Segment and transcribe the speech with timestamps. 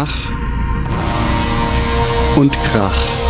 [0.00, 0.38] Ach
[2.36, 3.27] und Krach.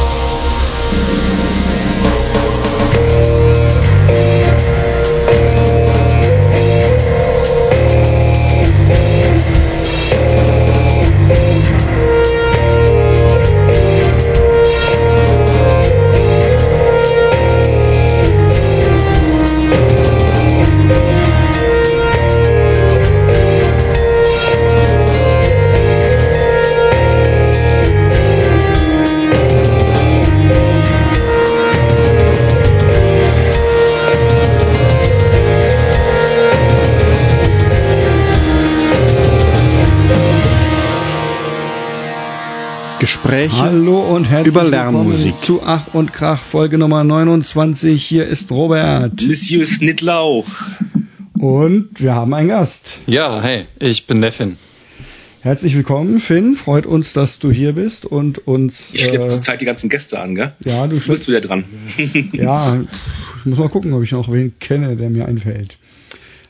[43.29, 45.35] Gespräche Hallo und herzlich über Lärmmusik.
[45.43, 48.03] zu Ach und Krach, Folge Nummer 29.
[48.03, 49.21] Hier ist Robert.
[49.21, 50.47] Monsieur Snittlauch.
[51.39, 52.89] Und wir haben einen Gast.
[53.05, 54.57] Ja, hey, ich bin der Finn.
[55.43, 56.57] Herzlich willkommen, Finn.
[56.57, 58.75] Freut uns, dass du hier bist und uns.
[58.95, 60.55] Ich schleppe äh, zurzeit die ganzen Gäste an, gell?
[60.65, 61.65] Ja, du bist wieder dran.
[62.33, 65.77] Ja, ich muss mal gucken, ob ich noch wen kenne, der mir einfällt.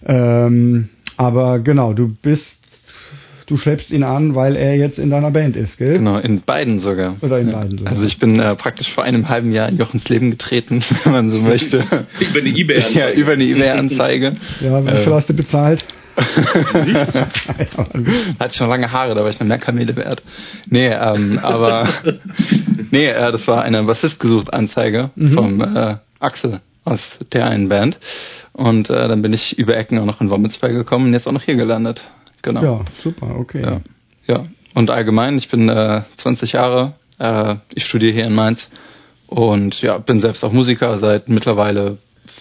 [0.07, 2.58] Ähm, aber genau, du bist.
[3.49, 5.95] Du schleppst ihn an, weil er jetzt in deiner Band ist, gell?
[5.95, 7.17] Genau, in beiden sogar.
[7.23, 7.93] Oder in beiden sogar.
[7.93, 11.31] Also ich bin äh, praktisch vor einem halben Jahr in Jochens Leben getreten, wenn man
[11.31, 11.79] so möchte.
[12.21, 12.99] Über eine Ebay-Anzeige.
[12.99, 14.33] ja, über eine eBay-Anzeige.
[14.61, 15.83] Ja, wie viel Äh, hast du bezahlt?
[16.85, 17.15] Nichts.
[18.39, 20.23] Hatte schon lange Haare, da war ich noch mehr Kamele wert.
[20.69, 21.89] Nee, ähm, aber
[22.91, 27.99] nee, äh, das war eine Bassist gesucht Anzeige vom äh, Axel aus der einen Band.
[28.53, 31.33] Und äh, dann bin ich über Ecken auch noch in Wommelsberg gekommen und jetzt auch
[31.33, 32.03] noch hier gelandet.
[32.43, 32.63] Genau.
[32.63, 33.63] Ja, super, okay.
[33.63, 33.81] Ja.
[34.27, 34.47] ja.
[34.75, 38.71] Und allgemein, ich bin äh, 20 Jahre, äh, ich studiere hier in Mainz
[39.27, 41.99] und ja, bin selbst auch Musiker seit mittlerweile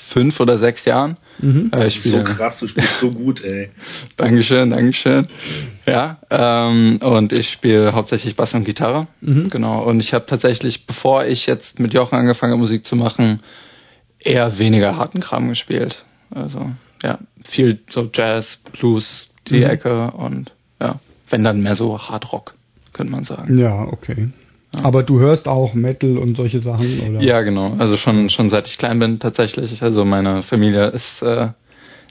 [0.10, 1.18] fünf oder sechs Jahren.
[1.40, 1.72] Mhm.
[1.74, 3.70] Äh, ich Das ist so spiele- krass, du spielst so gut, ey.
[4.18, 5.28] Dankeschön, Dankeschön.
[5.86, 9.08] Ja, ähm, und ich spiele hauptsächlich Bass und Gitarre.
[9.22, 9.50] Mhm.
[9.50, 9.84] Genau.
[9.84, 13.42] Und ich habe tatsächlich, bevor ich jetzt mit Jochen angefangen habe, Musik zu machen,
[14.20, 16.06] eher weniger harten Kram gespielt.
[16.30, 16.72] Also
[17.04, 19.64] ja, viel so Jazz, Blues, die Mhm.
[19.70, 21.00] Ecke und ja,
[21.30, 22.54] wenn dann mehr so Hard Rock,
[22.94, 23.58] könnte man sagen.
[23.58, 24.30] Ja, okay.
[24.84, 27.22] Aber du hörst auch Metal und solche Sachen, oder?
[27.22, 27.76] Ja, genau.
[27.80, 29.82] Also schon schon seit ich klein bin tatsächlich.
[29.82, 31.50] Also meine Familie ist äh,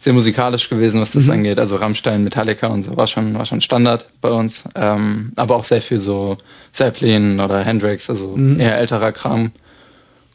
[0.00, 1.30] sehr musikalisch gewesen, was das Mhm.
[1.32, 1.58] angeht.
[1.58, 4.64] Also Rammstein, Metallica und so war schon war schon Standard bei uns.
[4.74, 6.38] Ähm, aber auch sehr viel so
[6.72, 8.58] Zeppelin oder Hendrix, also Mhm.
[8.58, 9.52] eher älterer Kram.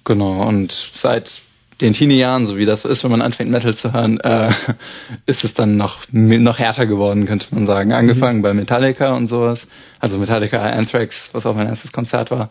[0.03, 0.47] Genau.
[0.47, 1.41] Und seit
[1.81, 4.51] den Teenie-Jahren, so wie das ist, wenn man anfängt Metal zu hören, äh,
[5.25, 7.91] ist es dann noch noch härter geworden, könnte man sagen.
[7.93, 8.43] Angefangen Mhm.
[8.43, 9.67] bei Metallica und sowas,
[9.99, 12.49] also Metallica Anthrax, was auch mein erstes Konzert war,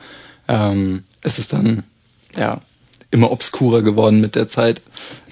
[0.48, 1.84] ähm, ist es dann
[2.36, 2.60] ja
[3.12, 4.82] immer obskurer geworden mit der Zeit,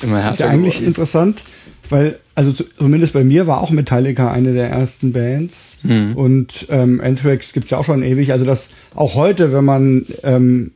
[0.03, 0.87] immer härter Ist ja eigentlich geworden.
[0.89, 1.45] interessant,
[1.91, 5.55] weil, also zu- zumindest bei mir war auch Metallica eine der ersten Bands.
[5.85, 6.15] Mhm.
[6.17, 8.33] Und ähm, Anthrax gibt's ja auch schon ewig.
[8.33, 10.73] Also dass auch heute, wenn man ähm,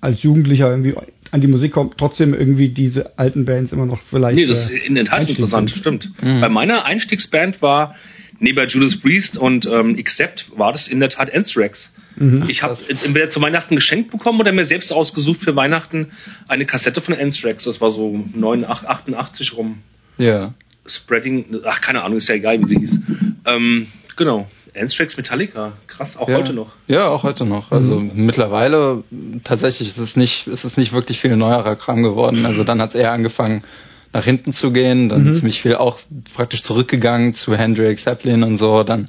[0.00, 0.94] als Jugendlicher irgendwie
[1.36, 4.36] an die Musik kommt, trotzdem irgendwie diese alten Bands immer noch vielleicht.
[4.36, 5.78] Nee, das ist äh, in der Tat interessant, sind.
[5.78, 6.10] stimmt.
[6.22, 6.40] Mhm.
[6.40, 7.94] Bei meiner Einstiegsband war
[8.40, 11.92] neben Judas Priest und ähm, Accept war das in der Tat Anthrax.
[12.16, 12.44] Mhm.
[12.48, 16.08] Ich habe entweder zu Weihnachten geschenkt bekommen oder mir selbst ausgesucht für Weihnachten
[16.48, 17.64] eine Kassette von Anthrax.
[17.64, 19.78] Das war so 89, 88 rum.
[20.16, 20.54] Ja.
[20.86, 23.00] Spreading, ach keine Ahnung, ist ja egal, wie sie hieß.
[23.44, 24.48] Ähm, genau.
[24.76, 26.36] Anthrax Metallica, krass, auch ja.
[26.36, 26.72] heute noch.
[26.86, 27.72] Ja, auch heute noch.
[27.72, 29.04] Also mittlerweile
[29.44, 32.44] tatsächlich ist es nicht, ist es nicht wirklich viel neuerer Kram geworden.
[32.46, 33.64] Also dann hat es eher angefangen
[34.12, 35.98] nach hinten zu gehen, dann ziemlich viel auch
[36.34, 39.08] praktisch zurückgegangen zu Hendrix, Zeppelin und so, dann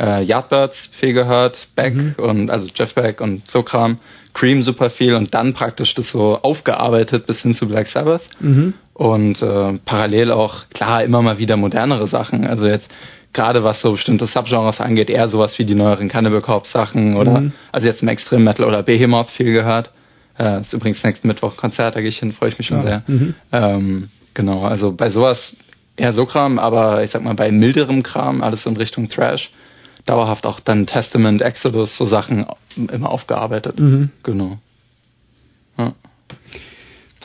[0.00, 3.98] äh, Yardbirds viel gehört, Beck und also Jeff Beck und so Kram,
[4.34, 8.74] Cream super viel und dann praktisch das so aufgearbeitet bis hin zu Black Sabbath Mhm.
[8.94, 12.44] und äh, parallel auch klar immer mal wieder modernere Sachen.
[12.46, 12.90] Also jetzt
[13.32, 17.40] gerade was so bestimmte Subgenres angeht, eher sowas wie die neueren Cannibal Corpse Sachen oder
[17.40, 17.52] Mhm.
[17.72, 19.90] also jetzt im Extreme Metal oder Behemoth viel gehört.
[20.38, 22.82] Äh, ist übrigens nächsten Mittwoch Konzert, da gehe ich hin, freue ich mich schon Ja.
[22.86, 23.02] sehr.
[23.06, 23.34] Mhm.
[23.52, 25.54] Ähm, genau, also bei sowas
[25.96, 29.50] eher so Kram, aber ich sag mal bei milderem Kram, alles in Richtung Trash,
[30.06, 33.78] dauerhaft auch dann Testament, Exodus, so Sachen immer aufgearbeitet.
[33.80, 34.10] Mhm.
[34.22, 34.58] Genau.
[35.76, 35.92] Ja.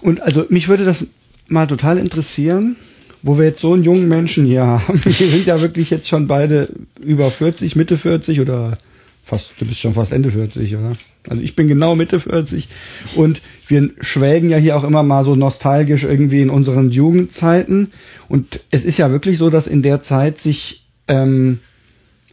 [0.01, 1.05] Und also mich würde das
[1.47, 2.75] mal total interessieren,
[3.23, 5.01] wo wir jetzt so einen jungen Menschen hier haben.
[5.03, 6.69] Wir sind ja wirklich jetzt schon beide
[7.01, 8.77] über 40, Mitte 40 oder
[9.23, 10.97] fast, du bist schon fast Ende 40, oder?
[11.29, 12.67] Also ich bin genau Mitte 40
[13.15, 17.91] und wir schwelgen ja hier auch immer mal so nostalgisch irgendwie in unseren Jugendzeiten.
[18.27, 21.59] Und es ist ja wirklich so, dass in der Zeit sich ähm,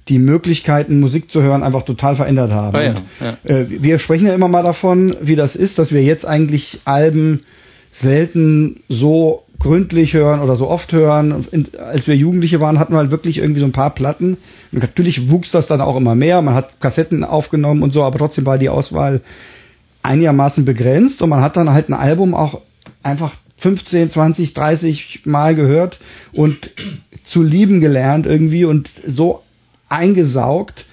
[0.09, 2.77] die Möglichkeiten, Musik zu hören, einfach total verändert haben.
[2.77, 3.39] Ah ja, Und, ja.
[3.45, 7.43] Äh, wir sprechen ja immer mal davon, wie das ist, dass wir jetzt eigentlich Alben
[7.93, 11.47] selten so gründlich hören oder so oft hören.
[11.53, 14.39] In, als wir Jugendliche waren, hatten wir halt wirklich irgendwie so ein paar Platten.
[14.73, 16.43] Und natürlich wuchs das dann auch immer mehr.
[16.43, 19.21] Man hat Kassetten aufgenommen und so, aber trotzdem war die Auswahl
[20.03, 22.63] einigermaßen begrenzt und man hat dann halt ein Album auch
[23.03, 26.01] einfach 15, 20, 30 Mal gehört
[26.33, 26.71] und
[27.25, 29.43] zu lieben gelernt irgendwie und so
[29.91, 30.87] eingesaugt,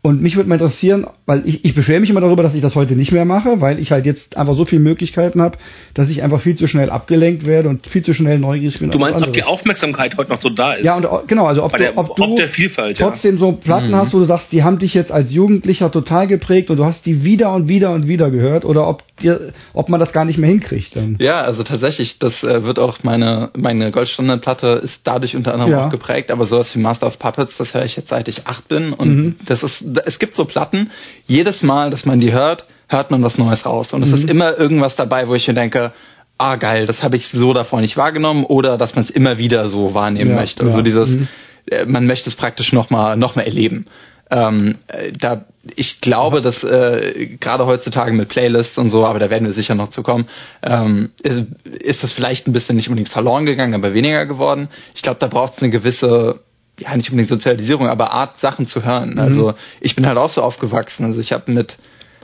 [0.00, 2.74] und mich würde mal interessieren, weil ich, ich beschwere mich immer darüber, dass ich das
[2.76, 5.58] heute nicht mehr mache, weil ich halt jetzt einfach so viele Möglichkeiten habe,
[5.92, 8.90] dass ich einfach viel zu schnell abgelenkt werde und viel zu schnell neugierig bin.
[8.90, 10.84] Du meinst, ob die Aufmerksamkeit heute noch so da ist?
[10.84, 13.40] Ja, und genau, also ob Bei du, der- ob du der Vielfalt, trotzdem ja.
[13.40, 13.96] so Platten Mhm.
[13.96, 17.04] hast, wo du sagst, die haben dich jetzt als Jugendlicher total geprägt und du hast
[17.04, 20.38] die wieder und wieder und wieder gehört oder ob dir, ob man das gar nicht
[20.38, 21.16] mehr hinkriegt dann.
[21.18, 25.86] Ja, also tatsächlich, das äh, wird auch meine meine Goldstandardplatte ist dadurch unter anderem Ja.
[25.86, 28.68] auch geprägt, aber sowas wie Master of Puppets, das höre ich jetzt seit ich acht
[28.68, 29.34] bin und Mhm.
[29.46, 30.90] das ist es gibt so Platten,
[31.26, 34.14] jedes Mal, dass man die hört, hört man was Neues raus und es Mhm.
[34.14, 35.92] ist immer irgendwas dabei, wo ich mir denke,
[36.38, 39.68] ah geil, das habe ich so davor nicht wahrgenommen oder dass man es immer wieder
[39.68, 40.62] so wahrnehmen Ja, möchte.
[40.64, 40.82] Also ja.
[40.82, 41.28] dieses Mhm.
[41.70, 43.86] äh, man möchte es praktisch noch mal noch mal erleben.
[44.30, 49.30] Ähm, äh, da ich glaube, dass äh, gerade heutzutage mit Playlists und so, aber da
[49.30, 50.26] werden wir sicher noch zu kommen,
[50.62, 54.68] ähm, ist, ist das vielleicht ein bisschen nicht unbedingt verloren gegangen, aber weniger geworden.
[54.94, 56.40] Ich glaube, da braucht es eine gewisse
[56.78, 59.18] ja nicht unbedingt Sozialisierung, aber Art Sachen zu hören.
[59.18, 61.04] Also ich bin halt auch so aufgewachsen.
[61.04, 61.76] Also ich habe mit,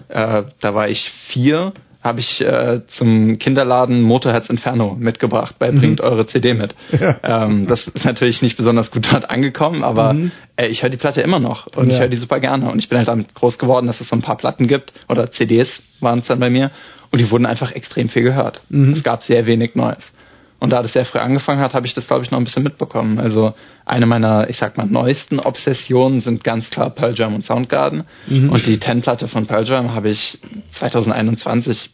[0.09, 1.73] äh, da war ich vier,
[2.03, 6.75] habe ich äh, zum Kinderladen Motorherz Inferno mitgebracht bei Bringt eure CD mit.
[7.27, 10.15] Ähm, das ist natürlich nicht besonders gut dort angekommen, aber
[10.57, 12.01] äh, ich höre die Platte immer noch und ich Ja.
[12.01, 12.71] höre die super gerne.
[12.71, 15.31] Und ich bin halt damit groß geworden, dass es so ein paar Platten gibt oder
[15.33, 16.71] CDs waren es dann bei mir
[17.11, 18.61] und die wurden einfach extrem viel gehört.
[18.93, 20.13] Es gab sehr wenig Neues.
[20.65, 22.63] Und da das sehr früh angefangen hat, habe ich das, glaube ich, noch ein bisschen
[22.63, 23.19] mitbekommen.
[23.19, 23.55] Also
[23.87, 28.05] eine meiner, ich sag mal, neuesten Obsessionen sind ganz klar Pearl Jam und Soundgarden.
[28.51, 30.39] Und die Ten-Platte von Pearl Jam habe ich
[30.71, 31.91] 2021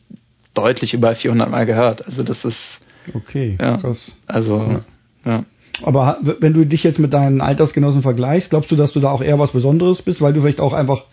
[0.55, 2.06] deutlich über 400 Mal gehört.
[2.06, 2.81] Also das ist,
[3.14, 3.99] Okay, ja, krass.
[4.26, 4.81] also,
[5.25, 5.44] ja.
[5.82, 9.00] Aber ha- w- wenn du dich jetzt mit deinen Altersgenossen vergleichst, glaubst du, dass du
[9.00, 11.05] da auch eher was Besonderes bist, weil du vielleicht auch einfach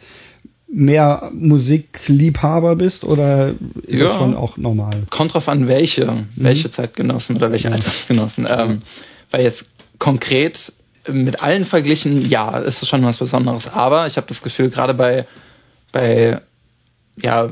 [0.67, 3.53] mehr Musikliebhaber bist oder
[3.83, 4.07] ist Ja.
[4.09, 5.03] das schon auch normal?
[5.09, 8.45] Kommt drauf an, welche, welche Zeitgenossen oder welche Altersgenossen.
[8.49, 8.79] Ähm,
[9.31, 9.65] weil jetzt
[9.99, 10.73] konkret
[11.07, 13.67] mit allen verglichen, ja, ist es schon was Besonderes.
[13.67, 15.25] Aber ich habe das Gefühl, gerade bei,
[15.93, 16.41] bei,
[17.21, 17.49] ja,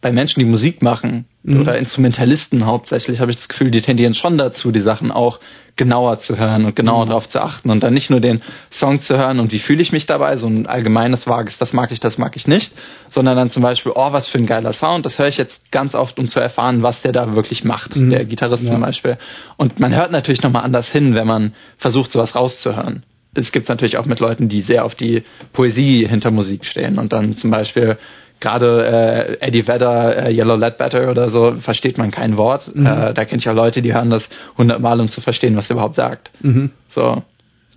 [0.00, 4.38] bei Menschen, die Musik machen oder Instrumentalisten hauptsächlich, habe ich das Gefühl, die tendieren schon
[4.38, 5.40] dazu, die Sachen auch
[5.76, 9.16] genauer zu hören und genauer drauf zu achten und dann nicht nur den Song zu
[9.16, 12.18] hören und wie fühle ich mich dabei, so ein allgemeines vages, das mag ich, das
[12.18, 12.72] mag ich nicht,
[13.08, 15.94] sondern dann zum Beispiel, oh, was für ein geiler Sound, das höre ich jetzt ganz
[15.94, 18.72] oft, um zu erfahren, was der da wirklich macht, der Gitarrist Ja.
[18.72, 19.16] zum Beispiel.
[19.56, 23.04] Und man hört natürlich nochmal anders hin, wenn man versucht, sowas rauszuhören.
[23.32, 27.12] Es gibt natürlich auch mit Leuten, die sehr auf die Poesie hinter Musik stehen und
[27.12, 27.96] dann zum Beispiel
[28.40, 32.68] gerade äh, Eddie Vedder, äh, Yellow Ledbetter oder so, versteht man kein Wort.
[32.74, 35.74] Äh, da kenne ich auch Leute, die hören das hundertmal, um zu verstehen, was er
[35.74, 36.30] überhaupt sagt.
[36.42, 36.70] Mhm.
[36.88, 37.22] So,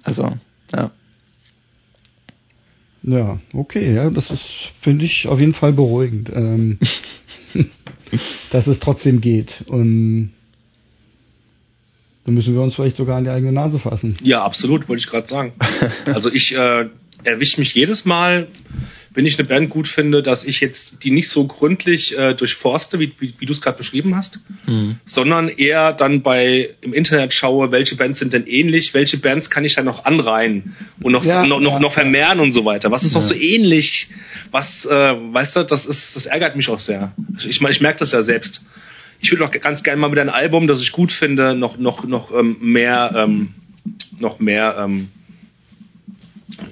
[0.04, 0.34] also,
[0.74, 0.92] ja.
[3.04, 6.80] Ja, okay, ja, das ist, finde ich, auf jeden Fall beruhigend, ähm,
[8.52, 9.66] dass es trotzdem geht.
[9.68, 10.32] Und
[12.24, 14.18] dann müssen wir uns vielleicht sogar an die eigene Nase fassen.
[14.24, 15.52] Ja, absolut, wollte ich gerade sagen.
[16.06, 16.88] Also ich äh,
[17.26, 18.48] erwische mich jedes Mal,
[19.14, 23.00] wenn ich eine Band gut finde, dass ich jetzt die nicht so gründlich äh, durchforste,
[23.00, 24.40] wie, wie, wie du es gerade beschrieben hast,
[25.06, 29.66] sondern eher dann bei im Internet schaue, welche Bands sind denn ähnlich, welche Bands kann
[29.66, 32.90] ich dann noch anreihen und noch Ja, noch, noch, ja, noch vermehren und so weiter.
[32.90, 34.10] Was ist noch so ähnlich?
[34.52, 37.14] Was, äh, weißt du, das ist, das ärgert mich auch sehr.
[37.38, 38.66] Ich, ich, ich merke das ja selbst.
[39.22, 42.04] Ich würde auch ganz gerne mal mit einem Album, das ich gut finde, noch noch
[42.04, 43.54] noch ähm, mehr ähm,
[44.20, 45.10] noch mehr ähm,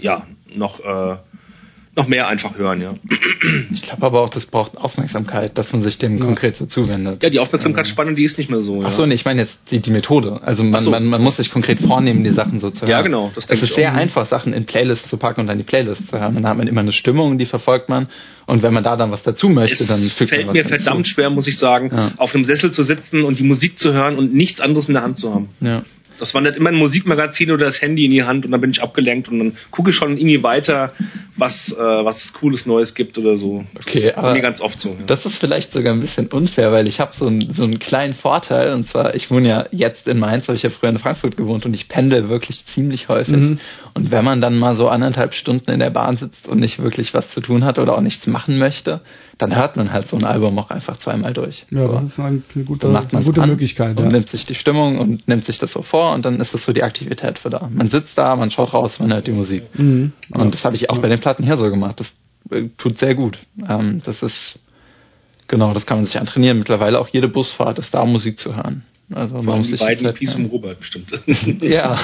[0.02, 1.18] ja noch äh,
[1.96, 2.94] noch mehr einfach hören, ja.
[3.74, 7.22] Ich glaube aber auch, das braucht Aufmerksamkeit, dass man sich dem konkret so zuwendet.
[7.24, 8.82] Ja, die Aufmerksamkeitsspannung, die ist nicht mehr so.
[8.82, 8.88] Ja.
[8.90, 10.40] Ach so, nee, ich meine jetzt die, die Methode.
[10.44, 10.92] Also man, so.
[10.92, 12.90] man, man muss sich konkret vornehmen, die Sachen so zu hören.
[12.92, 15.64] Ja, genau, das Es ist sehr einfach, Sachen in Playlists zu packen und dann die
[15.64, 16.36] Playlists zu hören.
[16.36, 18.08] Dann hat man immer eine Stimmung, die verfolgt man.
[18.46, 20.64] Und wenn man da dann was dazu möchte, es dann fügt fällt man was mir
[20.64, 20.84] hinzu.
[20.84, 22.12] verdammt schwer, muss ich sagen, Ja.
[22.18, 25.04] auf einem Sessel zu sitzen und die Musik zu hören und nichts anderes in der
[25.04, 25.50] Hand zu haben.
[25.62, 25.84] Ja.
[26.22, 28.84] Das wandert immer ein Musikmagazin oder das Handy in die Hand und dann bin ich
[28.84, 30.94] abgelenkt und dann gucke ich schon irgendwie weiter,
[31.36, 33.66] was, äh, was es Cooles Neues gibt oder so.
[33.76, 34.90] Okay, das ist aber mir ganz oft so.
[34.90, 35.06] Ja.
[35.08, 38.14] Das ist vielleicht sogar ein bisschen unfair, weil ich habe so, einen so einen kleinen
[38.14, 38.72] Vorteil.
[38.74, 41.66] Und zwar, ich wohne ja jetzt in Mainz, habe ich ja früher in Frankfurt gewohnt
[41.66, 43.36] und ich pendel wirklich ziemlich häufig.
[43.36, 43.60] Mhm.
[43.96, 47.16] Und wenn man dann mal so anderthalb Stunden in der Bahn sitzt und nicht wirklich
[47.16, 49.02] was zu tun hat oder auch nichts machen möchte,
[49.42, 51.66] dann hört man halt so ein Album auch einfach zweimal durch.
[51.72, 51.94] Ja, so.
[51.94, 53.98] das ist eine, gute, Dann macht eine man gute Möglichkeit.
[53.98, 54.12] und Ja.
[54.12, 56.74] nimmt sich die Stimmung und nimmt sich das so vor und dann ist das so
[56.74, 57.68] die Aktivität für da.
[57.74, 59.64] Man sitzt da, man schaut raus, man hört die Musik.
[59.78, 60.12] Mhm.
[60.32, 62.00] Und das habe ich auch bei den Platten hier so gemacht.
[62.00, 62.14] Das
[62.52, 63.40] äh, tut sehr gut.
[63.68, 64.60] Ähm, das ist
[65.48, 66.60] genau, das kann man sich antrainieren.
[66.60, 68.84] Mittlerweile auch jede Busfahrt ist da, um Musik zu hören.
[69.14, 70.52] Also man muss die sich beiden Zeit Piece vom nehmen.
[70.54, 71.12] Robert bestimmt.
[71.62, 72.00] Ja.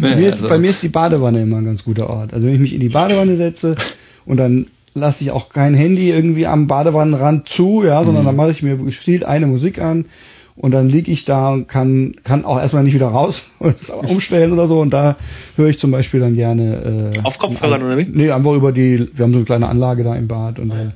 [0.00, 2.32] Bei mir, ist, also, bei mir ist die Badewanne immer ein ganz guter Ort.
[2.32, 3.76] Also wenn ich mich in die Badewanne setze
[4.24, 8.50] und dann lasse ich auch kein Handy irgendwie am Badewannenrand zu, ja, sondern dann mache
[8.50, 10.06] ich mir gezielt eine Musik an
[10.54, 14.52] und dann liege ich da und kann, kann auch erstmal nicht wieder raus und umstellen
[14.52, 15.16] oder so und da
[15.56, 18.04] höre ich zum Beispiel dann gerne äh, Auf Kopfhörern oder wie?
[18.04, 20.94] Nee, einfach über die, wir haben so eine kleine Anlage da im Bad und dann,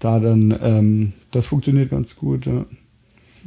[0.00, 2.64] da dann, ähm, das funktioniert ganz gut, ja.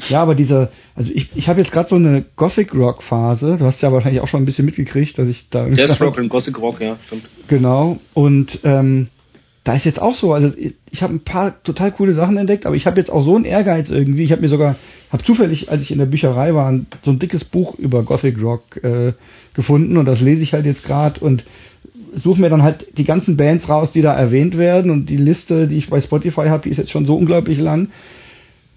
[0.09, 3.57] Ja, aber dieser, also ich, ich habe jetzt gerade so eine Gothic Rock Phase.
[3.57, 6.29] Du hast ja wahrscheinlich auch schon ein bisschen mitgekriegt, dass ich da Death Rock und
[6.29, 7.23] Gothic Rock, ja, stimmt.
[7.47, 7.99] Genau.
[8.13, 9.07] Und ähm,
[9.63, 10.51] da ist jetzt auch so, also
[10.89, 13.45] ich, habe ein paar total coole Sachen entdeckt, aber ich habe jetzt auch so einen
[13.45, 14.23] Ehrgeiz irgendwie.
[14.23, 14.75] Ich habe mir sogar,
[15.11, 18.41] habe zufällig, als ich in der Bücherei war, ein- so ein dickes Buch über Gothic
[18.41, 19.13] Rock äh,
[19.53, 21.43] gefunden und das lese ich halt jetzt gerade und
[22.15, 25.67] suche mir dann halt die ganzen Bands raus, die da erwähnt werden und die Liste,
[25.67, 27.89] die ich bei Spotify habe, die ist jetzt schon so unglaublich lang.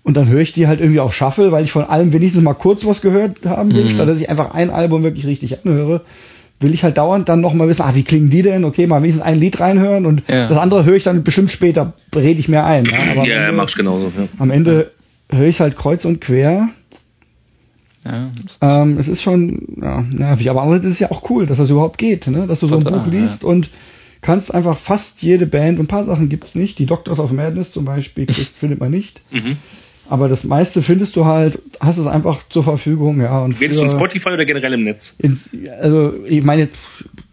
[0.02, 2.52] Und dann höre ich die halt irgendwie auch Shuffle, weil ich von allem wenigstens mal
[2.52, 6.02] kurz was gehört haben will, statt dass ich einfach ein Album wirklich richtig anhöre,
[6.60, 8.64] will ich halt dauernd dann noch mal wissen, ah, wie klingen die denn?
[8.64, 10.46] Okay, mal wenigstens ein Lied reinhören und Ja.
[10.48, 12.84] das andere höre ich dann bestimmt später, rede ich mir ein.
[12.86, 14.06] Ja, aber am Ja, ja, Ende- mach ich genauso.
[14.16, 14.28] Ja.
[14.38, 14.92] am Ende
[15.30, 16.68] höre ich halt kreuz und quer.
[18.04, 18.30] ja,
[18.60, 21.70] Ähm, es ist schon ja, nervig, aber andererseits ist es ja auch cool, dass das
[21.70, 22.46] überhaupt geht, ne?
[22.46, 23.70] dass du so ein Buch liest und
[24.20, 27.84] kannst einfach fast jede Band, ein paar Sachen gibt's nicht, die Doctors of Madness zum
[27.84, 28.26] Beispiel
[28.58, 29.56] findet man nicht, Mhm.
[30.08, 33.42] Aber das meiste findest du halt, hast es einfach zur Verfügung, ja.
[33.42, 35.14] Und Redest du von früher Spotify oder generell im Netz?
[35.18, 35.48] ins,
[35.80, 36.76] also ich meine jetzt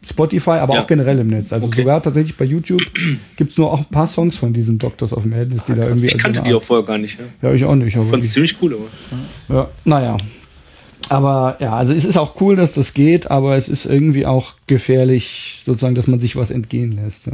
[0.09, 0.81] Spotify, aber Ja.
[0.83, 1.51] auch generell im Netz.
[1.53, 1.77] Also Okay.
[1.81, 2.81] sogar tatsächlich bei YouTube
[3.35, 6.07] gibt's nur auch ein paar Songs von diesen Doctors of Madness, die da irgendwie.
[6.07, 7.19] Ich kannte die auch vorher gar nicht.
[7.19, 7.49] Ja.
[7.49, 7.93] Ja, ich auch nicht.
[7.95, 8.73] Fand es ziemlich cool,
[9.49, 9.55] aber.
[9.55, 10.17] ja, naja.
[11.09, 14.53] Aber ja, also es ist auch cool, dass das geht, aber es ist irgendwie auch
[14.67, 17.25] gefährlich, sozusagen, dass man sich was entgehen lässt.
[17.27, 17.33] Ja.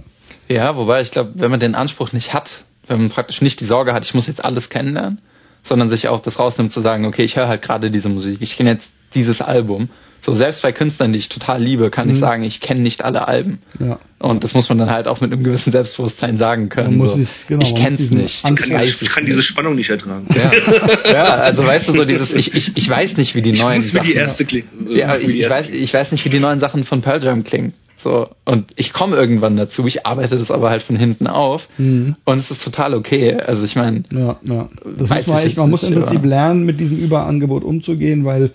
[0.50, 3.66] Ja, wobei ich glaube, wenn man den Anspruch nicht hat, wenn man praktisch nicht die
[3.66, 5.20] Sorge hat, ich muss jetzt alles kennenlernen,
[5.64, 8.56] sondern sich auch das rausnimmt zu sagen, okay, ich höre halt gerade diese Musik, ich
[8.58, 9.90] kenne jetzt dieses Album.
[10.20, 12.14] So selbst bei Künstlern, die ich total liebe, kann Mhm.
[12.16, 13.60] ich sagen, ich kenne nicht alle Alben.
[13.80, 14.00] Ja.
[14.20, 17.00] Und das muss man dann halt auch mit einem gewissen Selbstbewusstsein sagen können.
[17.00, 17.20] So.
[17.20, 18.44] es- genau, ich kenn's diesen nicht.
[18.44, 20.26] Ich kann, ich es kann diese Spannung nicht ertragen.
[20.34, 20.52] ja.
[21.12, 23.78] ja, also weißt du so dieses, ich, ich, ich weiß nicht, wie die Ich neuen
[23.78, 24.08] muss wie Sachen.
[24.08, 24.88] die erste klingen.
[24.90, 27.74] Ja, ich, ich, weiß, ich weiß nicht, wie die neuen Sachen von Pearl Jam klingen.
[28.00, 32.16] So, und ich komme irgendwann dazu, ich arbeite das aber halt von hinten auf Mhm.
[32.26, 33.34] und es ist total okay.
[33.34, 34.70] Also ich meine, Ja, ja.
[34.98, 38.24] Das Weiß muss man echt, man muss im Prinzip aber- lernen, mit diesem Überangebot umzugehen,
[38.24, 38.52] weil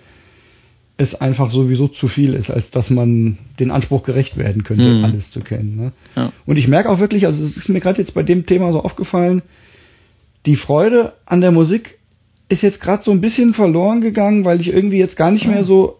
[0.96, 5.04] es einfach sowieso zu viel ist, als dass man den Anspruch gerecht werden könnte, Mhm.
[5.04, 5.74] alles zu kennen.
[5.76, 5.92] Ne?
[6.14, 6.32] Ja.
[6.46, 8.80] Und ich merke auch wirklich, also es ist mir gerade jetzt bei dem Thema so
[8.84, 9.42] aufgefallen,
[10.46, 11.98] die Freude an der Musik
[12.48, 15.64] ist jetzt gerade so ein bisschen verloren gegangen, weil ich irgendwie jetzt gar nicht mehr
[15.64, 15.98] so,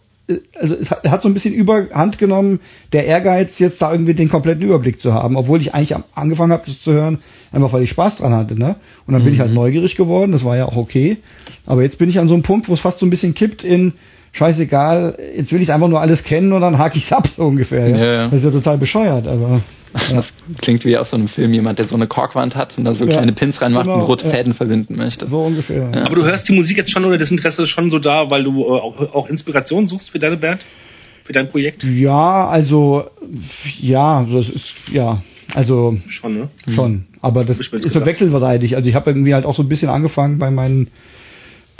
[0.54, 2.60] also es hat, hat so ein bisschen überhand genommen,
[2.92, 6.52] der Ehrgeiz, jetzt da irgendwie den kompletten Überblick zu haben, obwohl ich eigentlich am- angefangen
[6.52, 7.18] habe, das zu hören,
[7.52, 8.58] einfach weil ich Spaß dran hatte.
[8.58, 8.76] Ne?
[9.06, 11.18] Und dann bin ich halt neugierig geworden, das war ja auch okay.
[11.66, 13.64] Aber jetzt bin ich an so einem Punkt, wo es fast so ein bisschen kippt
[13.64, 13.94] in,
[14.32, 17.88] scheißegal, jetzt will ich einfach nur alles kennen und dann hake ich's ab, so ungefähr.
[17.88, 17.96] Ja?
[17.96, 18.24] Ja, ja.
[18.28, 19.62] Das ist ja total bescheuert, aber...
[20.08, 20.16] Ja.
[20.16, 22.94] das klingt wie aus so einem Film, jemand, der so eine Korkwand hat und da
[22.94, 24.30] so Ja, kleine Pins reinmacht genau, und rote ja.
[24.30, 25.26] Fäden verbinden möchte.
[25.26, 25.90] So ungefähr.
[25.94, 26.06] Ja.
[26.06, 28.42] Aber du hörst die Musik jetzt schon oder das Interesse ist schon so da, weil
[28.42, 30.62] du äh, auch, auch Inspiration suchst für deine Band?
[31.24, 31.84] Für dein Projekt?
[31.84, 33.04] Ja, also
[33.82, 35.22] ja, das ist ja,
[35.52, 36.48] also Schon, ne?
[36.68, 37.04] schon.
[37.20, 38.76] Aber das ich ist so wechselseitig.
[38.76, 40.88] Also ich habe irgendwie halt auch so ein bisschen angefangen bei meinen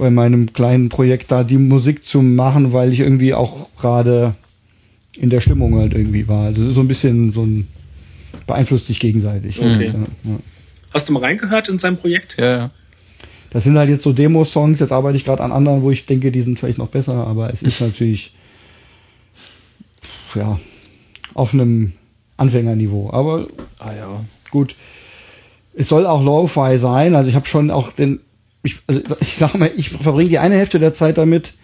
[0.02, 4.34] bei meinem kleinen Projekt da die Musik zu machen, weil ich irgendwie auch gerade
[5.14, 6.46] in der Stimmung halt irgendwie war.
[6.46, 7.68] Also es ist so ein bisschen so ein
[8.48, 9.60] beeinflusst sich gegenseitig.
[9.60, 9.86] Okay.
[9.86, 10.38] Ja, ja.
[10.92, 12.34] Hast du mal reingehört in sein Projekt?
[12.36, 12.70] Ja, ja.
[13.50, 16.32] Das sind halt jetzt so Demo-Songs, jetzt arbeite ich gerade an anderen, wo ich denke,
[16.32, 18.34] die sind vielleicht noch besser, aber es ist natürlich
[20.34, 20.58] ja
[21.32, 21.92] auf einem
[22.38, 23.10] Anfängerniveau.
[23.12, 23.46] Aber
[23.78, 24.24] Ah ja.
[24.50, 24.74] gut,
[25.74, 27.14] es soll auch Lo-Fi sein.
[27.14, 28.18] Also ich habe schon auch den,
[28.62, 31.54] ich, also ich sag mal, ich verbringe die eine Hälfte der Zeit damit,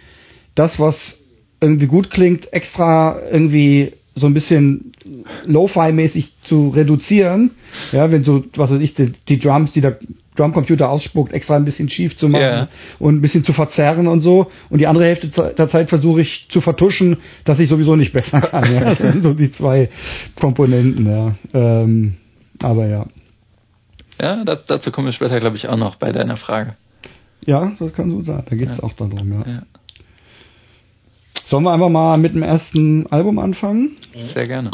[0.54, 1.18] das, was
[1.60, 4.92] irgendwie gut klingt, extra irgendwie so ein bisschen
[5.44, 7.52] Lo-Fi-mäßig zu reduzieren.
[7.92, 9.98] Ja, wenn so, was weiß ich, die, die Drums, die der
[10.36, 12.68] Drumcomputer ausspuckt, extra ein bisschen schief zu machen Ja.
[12.98, 14.50] und ein bisschen zu verzerren und so.
[14.70, 18.40] Und die andere Hälfte der Zeit versuche ich zu vertuschen, dass ich sowieso nicht besser
[18.40, 18.72] kann.
[18.72, 18.80] Ja.
[18.84, 19.88] Das sind so die zwei
[20.40, 21.34] Komponenten, ja.
[21.54, 22.14] Ähm,
[22.62, 23.06] aber ja.
[24.20, 26.74] Ja, dazu kommen wir später, glaube ich, auch noch bei deiner Frage.
[27.48, 28.42] Ja, das kann so sein.
[28.46, 29.50] Da geht es auch darum, ja.
[29.50, 29.62] Ja.
[31.44, 33.96] Sollen wir einfach mal mit dem ersten Album anfangen?
[34.34, 34.68] Sehr gerne.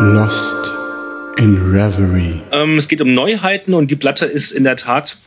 [0.00, 2.40] Lost in Reverie.
[2.52, 5.18] Ähm, es geht um Neuheiten und die Platte ist in der Tat,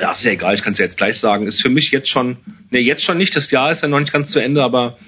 [0.00, 2.08] ja, ist ja egal, ich kann es ja jetzt gleich sagen, ist für mich jetzt
[2.08, 2.36] schon,
[2.70, 4.98] ne, jetzt schon nicht, das Jahr ist ja noch nicht ganz zu Ende, aber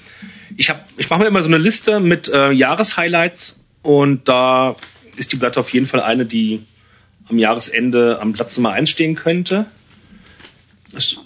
[0.56, 4.76] ich habe, ich mache mir immer so eine Liste mit äh, Jahreshighlights und da
[5.16, 6.62] ist die Platte auf jeden Fall eine, die
[7.28, 9.66] am Jahresende am Platz Nummer 1 stehen könnte.
[10.94, 11.18] Es,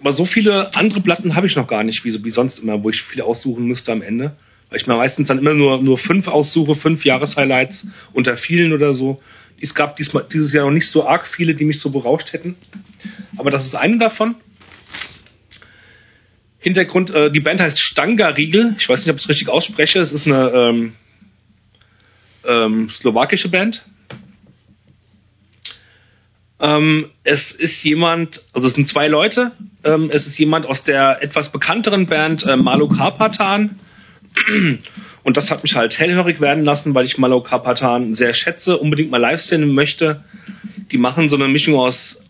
[0.00, 2.90] aber so viele andere Platten habe ich noch gar nicht, wie, wie sonst immer, wo
[2.90, 4.36] ich viele aussuchen müsste am Ende.
[4.68, 8.92] Weil ich mir meistens dann immer nur, nur fünf aussuche, fünf Jahreshighlights unter vielen oder
[8.92, 9.22] so.
[9.60, 12.56] Es gab diesmal, dieses Jahr noch nicht so arg viele, die mich so berauscht hätten.
[13.36, 14.36] Aber das ist eine davon.
[16.58, 18.74] Hintergrund, äh, die Band heißt Stanga-Riegel.
[18.78, 20.00] Ich weiß nicht, ob ich es richtig ausspreche.
[20.00, 20.92] Es ist eine ähm,
[22.44, 23.84] ähm, slowakische Band.
[26.60, 29.52] Ähm, es ist jemand, also es sind zwei Leute.
[29.84, 33.78] Ähm, es ist jemand aus der etwas bekannteren Band äh, Malo Karpatan.
[35.28, 39.10] Und das hat mich halt hellhörig werden lassen, weil ich Malo Karpatan sehr schätze, unbedingt
[39.10, 40.24] mal live sehen möchte.
[40.90, 42.22] Die machen so eine Mischung aus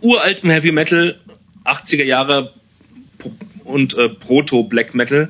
[0.00, 1.20] uraltem Heavy Metal,
[1.64, 2.52] 80er Jahre
[3.62, 5.28] und äh, Proto-Black Metal.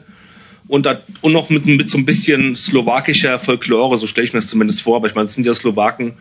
[0.67, 4.41] Und, da, und noch mit, mit so ein bisschen slowakischer Folklore, so stelle ich mir
[4.41, 6.15] das zumindest vor, aber ich meine, es sind ja Slowaken.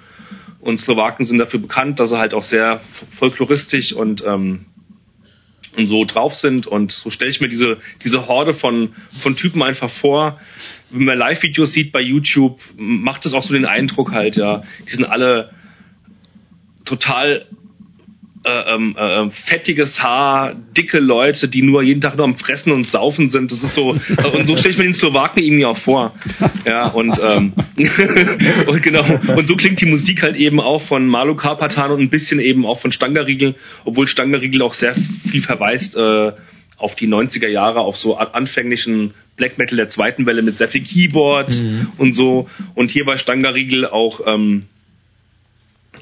[0.59, 2.81] Und Slowaken sind dafür bekannt, dass sie halt auch sehr
[3.17, 4.65] folkloristisch und, ähm,
[5.75, 9.61] und so drauf sind und so stelle ich mir diese, diese Horde von, von Typen
[9.63, 10.39] einfach vor.
[10.89, 14.91] Wenn man Live-Videos sieht bei YouTube, macht es auch so den Eindruck halt, ja, die
[14.91, 15.51] sind alle
[16.85, 17.47] total
[18.45, 22.85] äh, ähm, äh, fettiges Haar, dicke Leute, die nur jeden Tag nur am Fressen und
[22.85, 23.51] Saufen sind.
[23.51, 26.13] Das ist so, und so stelle ich mir den Slowaken irgendwie auch vor.
[26.65, 27.53] Ja, und, ähm,
[28.67, 32.09] und genau, und so klingt die Musik halt eben auch von Malu Karpatan und ein
[32.09, 36.33] bisschen eben auch von Stangeriegel, obwohl Stangeriegel auch sehr viel verweist äh,
[36.77, 40.83] auf die 90er Jahre, auf so anfänglichen Black Metal der zweiten Welle mit sehr viel
[40.83, 41.91] Keyboard mhm.
[41.97, 42.49] und so.
[42.75, 44.63] Und hier bei Stangeriegel auch ähm,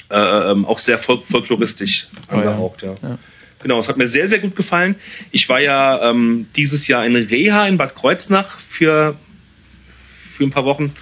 [0.10, 2.96] äh, ähm, auch sehr folk folkloristisch angehaucht, ja.
[3.02, 3.18] ja.
[3.62, 4.96] Genau, es hat mir sehr, sehr gut gefallen.
[5.32, 9.18] Ich war ja ähm, dieses Jahr in Reha in Bad Kreuznach für,
[10.36, 10.94] für ein paar Wochen.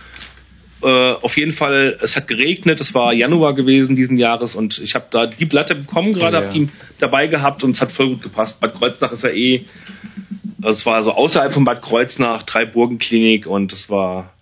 [0.81, 4.95] Äh, auf jeden Fall, es hat geregnet, es war Januar gewesen diesen Jahres und ich
[4.95, 6.47] habe da die Platte bekommen gerade, ja, ja.
[6.47, 8.61] habe die dabei gehabt und es hat voll gut gepasst.
[8.61, 9.65] Bad Kreuznach ist ja eh,
[10.63, 14.33] es war so außerhalb von Bad Kreuznach, drei Burgenklinik und es war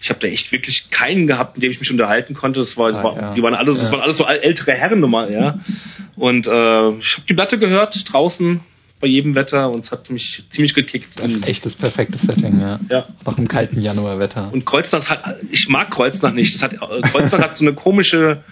[0.00, 2.60] ich habe da echt wirklich keinen gehabt, mit dem ich mich unterhalten konnte.
[2.60, 3.34] Das war, das ah, war ja.
[3.34, 3.82] die waren alles, ja.
[3.82, 5.58] das waren alles so ältere Herren nochmal, ja.
[6.16, 8.60] Und äh, ich habe die Platte gehört draußen
[9.00, 11.08] bei jedem Wetter und es hat mich ziemlich gekickt.
[11.16, 12.80] Das ist echt das perfekte Setting, ja.
[12.90, 13.06] ja.
[13.24, 14.52] Nach einem kalten Januarwetter.
[14.52, 16.54] Und Kreuznach hat, ich mag Kreuznach nicht.
[16.56, 16.76] Das hat,
[17.12, 18.42] Kreuznach hat so eine komische,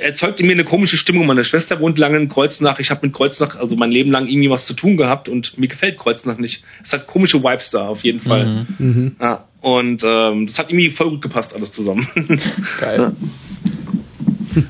[0.00, 1.26] erzeugt in mir eine komische Stimmung.
[1.26, 2.78] Meine Schwester wohnt lange in Kreuznach.
[2.78, 5.68] Ich habe mit Kreuznach also mein Leben lang irgendwie was zu tun gehabt und mir
[5.68, 6.62] gefällt Kreuznach nicht.
[6.82, 8.66] Es hat komische Vibes da auf jeden Fall.
[8.78, 8.86] Mhm.
[8.86, 9.16] Mhm.
[9.20, 12.08] Ja, und ähm, das hat irgendwie voll gut gepasst alles zusammen.
[12.80, 13.12] Geil.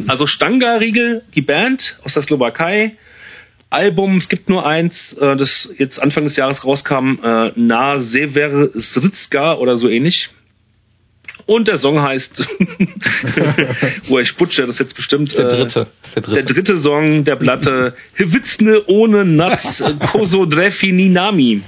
[0.06, 2.96] Also Stanga-Riegel, die Band aus der Slowakei.
[3.68, 8.70] Album, es gibt nur eins, äh, das jetzt Anfang des Jahres rauskam, äh, Na Sever
[8.78, 10.30] Sritska oder so ähnlich.
[11.46, 12.46] Und der Song heißt,
[14.08, 15.32] wo ich butcher das jetzt bestimmt.
[15.32, 15.86] Der äh, dritte.
[16.14, 17.94] Der dritte, der dritte Song der Platte.
[18.14, 19.62] Hivitzne ohne Nat
[20.10, 21.62] Koso Drefi Ninami.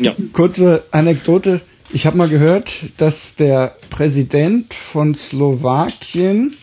[0.00, 0.14] Ja.
[0.32, 1.62] Kurze Anekdote.
[1.90, 6.56] Ich habe mal gehört, dass der Präsident von Slowakien,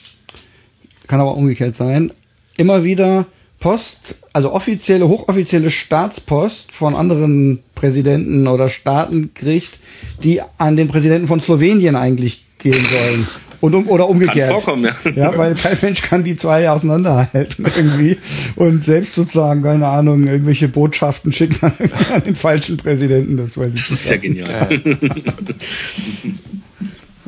[1.07, 2.11] kann aber umgekehrt sein,
[2.55, 3.25] immer wieder
[3.63, 9.79] Post, also offizielle, hochoffizielle Staatspost von anderen Präsidenten oder Staaten kriegt,
[10.21, 13.27] die an den Präsidenten von Slowenien eigentlich gehen sollen.
[13.61, 14.49] Und um, oder umgekehrt.
[14.49, 15.11] Kann vorkommen, ja.
[15.11, 18.17] ja, weil kein Mensch kann die zwei auseinanderhalten irgendwie
[18.57, 23.37] und selbst sozusagen, keine Ahnung, irgendwelche Botschaften schicken an, den falschen Präsidenten.
[23.37, 24.81] Das, weiß ich das ist ja genial.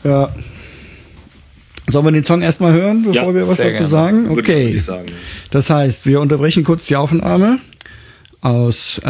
[0.03, 0.29] ja.
[1.87, 3.87] Sollen wir den Song erstmal hören, bevor ja, wir was dazu gerne.
[3.87, 4.29] sagen?
[4.29, 4.69] Okay.
[4.69, 5.07] Ich, sagen.
[5.51, 7.59] Das heißt, wir unterbrechen kurz die Aufnahme
[8.45, 9.09] aus äh,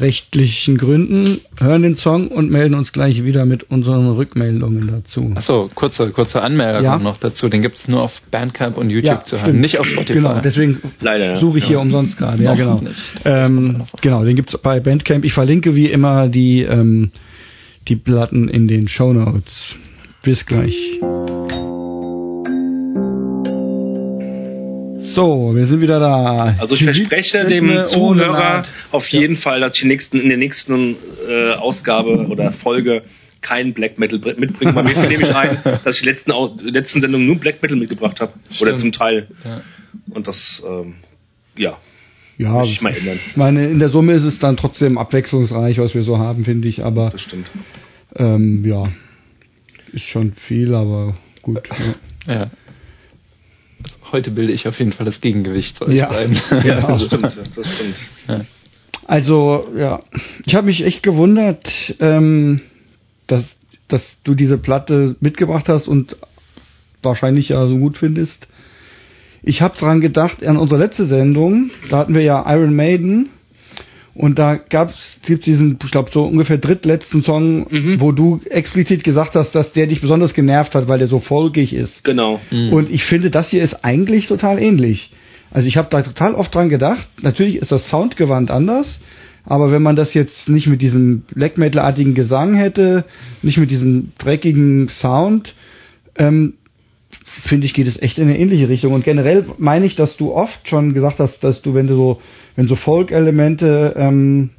[0.00, 5.30] rechtlichen Gründen, hören den Song und melden uns gleich wieder mit unseren Rückmeldungen dazu.
[5.34, 6.98] Achso, kurze, kurze Anmerkung ja?
[6.98, 7.50] noch dazu.
[7.50, 10.14] Den gibt es nur auf Bandcamp und YouTube ja, zu hören, nicht auf Spotify.
[10.14, 11.68] Genau, deswegen Leider, suche ich ja.
[11.68, 12.42] hier umsonst gerade.
[12.42, 12.80] Ja, genau.
[13.26, 15.26] Ähm, genau, den gibt es bei Bandcamp.
[15.26, 17.10] Ich verlinke wie immer die, ähm,
[17.88, 19.76] die Platten in den Show Notes.
[20.22, 20.98] Bis gleich.
[25.06, 26.56] So, wir sind wieder da.
[26.58, 29.40] Also ich verspreche dem Zuhörer auf jeden ja.
[29.40, 30.96] Fall, dass ich nächsten, in der nächsten
[31.28, 33.02] äh, Ausgabe oder Folge
[33.40, 34.72] kein Black Metal mitbringe.
[34.72, 38.32] Mal nehme ich ein, dass ich letzten letzten Sendung nur Black Metal mitgebracht habe.
[38.60, 39.28] Oder zum Teil.
[39.44, 39.62] Ja.
[40.10, 40.94] Und das, ähm,
[41.56, 41.78] ja.
[42.38, 43.18] Ja, muss ich mal ändern.
[43.30, 46.68] Ich meine, in der Summe ist es dann trotzdem abwechslungsreich, was wir so haben, finde
[46.68, 46.84] ich.
[46.84, 47.50] Aber das stimmt.
[48.14, 48.88] Ähm, ja,
[49.92, 51.62] ist schon viel, aber gut.
[52.26, 52.34] ja.
[52.34, 52.50] ja
[54.16, 56.08] heute bilde ich auf jeden Fall das Gegengewicht zu euch ja.
[56.08, 56.40] beiden.
[56.64, 57.36] Ja, das stimmt.
[57.54, 57.96] Das stimmt.
[58.28, 58.40] Ja.
[59.04, 60.02] Also, ja,
[60.46, 62.62] ich habe mich echt gewundert, ähm,
[63.26, 63.56] dass,
[63.88, 66.16] dass du diese Platte mitgebracht hast und
[67.02, 68.48] wahrscheinlich ja so gut findest.
[69.42, 73.28] Ich habe dran gedacht, an unsere letzte Sendung, da hatten wir ja Iron Maiden
[74.18, 78.00] und da gab's diesen, ich glaube, so ungefähr drittletzten Song, Mhm.
[78.00, 81.74] wo du explizit gesagt hast, dass der dich besonders genervt hat, weil der so folgig
[81.74, 82.02] ist.
[82.04, 82.40] Genau.
[82.50, 85.10] Und ich finde, das hier ist eigentlich total ähnlich.
[85.50, 87.06] Also ich habe da total oft dran gedacht.
[87.22, 88.98] Natürlich ist das Soundgewand anders,
[89.44, 93.04] aber wenn man das jetzt nicht mit diesem Black Metal-artigen Gesang hätte,
[93.42, 95.54] nicht mit diesem dreckigen Sound,
[96.18, 96.54] ähm,
[97.42, 98.92] finde ich, geht es echt in eine ähnliche Richtung.
[98.92, 102.20] Und generell meine ich, dass du oft schon gesagt hast, dass du, wenn du so,
[102.56, 104.50] wenn so Folk-Elemente ähm,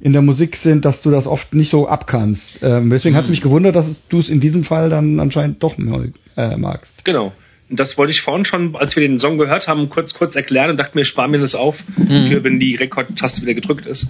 [0.00, 2.60] in der Musik sind, dass du das oft nicht so abkannst.
[2.62, 5.76] Ähm, deswegen hat es mich gewundert, dass du es in diesem Fall dann anscheinend doch
[5.78, 7.04] äh, magst.
[7.04, 7.32] Genau.
[7.68, 10.70] Und das wollte ich vorhin schon, als wir den Song gehört haben, kurz kurz erklären
[10.70, 14.06] und dachte mir, spar mir das auf, für wenn die Rekordtaste wieder gedrückt ist.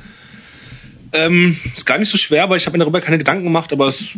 [1.12, 3.87] Ähm, ist gar nicht so schwer, weil ich habe mir darüber keine Gedanken gemacht, aber
[3.87, 4.17] es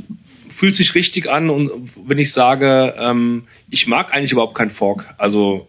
[0.56, 5.06] fühlt sich richtig an und wenn ich sage, ähm, ich mag eigentlich überhaupt keinen Folk.
[5.18, 5.66] Also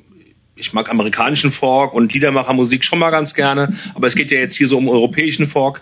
[0.55, 4.55] ich mag amerikanischen Folk und Liedermachermusik schon mal ganz gerne, aber es geht ja jetzt
[4.55, 5.81] hier so um europäischen Folk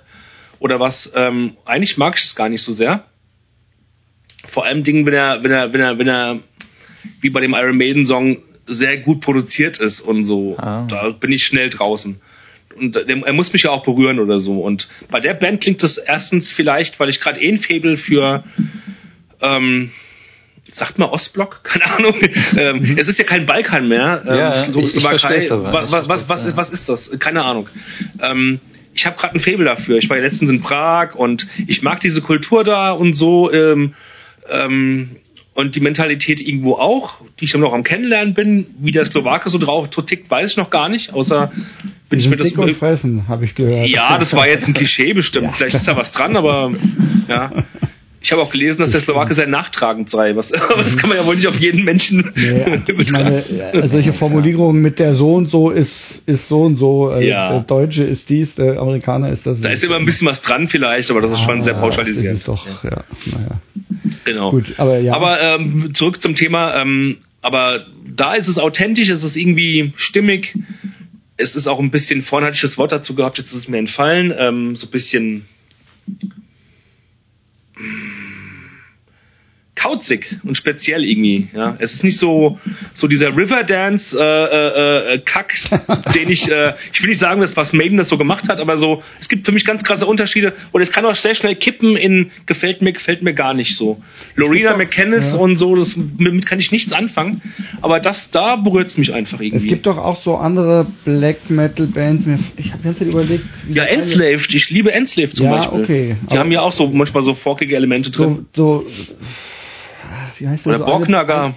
[0.59, 1.11] oder was.
[1.15, 3.05] Ähm, eigentlich mag ich es gar nicht so sehr.
[4.47, 6.39] Vor allem Dingen, wenn er, wenn er, wenn er, wenn er
[7.21, 10.55] wie bei dem Iron Maiden Song sehr gut produziert ist und so.
[10.57, 10.85] Ah.
[10.87, 12.21] Da bin ich schnell draußen.
[12.77, 14.59] Und er muss mich ja auch berühren oder so.
[14.61, 18.43] Und bei der Band klingt das erstens vielleicht, weil ich gerade eh ein Faible für
[19.41, 19.91] ähm,
[20.71, 21.61] sagt man Ostblock?
[21.63, 22.15] Keine Ahnung.
[22.57, 24.21] ähm, es ist ja kein Balkan mehr.
[24.25, 26.55] Ähm, Ja, Slo- ich- ich was, was, ja.
[26.57, 27.11] was ist das?
[27.19, 27.67] Keine Ahnung.
[28.21, 28.59] Ähm,
[28.93, 29.97] ich habe gerade ein Faible dafür.
[29.97, 33.51] Ich war ja letztens in Prag und ich mag diese Kultur da und so.
[33.51, 33.93] Ähm,
[34.49, 35.15] ähm,
[35.59, 39.49] und die Mentalität irgendwo auch, die ich dann noch am Kennenlernen bin, wie der Slowake
[39.49, 41.51] so drauf tickt, weiß ich noch gar nicht, außer
[42.09, 43.87] bin ich mir das fressen, habe ich gehört.
[43.87, 45.53] ja, das war jetzt ein Klischee bestimmt.
[45.55, 46.71] Vielleicht ist da was dran, aber
[47.27, 47.51] ja.
[48.21, 50.35] Ich habe auch gelesen, dass der Slowake sehr nachtragend sei.
[50.35, 53.59] Was, aber das kann man ja wohl nicht auf jeden Menschen Nee, ich meine, betrachten.
[53.59, 57.51] äh, solche Formulierungen mit der so und so ist, ist so und so, äh, Ja.
[57.51, 59.61] der Deutsche ist dies, der Amerikaner ist das.
[59.61, 62.33] Da ist immer ein bisschen was dran vielleicht, aber das ist schon sehr Ah, pauschalisiert.
[62.33, 63.61] Das ist doch, ja, naja.
[64.25, 64.51] Genau.
[64.51, 65.13] Gut, aber ja.
[65.15, 66.75] Aber ähm, zurück zum Thema.
[66.81, 70.55] Ähm, aber da ist es authentisch, es ist irgendwie stimmig.
[71.37, 73.67] Es ist auch ein bisschen, vorhin hatte ich das Wort dazu gehabt, jetzt ist es
[73.69, 75.45] mir entfallen, ähm, so ein bisschen
[79.79, 81.47] kauzig und speziell irgendwie.
[81.53, 82.59] Ja, es ist nicht so
[82.93, 85.53] so dieser Riverdance äh, äh, äh, Kack,
[86.15, 88.77] den ich äh, ich will nicht sagen, dass was Maiden das so gemacht hat, aber
[88.77, 91.95] so es gibt für mich ganz krasse Unterschiede und es kann auch sehr schnell kippen
[91.95, 94.01] in gefällt mir gefällt mir gar nicht so.
[94.35, 95.35] Lorena McKennitt ja.
[95.35, 97.41] und so, das damit kann ich nichts anfangen,
[97.81, 99.65] aber das da berührt es mich einfach irgendwie.
[99.65, 102.25] es gibt doch auch so andere Black Metal Bands.
[102.57, 103.45] Ich habe ganze Zeit überlegt.
[103.71, 105.81] ja, Enslaved, ich liebe Enslaved zum Ja, Beispiel.
[105.83, 106.15] okay.
[106.23, 108.45] Die Aber- haben ja auch so manchmal so forkige Elemente drin.
[108.53, 108.89] So, so,
[110.37, 110.67] wie heißt das?
[110.67, 111.53] Oder so eine- Borknagar.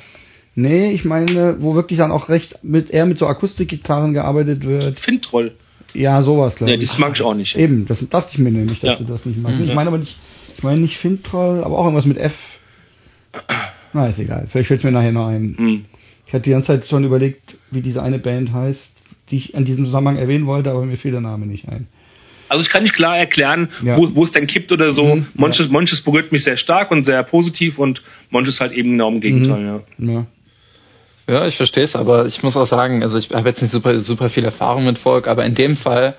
[0.54, 5.00] Nee, ich meine, wo wirklich dann auch recht mit eher mit so Akustikgitarren gearbeitet wird.
[5.00, 5.52] Fintroll.
[5.94, 6.86] Ja, sowas, glaube Ja, ich.
[6.86, 7.56] das mag ich auch nicht.
[7.56, 9.04] Eben, das dachte ich mir nämlich, dass Ja.
[9.04, 9.60] du das nicht magst.
[9.60, 10.16] Ich meine aber nicht,
[10.56, 12.34] ich meine nicht Fintroll, aber auch irgendwas mit F.
[13.92, 14.46] Na, ist egal.
[14.48, 15.54] Vielleicht fällt mir nachher noch ein.
[15.56, 15.84] Hm.
[16.26, 18.90] Ich hatte die ganze Zeit schon überlegt, wie diese eine Band heißt,
[19.30, 21.86] die ich an diesem Zusammenhang erwähnen wollte, aber mir fiel der Name nicht ein.
[22.52, 23.96] Also ich kann nicht klar erklären, Ja.
[23.96, 25.16] wo, wo es denn kippt oder so.
[25.16, 29.08] Mhm, manches, manches berührt mich sehr stark und sehr positiv und manches halt eben genau
[29.08, 29.82] im Gegenteil.
[29.96, 30.08] Mhm.
[30.08, 30.14] Ja.
[30.14, 30.26] Ja.
[31.28, 33.98] Ja, ich verstehe es, aber ich muss auch sagen, also ich habe jetzt nicht super,
[34.00, 36.14] super viel Erfahrung mit Volk, aber in dem Fall,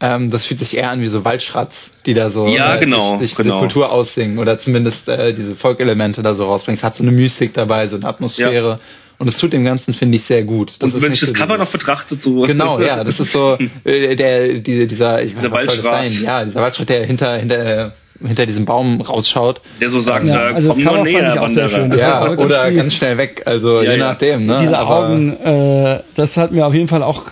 [0.00, 3.18] ähm, das fühlt sich eher an wie so Waldschratz, die da so Ja, äh, genau,
[3.18, 3.54] sich, sich genau.
[3.54, 6.78] diese Kultur aussingen oder zumindest äh, diese Volkelemente da so rausbringen.
[6.78, 8.80] Es hat so eine Mystik dabei, so eine Atmosphäre
[9.18, 10.72] und es tut dem Ganzen, finde ich, sehr gut.
[10.78, 12.42] Das Und ist wenn ich das so Cover noch betrachtet, so.
[12.42, 15.82] Genau, ja, das ist so äh, der, die, dieser, ich Dieser Waldschrat.
[16.08, 16.22] sein?
[16.22, 19.60] Ja, dieser Waldschrat, der hinter, hinter, hinter diesem Baum rausschaut.
[19.80, 21.36] Der so sagt, Ja, äh, also das komm nur näher.
[21.40, 21.96] Wanderer.
[21.96, 22.76] Ja, ganz oder viel.
[22.76, 24.04] ganz schnell weg, also Ja, je ja.
[24.12, 24.58] nachdem, ne?
[24.62, 27.24] Diese Aber- Augen, äh, das hat mir auf jeden Fall auch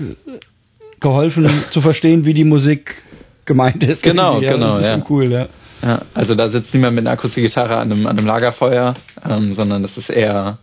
[1.01, 2.94] geholfen zu verstehen, wie die Musik
[3.44, 4.03] gemeint ist.
[4.03, 4.92] Genau, ja, genau, Das ist ja.
[4.94, 5.49] schon cool, ja.
[5.83, 8.94] Ja, also da sitzt niemand mit einer Akustikgitarre an einem, an einem Lagerfeuer,
[9.29, 10.57] ähm, sondern das ist eher,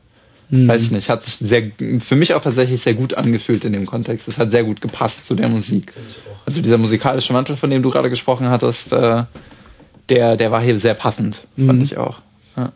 [0.52, 0.68] Hm.
[0.68, 1.72] weiß ich nicht, hat sich sehr,
[2.06, 4.28] für mich auch tatsächlich sehr gut angefühlt in dem Kontext.
[4.28, 5.94] Es hat sehr gut gepasst zu der Musik.
[6.46, 9.24] Also dieser musikalische Mantel, von dem du gerade gesprochen hattest, äh,
[10.10, 11.82] der, der war hier sehr passend, fand Mhm.
[11.84, 12.22] ich auch.
[12.58, 12.74] Ja.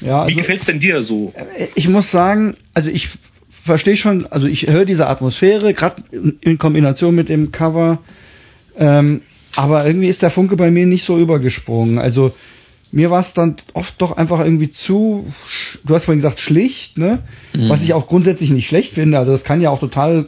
[0.00, 1.34] Ja, Wie also, gefällt's denn dir so?
[1.74, 3.08] ich muss sagen, also ich
[3.64, 7.98] verstehe schon, also ich höre diese Atmosphäre, gerade in, in Kombination mit dem Cover,
[8.76, 9.22] ähm,
[9.56, 11.98] aber irgendwie ist der Funke bei mir nicht so übergesprungen.
[11.98, 12.32] Also
[12.92, 15.32] mir war es dann oft doch einfach irgendwie zu,
[15.84, 17.20] du hast vorhin gesagt, schlicht, ne?
[17.54, 17.68] Mhm.
[17.68, 19.18] Was ich auch grundsätzlich nicht schlecht finde.
[19.18, 20.26] Also das kann ja auch total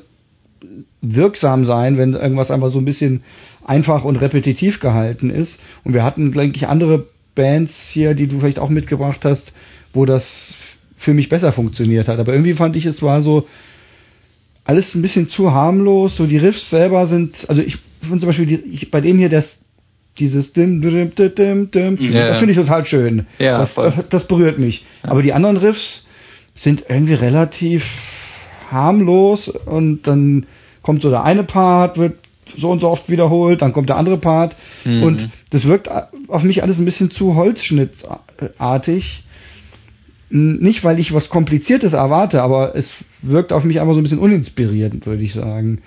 [1.00, 3.22] wirksam sein, wenn irgendwas einfach so ein bisschen
[3.64, 5.58] einfach und repetitiv gehalten ist.
[5.84, 9.52] Und wir hatten, denke ich, andere Bands hier, die du vielleicht auch mitgebracht hast,
[9.92, 10.54] wo das
[10.96, 12.18] für mich besser funktioniert hat.
[12.18, 13.48] Aber irgendwie fand ich, es war so
[14.64, 16.16] alles ein bisschen zu harmlos.
[16.16, 19.28] So die Riffs selber sind, also ich finde zum Beispiel die, ich, bei dem hier
[19.28, 19.58] das
[20.18, 22.28] dieses dim, dim, dim, dim, dim, Ja.
[22.28, 23.26] das finde ich total schön.
[23.38, 23.92] Ja, das, voll.
[24.10, 24.84] das berührt mich.
[25.02, 26.04] Aber die anderen Riffs
[26.54, 27.84] sind irgendwie relativ
[28.70, 30.46] harmlos und dann
[30.82, 32.14] kommt so der eine Part, wird
[32.56, 35.02] so und so oft wiederholt, dann kommt der andere Part Mhm.
[35.02, 35.88] und das wirkt
[36.28, 39.24] auf mich alles ein bisschen zu holzschnittartig.
[40.34, 44.18] Nicht, weil ich was Kompliziertes erwarte, aber es wirkt auf mich einfach so ein bisschen
[44.18, 45.82] uninspirierend, würde ich sagen.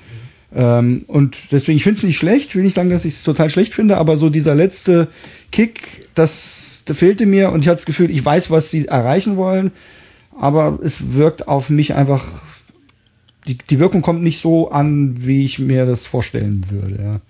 [0.53, 3.49] Ähm, und deswegen, ich finde es nicht schlecht, will nicht sagen, dass ich es total
[3.49, 5.09] schlecht finde, aber so dieser letzte
[5.51, 9.71] Kick, das, fehlte mir und ich hatte das Gefühl, ich weiß, was sie erreichen wollen,
[10.39, 12.43] aber es wirkt auf mich einfach,
[13.47, 17.21] die, die Wirkung kommt nicht so an, wie ich mir das vorstellen würde, ja.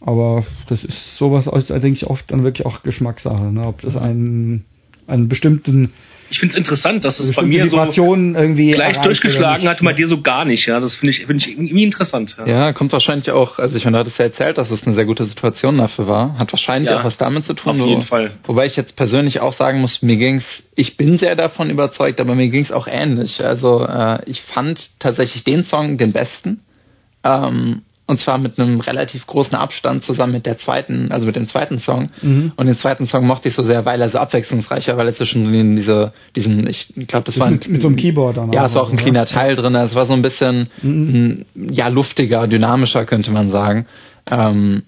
[0.00, 3.66] Aber das ist sowas, ist, denke ich, oft dann wirklich auch Geschmackssache, ne?
[3.66, 4.64] ob das einen,
[5.06, 5.90] einen bestimmten
[6.30, 9.92] Ich finde es interessant, dass es bei bestimmte mir so gleich durchgeschlagen hat und bei
[9.92, 10.66] dir so gar nicht.
[10.66, 12.36] Ja, das finde ich, finde ich irgendwie interessant.
[12.38, 12.46] Ja.
[12.46, 15.06] Ja, kommt wahrscheinlich auch, also ich meine, du hattest ja erzählt, dass es eine sehr
[15.06, 16.38] gute Situation dafür war.
[16.38, 17.80] Hat wahrscheinlich Ja, auch was damit zu tun.
[17.80, 18.32] auf jeden Fall.
[18.44, 22.34] Wobei ich jetzt persönlich auch sagen muss, mir ging's, ich bin sehr davon überzeugt, aber
[22.34, 23.44] mir ging's auch ähnlich.
[23.44, 26.60] Also äh, ich fand tatsächlich den Song den besten.
[27.24, 31.46] Ähm, und zwar mit einem relativ großen Abstand zusammen mit der zweiten, also mit dem
[31.46, 32.08] zweiten Song.
[32.22, 32.52] Mhm.
[32.56, 35.52] Und den zweiten Song mochte ich so sehr, weil er so abwechslungsreicher, weil er zwischen
[35.52, 38.64] den, diese, diesen, ich glaube, das war ein, mit, mit so einem Keyboard dann ja,
[38.64, 39.74] es war auch ein cleaner Teil drin.
[39.74, 41.44] Es war so ein bisschen Mhm.
[41.54, 43.86] ja luftiger, dynamischer könnte man sagen,
[44.30, 44.84] ähm,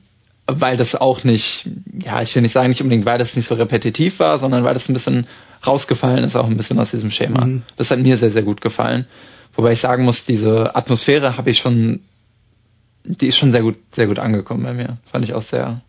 [0.47, 1.69] weil das auch nicht,
[2.03, 4.75] ja, ich will nicht sagen nicht unbedingt, weil das nicht so repetitiv war, sondern weil
[4.75, 5.27] das ein bisschen
[5.67, 7.45] rausgefallen ist, auch ein bisschen aus diesem Schema.
[7.45, 7.63] Mhm.
[7.77, 9.05] Das hat mir sehr sehr gut gefallen.
[9.55, 12.01] Wobei ich sagen muss, diese Atmosphäre habe ich schon,
[13.05, 14.99] die ist schon sehr gut sehr gut angekommen bei mir.
[15.11, 15.83] Fand ich auch sehr.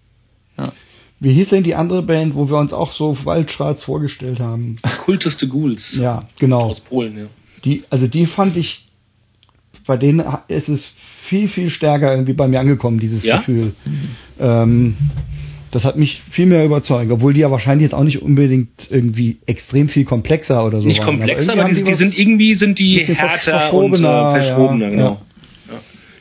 [0.57, 0.71] Ja.
[1.19, 4.77] Wie hieß denn die andere Band, wo wir uns auch so waldschwarz vorgestellt haben?
[5.05, 6.61] Kulteste Ghouls Ja, genau.
[6.61, 7.17] aus Polen.
[7.17, 7.25] Ja.
[7.63, 8.87] Die, also die fand ich,
[9.85, 10.89] bei denen ist es
[11.25, 13.37] viel, viel stärker irgendwie bei mir angekommen, dieses Ja?
[13.37, 13.73] Gefühl.
[14.39, 14.95] Ähm,
[15.69, 19.37] das hat mich viel mehr überzeugt, obwohl die ja wahrscheinlich jetzt auch nicht unbedingt irgendwie
[19.45, 21.19] extrem viel komplexer oder so Nicht waren.
[21.19, 24.91] komplexer, irgendwie aber die, die sind irgendwie sind die härter und verschrobener, äh, verschrobener, ja,
[24.91, 25.03] genau.
[25.11, 25.21] ja.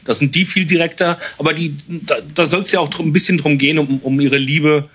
[0.04, 3.12] Das sind die viel direkter, aber die da, da soll es ja auch drum, ein
[3.12, 4.88] bisschen drum gehen, um, um ihre Liebe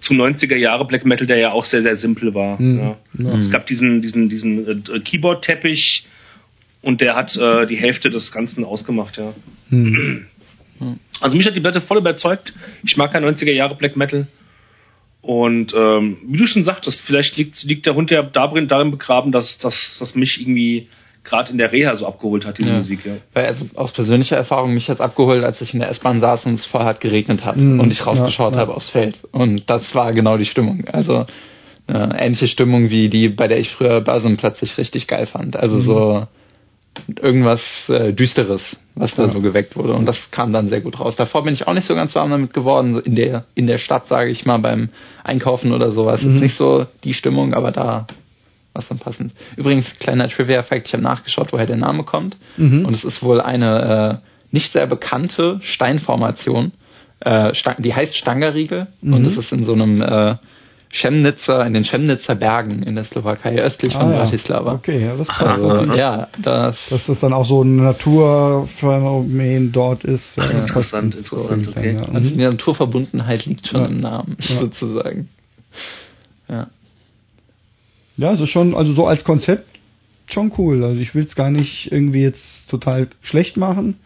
[0.00, 2.60] zu 90er Jahre Black Metal, der ja auch sehr, sehr simpel war.
[2.60, 2.78] Mhm.
[2.78, 2.96] Ja.
[3.18, 3.38] Ja.
[3.38, 6.06] Es gab diesen, diesen, diesen äh, Keyboard-Teppich
[6.82, 9.32] und der hat äh, die Hälfte des Ganzen ausgemacht, ja.
[9.70, 10.26] Hm.
[11.20, 12.52] Also mich hat die Platte voll überzeugt.
[12.82, 14.26] Ich mag kein 90er Jahre Black Metal.
[15.20, 19.30] Und ähm, wie du schon sagtest, vielleicht liegt, liegt der Hund ja darin, darin begraben,
[19.30, 20.88] dass, dass, dass mich irgendwie
[21.24, 22.76] gerade in der Reha so abgeholt hat, diese Ja.
[22.76, 23.04] Musik.
[23.06, 23.12] Ja.
[23.32, 26.54] Weil also aus persönlicher Erfahrung mich hat's abgeholt, als ich in der S-Bahn saß und
[26.54, 27.78] es vorher hat geregnet hat Mhm.
[27.80, 28.62] und ich rausgeschaut Ja, ja.
[28.62, 29.18] habe aufs Feld.
[29.30, 30.84] Und das war genau die Stimmung.
[30.90, 31.26] Also
[31.86, 35.56] eine ähnliche Stimmung wie die, bei der ich früher Börsen plötzlich richtig geil fand.
[35.56, 36.26] Also so
[37.20, 39.28] irgendwas äh, Düsteres, was da Ja.
[39.30, 39.94] so geweckt wurde.
[39.94, 41.16] Und das kam dann sehr gut raus.
[41.16, 42.94] Davor bin ich auch nicht so ganz warm damit geworden.
[42.94, 44.90] So in der, in der Stadt, sage ich mal, beim
[45.24, 46.22] Einkaufen oder sowas.
[46.22, 46.40] Mhm.
[46.40, 48.06] Nicht so die Stimmung, aber da
[48.74, 49.32] was dann passend.
[49.56, 52.36] Übrigens, kleiner Trivia-Fact, ich habe nachgeschaut, woher der Name kommt.
[52.56, 52.84] Mhm.
[52.86, 56.72] Und es ist wohl eine äh, nicht sehr bekannte Steinformation.
[57.20, 59.12] Äh, die heißt Stangerriegel Mhm.
[59.14, 60.36] und es ist in so einem äh,
[60.94, 64.16] Chemnitzer, in den Chemnitzer Bergen in der Slowakei, östlich von Ah, ja.
[64.24, 64.74] Bratislava.
[64.74, 70.04] Okay, ja, das passt Also, ja, das, Dass das dann auch so ein Naturphänomen dort
[70.04, 70.36] ist.
[70.36, 71.94] passt interessant, interessant, okay.
[71.94, 72.02] ja.
[72.12, 72.38] also Mhm.
[72.38, 73.86] die Naturverbundenheit liegt schon Ja.
[73.86, 74.56] im Namen, Ja.
[74.60, 75.28] sozusagen.
[76.48, 76.66] Ja.
[78.22, 79.64] Ja, es ist schon, also so als Konzept
[80.28, 80.84] schon cool.
[80.84, 83.96] Also ich will es gar nicht irgendwie jetzt total schlecht machen.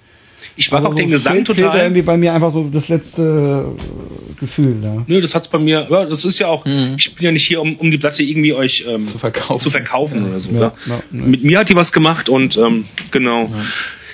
[0.57, 1.81] Ich mag Aber auch so den Gesang fehlt, Fehlt total.
[1.81, 4.77] irgendwie bei mir einfach so das letzte äh, Gefühl.
[4.83, 5.05] Ja.
[5.07, 5.87] Nö, das hat's bei mir.
[5.91, 6.65] Ja, das ist ja auch.
[6.65, 6.95] Mhm.
[6.99, 9.61] Ich bin ja nicht hier, um, um die Platte irgendwie euch ähm, Zu verkaufen.
[9.63, 10.51] zu verkaufen oder so.
[10.51, 11.03] Ja, Ja, ja, ja.
[11.11, 13.51] Mit mir hat die was gemacht und ähm, genau.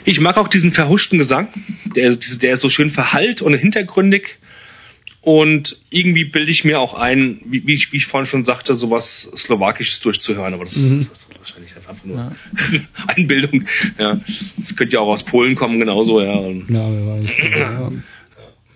[0.04, 1.48] Ich mag auch diesen verhuschten Gesang.
[1.96, 4.38] Der, der ist so schön verhallt und hintergründig.
[5.22, 8.74] Und irgendwie bilde ich mir auch ein, wie, wie, ich, wie ich vorhin schon sagte,
[8.74, 10.52] sowas Slowakisches durchzuhören.
[10.52, 10.98] Aber das Mhm.
[11.02, 12.32] ist wahrscheinlich einfach nur
[13.06, 13.64] Einbildung.
[13.98, 14.20] Ja.
[14.58, 16.34] Das könnte ja auch aus Polen kommen, genauso, ja.
[16.34, 17.28] Und Ja, wer weiß.
[17.54, 17.92] Ja.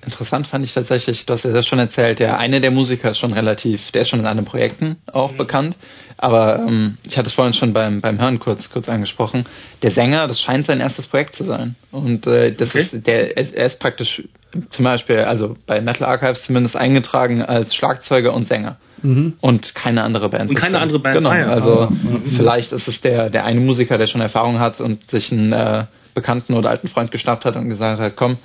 [0.04, 3.18] Interessant fand ich tatsächlich, du hast ja das schon erzählt, der eine der Musiker ist
[3.18, 5.36] schon relativ, der ist schon in anderen Projekten auch Mhm.
[5.36, 5.76] bekannt.
[6.16, 9.46] Aber ähm, ich hatte es vorhin schon beim, beim Hören kurz, kurz angesprochen.
[9.82, 11.74] Der Sänger, das scheint sein erstes Projekt zu sein.
[11.90, 12.82] Und äh, das Okay.
[12.82, 14.22] ist, der, er er ist praktisch
[14.70, 18.76] zum Beispiel, also bei Metal Archives zumindest eingetragen als Schlagzeuger und Sänger.
[19.02, 19.34] mhm.
[19.40, 20.50] und keine andere Band.
[20.50, 21.16] Und keine andere Band.
[21.16, 21.48] Genau, ah, ja.
[21.48, 21.92] also ah,
[22.36, 25.84] vielleicht ist es der, der eine Musiker, der schon Erfahrung hat und sich einen äh,
[26.14, 28.38] Bekannten oder alten Freund geschnappt hat und gesagt hat, komm,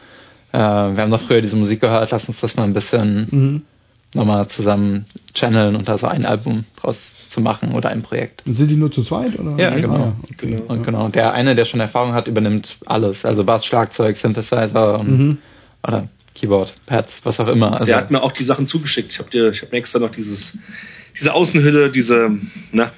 [0.51, 3.61] äh, wir haben doch früher diese Musik gehört, lass uns das mal ein bisschen mhm.
[4.13, 8.43] nochmal zusammen channeln und da so ein Album draus zu machen oder ein Projekt.
[8.45, 9.39] Und sind die nur zu zweit?
[9.39, 9.57] Oder?
[9.57, 9.95] Ja, genau.
[9.95, 10.57] Ah, okay.
[10.67, 13.23] Und genau, der eine, der schon Erfahrung hat, übernimmt alles.
[13.23, 15.37] Also Bass, Schlagzeug, Synthesizer und, mhm.
[15.83, 17.73] Oder Keyboard, Pads, was auch immer.
[17.73, 19.11] Also der hat mir auch die Sachen zugeschickt.
[19.11, 20.57] Ich habe dir, ich habe extra noch dieses,
[21.19, 22.31] diese Außenhülle, diese,
[22.71, 22.91] na,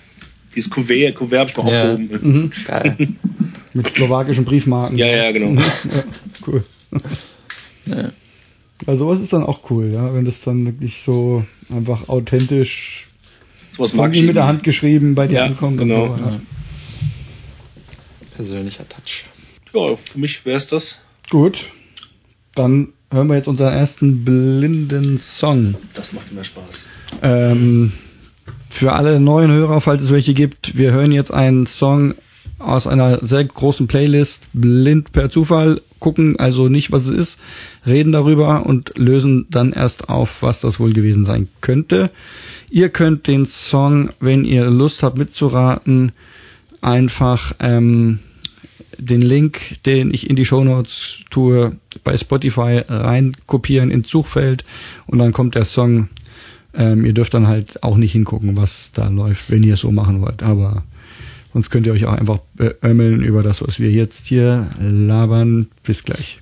[0.56, 1.94] dieses Kuvert, Kuvert habe ich mal yeah.
[1.94, 2.34] aufgehoben.
[2.34, 2.52] Mhm.
[2.68, 3.08] Geil.
[3.74, 4.98] Mit slowakischen Briefmarken.
[4.98, 5.60] Ja, ja, genau.
[5.60, 6.04] ja,
[6.46, 6.64] cool.
[7.86, 8.12] Ja.
[8.86, 13.08] Also sowas ist dann auch cool, ja, wenn das dann wirklich so einfach authentisch
[13.72, 15.80] sowas mag ich mit der Hand geschrieben bei dir ja, ankommt.
[15.80, 16.16] Genau.
[16.16, 16.40] So, ja.
[18.36, 19.26] Persönlicher Touch.
[19.74, 21.00] Ja, für mich wäre es das.
[21.30, 21.58] Gut.
[22.56, 25.76] Dann hören wir jetzt unseren ersten blinden Song.
[25.94, 26.88] Das macht immer Spaß.
[27.22, 27.94] Ähm,
[28.70, 32.16] für alle neuen Hörer, falls es welche gibt, wir hören jetzt einen Song
[32.60, 37.38] aus einer sehr großen Playlist blind per Zufall, gucken also nicht, was es ist,
[37.86, 42.12] reden darüber und lösen dann erst auf, was das wohl gewesen sein könnte.
[42.70, 46.12] Ihr könnt den Song, wenn ihr Lust habt mitzuraten,
[46.82, 48.20] einfach ähm,
[48.98, 54.64] den Link, den ich in die Show Notes tue, bei Spotify rein kopieren ins Suchfeld
[55.08, 56.10] und dann kommt der Song.
[56.76, 59.92] Ähm, ihr dürft dann halt auch nicht hingucken, was da läuft, wenn ihr es so
[59.92, 60.42] machen wollt.
[60.42, 60.84] Aber
[61.54, 65.68] sonst könnt ihr euch auch einfach beömmeln über das, was wir jetzt hier labern.
[65.84, 66.40] Bis gleich.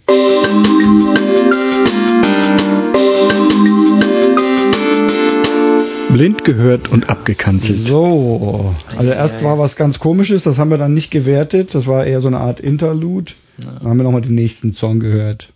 [6.14, 7.80] Blind gehört und abgekanzelt.
[7.80, 12.06] So, also erst war was ganz komisches, das haben wir dann nicht gewertet, das war
[12.06, 13.34] eher so eine Art Interlude.
[13.58, 15.50] Dann haben wir nochmal den nächsten Song gehört.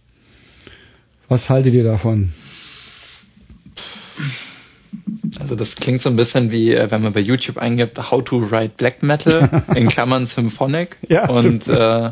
[1.28, 2.34] Was haltet ihr davon?
[5.40, 8.52] Also das klingt so ein bisschen wie, äh, wenn man bei YouTube eingibt, How to
[8.52, 10.98] Write Black Metal, in Klammern Symphonic.
[11.10, 12.12] Ja, und äh,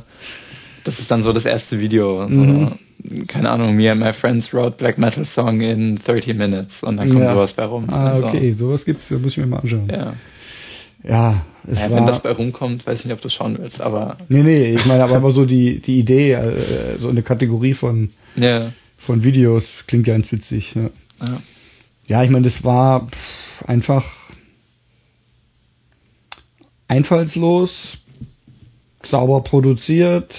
[0.84, 2.28] das ist dann so das erste Video.
[2.28, 2.34] So.
[2.34, 2.80] Mhm
[3.28, 7.22] keine Ahnung, and my friends wrote Black Metal Song in 30 minutes und dann kommt
[7.22, 7.34] ja.
[7.34, 7.86] sowas bei rum.
[7.90, 9.90] Ah, also, okay, sowas gibt's, das muss ich mir mal anschauen.
[9.90, 10.14] Ja.
[11.04, 13.82] Ja, es ja, war, wenn das bei rumkommt, weiß ich nicht, ob du schauen willst,
[13.82, 14.18] aber.
[14.30, 18.12] Nee, nee, ich meine aber immer so die, die Idee, äh, so eine Kategorie von,
[18.36, 18.72] ja.
[18.98, 20.74] von Videos klingt ganz witzig.
[20.76, 21.42] Ja, ja.
[22.08, 24.06] ja ich meine, das war pff, einfach
[26.88, 27.98] einfallslos,
[29.04, 30.34] sauber produziert,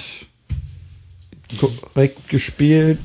[1.69, 3.01] korrekt gespielt.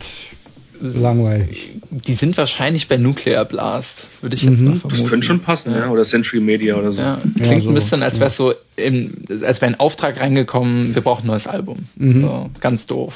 [0.81, 1.71] Langweilig.
[1.89, 4.65] Die sind wahrscheinlich bei Nuclear Blast, würde ich jetzt mhm.
[4.65, 5.01] mal vermuten.
[5.01, 5.79] Das könnte schon passen, ja.
[5.79, 5.89] ja.
[5.89, 7.01] Oder Century Media oder so.
[7.01, 7.17] Ja.
[7.17, 11.01] Klingt ja, so, ein bisschen, als wäre so, im, als wäre ein Auftrag reingekommen, wir
[11.01, 11.79] brauchen ein neues Album.
[11.95, 12.21] Mhm.
[12.21, 13.13] So, ganz doof.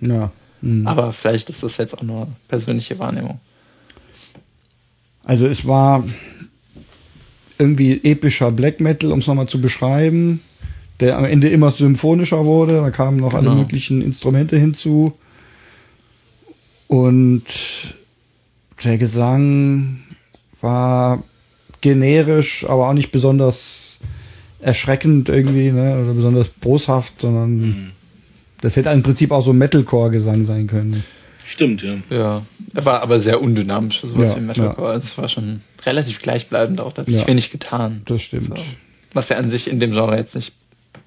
[0.00, 0.30] Ja.
[0.60, 0.86] Mhm.
[0.86, 3.40] Aber vielleicht ist das jetzt auch nur persönliche Wahrnehmung.
[5.24, 6.04] Also es war
[7.58, 10.42] irgendwie epischer Black Metal, um es nochmal zu beschreiben
[11.00, 12.76] der am Ende immer symphonischer wurde.
[12.76, 13.50] Da kamen noch genau.
[13.50, 15.16] alle möglichen Instrumente hinzu.
[16.88, 17.44] Und
[18.84, 20.00] der Gesang
[20.60, 21.22] war
[21.80, 23.98] generisch, aber auch nicht besonders
[24.60, 27.90] erschreckend irgendwie, ne, oder besonders boshaft, sondern mhm.
[28.60, 31.04] das hätte im Prinzip auch so Metalcore-Gesang sein können.
[31.44, 31.98] Stimmt, ja.
[32.10, 32.42] Ja,
[32.74, 34.88] er war aber sehr undynamisch sowas ja, wie Metalcore.
[34.88, 34.94] Ja.
[34.94, 38.02] Also es war schon relativ gleichbleibend auch, da hat sich ja, wenig getan.
[38.06, 38.48] Das stimmt.
[38.48, 38.56] So.
[39.12, 40.52] Was ja an sich in dem Genre jetzt nicht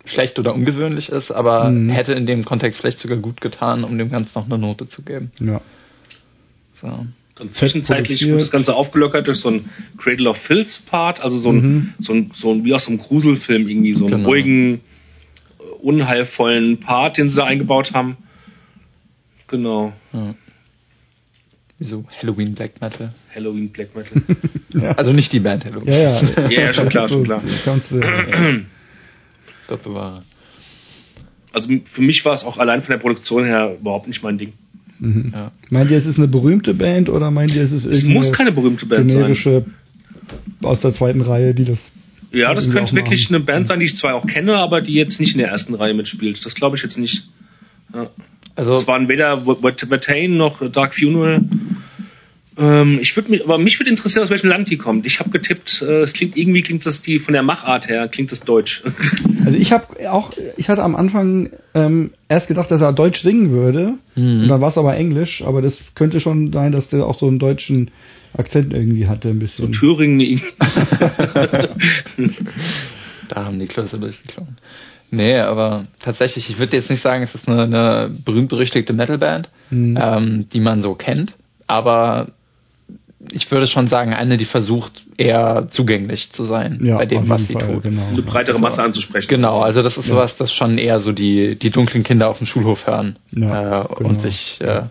[0.09, 1.89] schlecht oder ungewöhnlich ist, aber mhm.
[1.89, 5.03] hätte in dem Kontext vielleicht sogar gut getan, um dem Ganzen noch eine Note zu
[5.03, 5.31] geben.
[5.39, 5.61] Ja.
[6.81, 7.05] So.
[7.35, 11.51] Dann zwischenzeitlich wird das Ganze aufgelockert durch so ein Cradle of Filth Part, also so
[11.51, 11.93] ein, mhm.
[11.99, 14.27] so ein, so ein, wie aus einem Gruselfilm irgendwie, so einen genau.
[14.27, 14.81] ruhigen,
[15.81, 18.17] unheilvollen Part, den sie da eingebaut haben.
[19.47, 19.93] Genau.
[20.11, 20.35] Ja.
[21.79, 23.13] Wieso Halloween Black Metal?
[23.33, 24.21] Halloween Black Metal.
[24.73, 24.91] ja.
[24.97, 25.93] Also nicht die Band Halloween.
[25.93, 26.49] Ja, ja.
[26.49, 27.41] ja, ja schon klar, schon klar.
[27.41, 28.59] Äh,
[29.69, 30.23] Gott bewahre.
[31.53, 34.53] Also für mich war es auch allein von der Produktion her überhaupt nicht mein Ding.
[34.99, 35.31] Mhm.
[35.33, 35.51] Ja.
[35.69, 38.51] Meint ihr, es ist eine berühmte Band oder meint ihr, es ist Es muss keine
[38.51, 39.73] berühmte Band generische sein.
[40.61, 41.79] aus der zweiten Reihe, die das.
[42.31, 45.19] Ja, das könnte wirklich eine Band sein, die ich zwar auch kenne, aber die jetzt
[45.19, 46.45] nicht in der ersten Reihe mitspielt.
[46.45, 47.27] Das glaube ich jetzt nicht.
[47.93, 48.09] Ja.
[48.55, 49.45] Also es waren weder
[49.87, 51.41] Vertain noch Dark Funeral.
[52.57, 55.05] Ähm, ich würde mich, aber mich würde interessieren, aus welchem Land die kommt.
[55.05, 58.31] Ich habe getippt, äh, es klingt irgendwie klingt das die von der Machart her klingt
[58.31, 58.83] das deutsch.
[59.49, 63.49] Also ich habe auch, ich hatte am Anfang ähm, erst gedacht, dass er Deutsch singen
[63.49, 64.43] würde, mhm.
[64.43, 65.41] und dann war es aber Englisch.
[65.43, 67.89] Aber das könnte schon sein, dass der auch so einen deutschen
[68.37, 69.73] Akzent irgendwie hatte, ein bisschen.
[69.73, 70.39] So Thüringen.
[73.27, 74.57] da haben die Klöße durchgeklungen.
[75.09, 79.97] Nee, aber tatsächlich, ich würde jetzt nicht sagen, es ist eine, eine berühmt-berüchtigte Metalband, mhm.
[79.99, 81.33] ähm, die man so kennt.
[81.65, 82.27] Aber
[83.31, 87.45] ich würde schon sagen, eine, die versucht, eher zugänglich zu sein Ja, bei dem, was
[87.45, 87.83] sie Fall, tut.
[87.83, 88.07] Genau.
[88.07, 89.27] Eine breitere Masse anzusprechen.
[89.27, 92.47] Genau, also das ist sowas, das schon eher so die, die dunklen Kinder auf dem
[92.47, 94.09] Schulhof hören Ja, äh, genau.
[94.09, 94.89] und sich äh, Ja.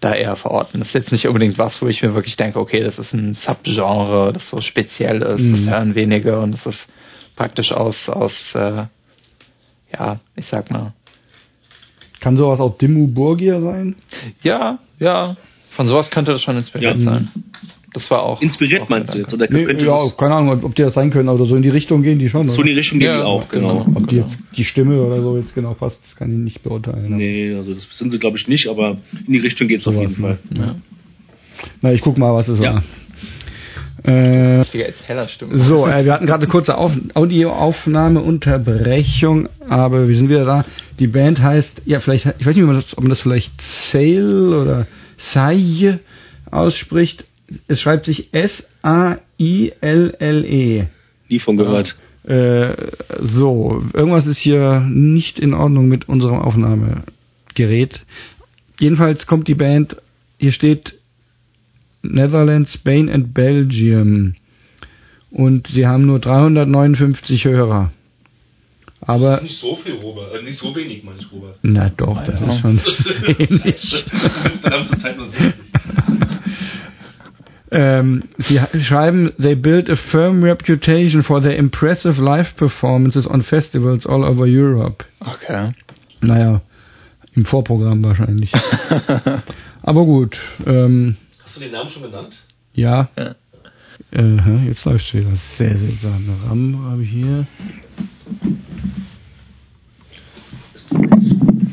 [0.00, 0.80] da eher verorten.
[0.80, 3.34] Das ist jetzt nicht unbedingt was, wo ich mir wirklich denke, okay, das ist ein
[3.34, 5.52] Subgenre, das so speziell ist, Mhm.
[5.66, 6.88] das hören wenige und das ist
[7.36, 8.84] praktisch aus, aus äh,
[9.92, 10.92] ja, ich sag mal,
[12.20, 13.96] Kann sowas auch Dimmu Borgir sein?
[14.42, 15.36] ja, ja,
[15.70, 17.02] von sowas könnte das schon inspiriert Ja.
[17.04, 17.28] sein.
[17.92, 18.40] Das war auch.
[18.40, 19.34] Inspiriert auch meinst du jetzt?
[19.34, 21.62] Oder Nee, könnte ja, das keine Ahnung, ob die das sein können, aber so in
[21.62, 22.48] die Richtung gehen die schon.
[22.48, 22.78] so in die Oder?
[22.80, 23.84] Richtung gehen Ja, die auch, genau.
[23.84, 23.96] genau.
[23.98, 27.16] Ob die jetzt die Stimme oder so jetzt genau passt, das kann ich nicht beurteilen.
[27.16, 30.08] Nee, also das sind sie glaube ich nicht, aber in die Richtung geht's auf Sowas,
[30.10, 30.38] jeden Fall.
[30.56, 30.76] Ja.
[31.82, 32.74] Na, ich guck mal, was es Ja.
[32.74, 32.84] war.
[34.02, 34.78] Äh, so,
[35.86, 40.64] äh, wir hatten gerade eine kurze Auf Audioaufnahmeunterbrechung, aber wir sind wieder da.
[40.98, 43.60] Die Band heißt, ja, vielleicht, ich weiß nicht, ob man das, ob man das vielleicht
[43.60, 44.86] Sail oder
[45.18, 45.98] Sai
[46.50, 47.26] ausspricht.
[47.68, 49.20] Es schreibt sich S-A-I-L-L-E.
[51.28, 51.94] Nie von gehört.
[52.24, 52.74] Äh,
[53.20, 58.00] so, irgendwas ist hier nicht in Ordnung mit unserem Aufnahmegerät.
[58.78, 59.96] Jedenfalls kommt die Band,
[60.38, 60.98] hier steht
[62.02, 64.34] Netherlands, Spain and Belgium.
[65.30, 67.92] Und sie haben nur 359 Hörer.
[69.02, 70.34] Aber, nicht so viel, Robert.
[70.34, 71.58] Äh, nicht so wenig, meine ich, Robert.
[71.62, 72.52] na doch, das Ja.
[72.52, 72.78] ist schon
[73.38, 74.04] wenig.
[74.44, 75.54] Insgesamt zur Zeit nur 60.
[77.72, 84.06] Ähm, sie schreiben, they built a firm reputation for their impressive live performances on festivals
[84.06, 85.04] all over Europe.
[85.20, 85.72] Okay.
[86.20, 86.62] Naja,
[87.36, 88.52] im Vorprogramm wahrscheinlich.
[89.82, 92.34] Aber gut, ähm, Hast du den Namen schon genannt?
[92.74, 93.08] ja.
[93.16, 93.34] Ja.
[94.12, 95.36] Äh, jetzt läuft's wieder.
[95.56, 96.24] Sehr seltsam.
[96.48, 97.46] RAM habe ich hier.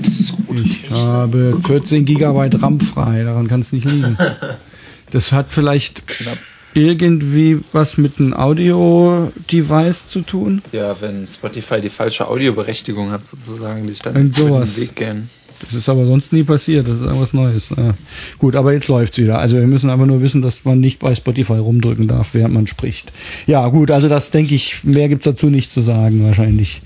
[0.04, 0.60] Das ist gut.
[0.64, 3.24] Ich habe 14 Gigabyte RAM frei.
[3.24, 4.18] Daran kann es nicht liegen.
[5.18, 6.38] Das hat vielleicht Knapp.
[6.76, 10.62] irgendwie was mit einem Audio-Device zu tun.
[10.72, 14.76] Ja, wenn Spotify die falsche Audioberechtigung hat, sozusagen, die sich dann sowas.
[14.76, 15.30] den Weg gehen.
[15.60, 16.88] Das ist aber sonst nie passiert.
[16.88, 17.68] Das ist irgendwas Neues.
[17.76, 17.96] Ja.
[18.38, 19.40] Gut, aber jetzt läuft's wieder.
[19.40, 22.68] Also wir müssen aber nur wissen, dass man nicht bei Spotify rumdrücken darf, während man
[22.68, 23.12] spricht.
[23.48, 26.84] Ja, gut, also das denke ich, mehr gibt's dazu nicht zu sagen wahrscheinlich.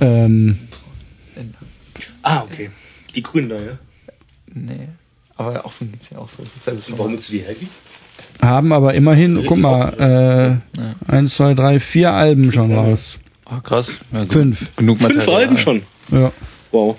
[0.00, 0.56] Ähm,
[2.22, 2.70] Ah, okay.
[3.14, 3.78] Die Grünen da, ja?
[4.54, 4.88] Nee.
[5.42, 6.42] Aber auch von geht's ja auch so.
[6.96, 7.68] Warum du die hergeben?
[8.40, 10.94] haben aber immerhin, guck mal, äh, Ja.
[11.06, 13.18] eins, zwei, drei, vier Alben schon raus.
[13.46, 13.88] Oh, krass.
[14.12, 14.26] Ja.
[14.26, 14.64] Fünf.
[14.76, 15.24] Genug Material.
[15.24, 15.82] Fünf Alben schon.
[16.10, 16.32] Ja.
[16.70, 16.98] Wow.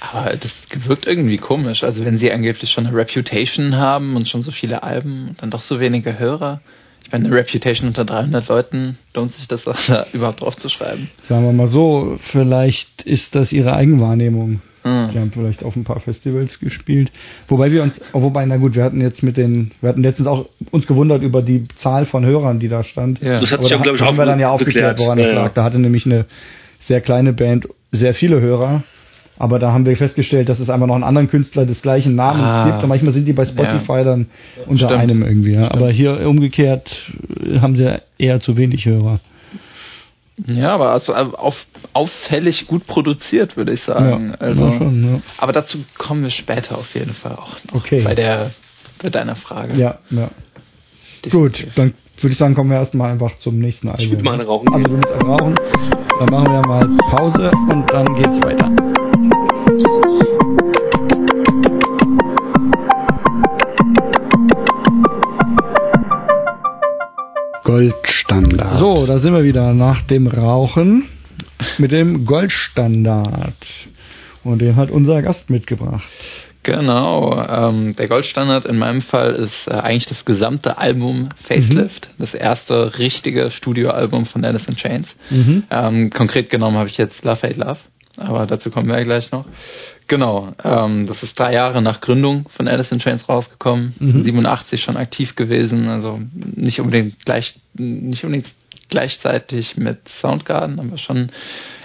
[0.00, 0.52] Aber das
[0.86, 1.84] wirkt irgendwie komisch.
[1.84, 5.50] Also wenn sie angeblich schon eine Reputation haben und schon so viele Alben und dann
[5.50, 6.60] doch so wenige Hörer.
[7.04, 11.10] Ich meine, eine Reputation unter 300 Leuten, lohnt sich das da überhaupt drauf zu schreiben?
[11.28, 14.62] Sagen wir mal so, vielleicht ist das ihre Eigenwahrnehmung.
[14.82, 15.10] Hm.
[15.12, 17.10] Die haben vielleicht auf ein paar Festivals gespielt.
[17.48, 20.26] Wobei wir uns, oh, wobei, na gut, wir hatten jetzt mit den, wir hatten letztens
[20.28, 23.20] auch uns gewundert über die Zahl von Hörern, die da stand.
[23.20, 23.40] Ja.
[23.40, 24.98] Das hat sich ja, glaube ich, haben wir dann ja aufgeklärt.
[24.98, 25.42] woran das Ja, ja.
[25.44, 25.52] lag.
[25.54, 26.24] Da hatte nämlich eine
[26.80, 28.82] sehr kleine Band sehr viele Hörer.
[29.38, 32.44] Aber da haben wir festgestellt, dass es einfach noch einen anderen Künstler des gleichen Namens
[32.44, 32.66] Ah.
[32.70, 32.82] gibt.
[32.82, 34.26] Und manchmal sind die bei Spotify dann
[34.66, 35.00] unter Stimmt.
[35.00, 35.52] einem irgendwie.
[35.54, 35.70] Ja.
[35.70, 37.10] Aber hier umgekehrt
[37.60, 39.18] haben sie eher zu wenig Hörer.
[40.46, 44.30] Ja, aber also auf, auffällig gut produziert, würde ich sagen.
[44.30, 45.22] Ja, also, schon, ja.
[45.38, 47.74] Aber dazu kommen wir später auf jeden Fall auch noch.
[47.74, 48.02] Okay.
[48.02, 48.52] Bei der
[49.02, 49.74] bei deiner Frage.
[49.74, 50.30] Ja, ja.
[51.24, 51.66] Definitiv.
[51.66, 54.04] Gut, dann würde ich sagen, kommen wir erstmal einfach zum nächsten Album.
[54.04, 55.54] Ich würde mal eine rauchen Also du willst rauchen.
[56.18, 58.70] Dann machen wir mal Pause und dann geht's weiter.
[67.70, 68.78] Goldstandard.
[68.78, 71.08] So, da sind wir wieder nach dem Rauchen
[71.78, 73.86] mit dem Goldstandard.
[74.42, 76.02] Und den hat unser Gast mitgebracht.
[76.64, 77.40] Genau.
[77.40, 82.08] Ähm, der Goldstandard in meinem Fall ist äh, eigentlich das gesamte Album Facelift.
[82.18, 85.14] Das erste richtige Studioalbum von Alice in Chains.
[85.30, 85.62] Mhm.
[85.70, 87.78] Ähm, konkret genommen habe ich jetzt Love Hate Love.
[88.16, 89.44] Aber dazu kommen wir ja gleich noch.
[90.10, 93.94] Genau, ähm, das ist drei Jahre nach Gründung von Alice in Chains rausgekommen.
[94.00, 94.10] Mhm.
[94.10, 98.52] Sind 87 schon aktiv gewesen, also nicht unbedingt gleich, nicht unbedingt
[98.88, 101.28] gleichzeitig mit Soundgarden, aber schon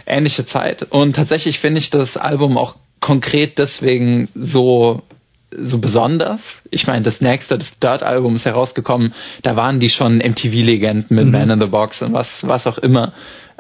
[0.08, 0.82] ähnliche Zeit.
[0.90, 5.04] Und tatsächlich finde ich das Album auch konkret deswegen so
[5.58, 6.64] so besonders.
[6.72, 9.14] Ich meine, das nächste, das Dirt-Album ist herausgekommen,
[9.44, 11.32] da waren die schon MTV-Legenden mit Mhm.
[11.32, 13.14] Man in the Box und was, was auch immer.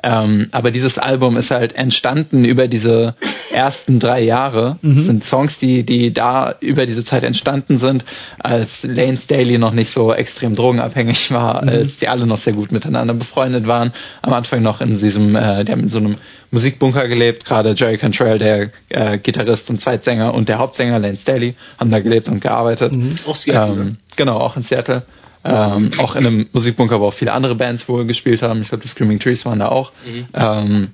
[0.03, 3.15] Ähm, aber dieses Album ist halt entstanden über diese
[3.51, 4.77] ersten drei Jahre.
[4.81, 4.95] Mhm.
[4.95, 8.05] Das sind Songs, die, die da über diese Zeit entstanden sind,
[8.39, 11.69] als Lane Staley noch nicht so extrem drogenabhängig war, mhm.
[11.69, 13.93] als die alle noch sehr gut miteinander befreundet waren.
[14.21, 16.17] Am Anfang noch in diesem, äh, die haben in so einem
[16.51, 21.55] Musikbunker gelebt, gerade Jerry Cantrell, der äh, Gitarrist und Zweitsänger und der Hauptsänger Lane Staley
[21.79, 22.93] haben da gelebt und gearbeitet.
[22.95, 23.15] Mhm.
[23.25, 23.81] Auch Seattle.
[23.81, 25.03] Ähm, genau, auch in Seattle.
[25.47, 28.63] Ähm, auch in einem Musikbunker, wo auch viele andere Bands wohl gespielt haben.
[28.63, 29.91] Ich glaube, die Screaming Trees waren da auch.
[30.05, 30.25] Mhm.
[30.33, 30.87] Ähm,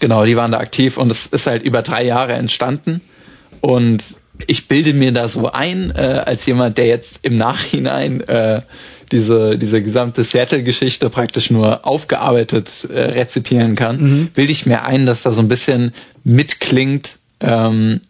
[0.00, 3.00] genau, die waren da aktiv und es ist halt über drei Jahre entstanden.
[3.62, 4.04] Und
[4.46, 8.60] ich bilde mir da so ein, äh, als jemand, der jetzt im Nachhinein äh,
[9.12, 14.28] diese, diese gesamte Seattle-Geschichte praktisch nur aufgearbeitet äh, rezipieren kann, mhm.
[14.34, 15.94] bilde ich mir ein, dass da so ein bisschen
[16.24, 18.00] mitklingt, ähm,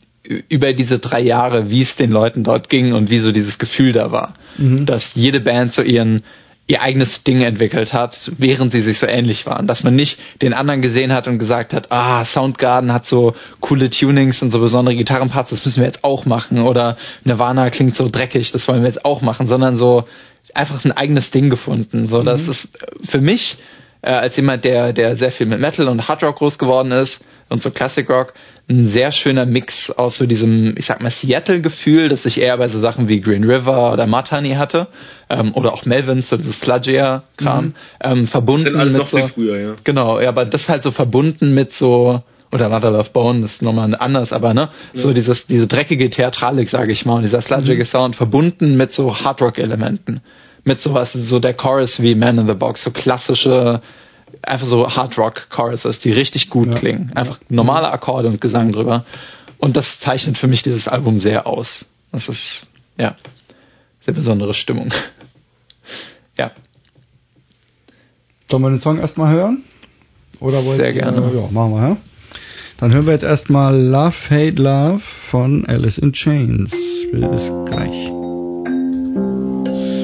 [0.49, 3.93] über diese drei Jahre, wie es den Leuten dort ging und wie so dieses Gefühl
[3.93, 4.35] da war.
[4.57, 4.87] Mhm.
[4.87, 6.23] Dass jede Band so ihren
[6.67, 9.67] ihr eigenes Ding entwickelt hat, während sie sich so ähnlich waren.
[9.67, 13.91] Dass man nicht den anderen gesehen hat und gesagt hat, ah, Soundgarden hat so coole
[13.91, 16.63] Tunings und so besondere Gitarrenparts, das müssen wir jetzt auch machen.
[16.63, 19.47] Oder Nirvana klingt so dreckig, das wollen wir jetzt auch machen.
[19.47, 20.05] Sondern so
[20.55, 22.07] einfach ein eigenes Ding gefunden.
[22.07, 22.25] So, mhm.
[22.25, 22.69] das ist
[23.11, 23.59] für mich,
[24.01, 27.21] äh, als jemand, der, der sehr viel mit Metal und Hard Rock groß geworden ist
[27.49, 28.35] und so Classic Rock,
[28.69, 32.69] ein sehr schöner Mix aus so diesem, ich sag mal, Seattle-Gefühl, das ich eher bei
[32.69, 34.89] so Sachen wie Green River oder Mudhoney hatte,
[35.29, 37.75] ähm, oder auch Melvins, so dieses Sludgier-Kram, mhm.
[38.03, 39.75] ähm, verbunden das alles mit noch so, viel früher, ja.
[39.85, 42.23] Genau, ja, aber das halt so verbunden mit so,
[42.53, 45.01] oder Mother Love Bone, das ist nochmal anders, aber ne, ja.
[45.01, 47.89] so dieses, diese dreckige Theatralik, sage ich mal, und dieser sludgige mhm.
[47.89, 50.21] Sound verbunden mit so Hardrock-Elementen.
[50.67, 53.83] Mit sowas, so der Chorus wie Man in the Box, so klassische
[54.43, 56.75] einfach so Hard Rock Choruses, die richtig gut ja.
[56.75, 57.13] klingen.
[57.15, 59.05] Einfach normale Akkorde und Gesang drüber.
[59.59, 61.85] Und das zeichnet für mich dieses Album sehr aus.
[62.13, 62.67] Das ist,
[62.99, 63.17] ja,
[64.03, 64.93] sehr besondere Stimmung.
[66.39, 66.53] ja.
[68.51, 69.65] Sollen wir den Song erstmal hören?
[70.41, 71.17] Oder wollt Sehr gerne.
[71.17, 71.97] Äh, ja, machen wir, ja.
[72.79, 76.71] Dann hören wir jetzt erstmal Love, Hate, Love von Alice in Chains.
[77.13, 78.11] Bis gleich.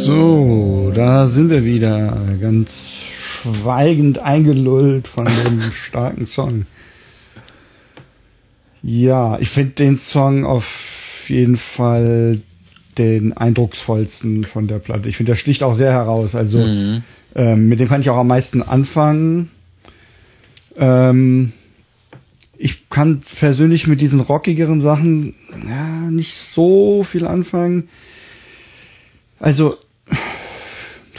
[0.04, 2.16] So, da sind wir wieder.
[2.40, 2.70] Ganz
[3.42, 6.66] schweigend eingelullt von dem starken Song.
[8.82, 10.66] Ja, ich finde den Song auf
[11.26, 12.40] jeden Fall
[12.98, 15.08] den eindrucksvollsten von der Platte.
[15.08, 16.34] Ich finde, der sticht auch sehr heraus.
[16.34, 17.02] Also mhm.
[17.34, 19.50] ähm, mit dem kann ich auch am meisten anfangen.
[20.76, 21.52] Ähm,
[22.56, 25.34] ich kann persönlich mit diesen rockigeren Sachen
[25.66, 27.88] ja, nicht so viel anfangen.
[29.38, 29.76] Also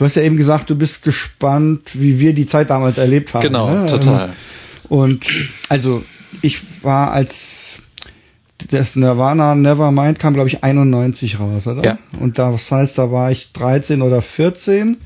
[0.01, 3.43] Du hast ja eben gesagt, du bist gespannt, wie wir die Zeit damals erlebt haben.
[3.43, 3.85] Genau, ne?
[3.85, 4.29] total.
[4.29, 4.33] Ähm,
[4.89, 5.27] und
[5.69, 6.01] also
[6.41, 7.77] ich war als
[8.71, 11.83] das Nirvana Nevermind kam, glaube ich, 91 raus, oder?
[11.83, 11.97] Ja.
[12.19, 14.97] Und das heißt, da war ich 13 oder 14.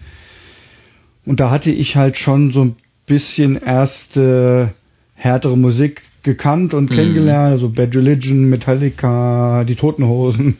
[1.26, 4.74] Und da hatte ich halt schon so ein bisschen erste
[5.14, 6.96] härtere Musik gekannt und mhm.
[6.96, 10.56] kennengelernt, also Bad Religion, Metallica, die Toten Hosen.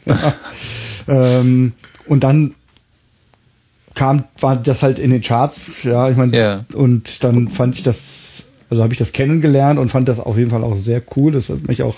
[1.08, 1.72] ähm,
[2.06, 2.54] und dann
[3.96, 6.66] kam, war das halt in den Charts, ja, ich meine, yeah.
[6.74, 7.98] und dann fand ich das,
[8.70, 11.32] also habe ich das kennengelernt und fand das auf jeden Fall auch sehr cool.
[11.32, 11.96] Das hat mich auch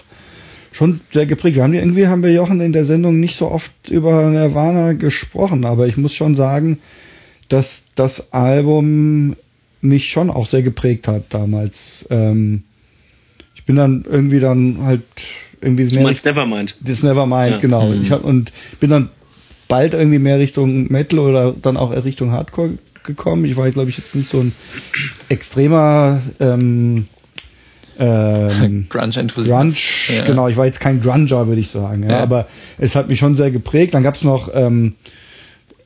[0.71, 1.55] schon sehr geprägt.
[1.55, 4.93] Wir haben ja irgendwie haben wir Jochen in der Sendung nicht so oft über Nirvana
[4.93, 6.79] gesprochen, aber ich muss schon sagen,
[7.49, 9.35] dass das Album
[9.81, 12.05] mich schon auch sehr geprägt hat damals.
[12.09, 12.63] Ähm,
[13.55, 15.03] ich bin dann irgendwie dann halt
[15.61, 16.75] irgendwie du meinst Nevermind.
[16.81, 17.57] Das Nevermind, ja.
[17.57, 17.87] genau.
[17.87, 18.01] Mhm.
[18.03, 19.09] Ich hab, und bin dann
[19.67, 23.45] bald irgendwie mehr Richtung Metal oder dann auch Richtung Hardcore gekommen.
[23.45, 24.53] Ich war, glaube ich, jetzt nicht so ein
[25.29, 27.07] extremer ähm,
[27.97, 29.47] ähm, Grunge-Enthusiast.
[29.49, 29.75] Grunge,
[30.09, 30.25] ja.
[30.25, 30.47] genau.
[30.47, 32.03] Ich war jetzt kein Grunger, würde ich sagen.
[32.03, 32.19] Ja, ja.
[32.19, 32.47] Aber
[32.77, 33.93] es hat mich schon sehr geprägt.
[33.93, 34.95] Dann gab es noch ähm,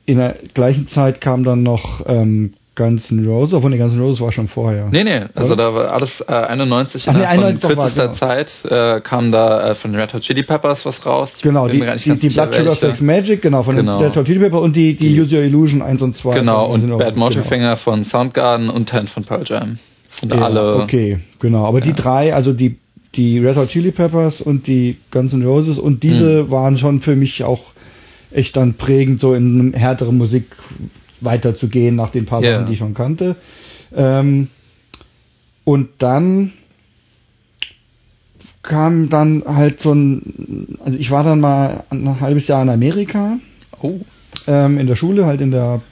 [0.04, 4.00] in der gleichen Zeit kam dann noch ähm, Guns N' Roses, obwohl die Guns N'
[4.00, 4.88] Roses war schon vorher.
[4.90, 5.64] Nee, nee, also Oder?
[5.64, 8.16] da war alles äh, 91 Ach, nee, 91 von kürzester genau.
[8.16, 11.34] Zeit äh, kam da äh, von Red Hot Chili Peppers was raus.
[11.36, 13.98] Ich genau, die, die, die Blood Sugar Sex Magic, genau, von genau.
[13.98, 16.38] den Red Hot Chili Peppers und die, die, die Use Your Illusion 1 und 2.
[16.38, 17.76] Genau, und Bad Motorfinger genau.
[17.76, 19.78] von Soundgarden und Tent von Pearl Jam.
[20.08, 20.76] Sind ja, alle...
[20.82, 21.84] Okay, genau, aber ja.
[21.84, 22.78] die drei, also die,
[23.14, 26.50] die Red Hot Chili Peppers und die Guns N' Roses und diese hm.
[26.50, 27.60] waren schon für mich auch
[28.30, 30.46] echt dann prägend so in härtere Musik
[31.24, 32.54] weiterzugehen nach den paar yeah.
[32.54, 33.36] Sachen, die ich schon kannte.
[33.94, 34.48] Ähm,
[35.64, 36.52] und dann
[38.62, 43.38] kam dann halt so ein, also ich war dann mal ein halbes Jahr in Amerika.
[43.80, 44.00] Oh.
[44.46, 45.82] Ähm, in der Schule, halt in der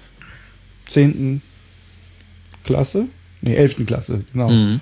[0.88, 1.42] zehnten
[2.64, 3.06] Klasse.
[3.42, 4.50] Nee, elften Klasse, genau.
[4.50, 4.80] Mhm.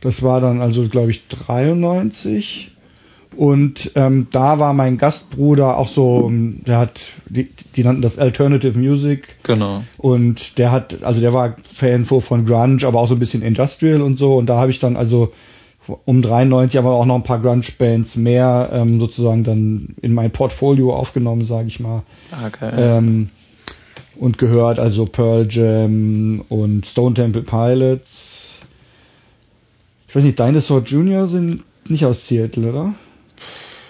[0.00, 2.72] Das war dann also, glaube ich, 93.
[3.38, 8.18] Und ähm, da war mein Gastbruder auch so, ähm, der hat, die, die nannten das
[8.18, 9.28] Alternative Music.
[9.44, 9.84] Genau.
[9.96, 14.02] Und der hat, also der war Fan von Grunge, aber auch so ein bisschen Industrial
[14.02, 14.34] und so.
[14.34, 15.32] Und da habe ich dann also
[16.04, 20.92] um 93 aber auch noch ein paar Grunge-Bands mehr ähm, sozusagen dann in mein Portfolio
[20.92, 22.02] aufgenommen, sage ich mal.
[22.44, 22.72] Okay.
[22.76, 23.28] Ähm,
[24.16, 28.58] und gehört also Pearl Jam und Stone Temple Pilots.
[30.08, 31.28] Ich weiß nicht, Dinosaur Jr.
[31.28, 32.94] sind nicht aus Seattle, oder?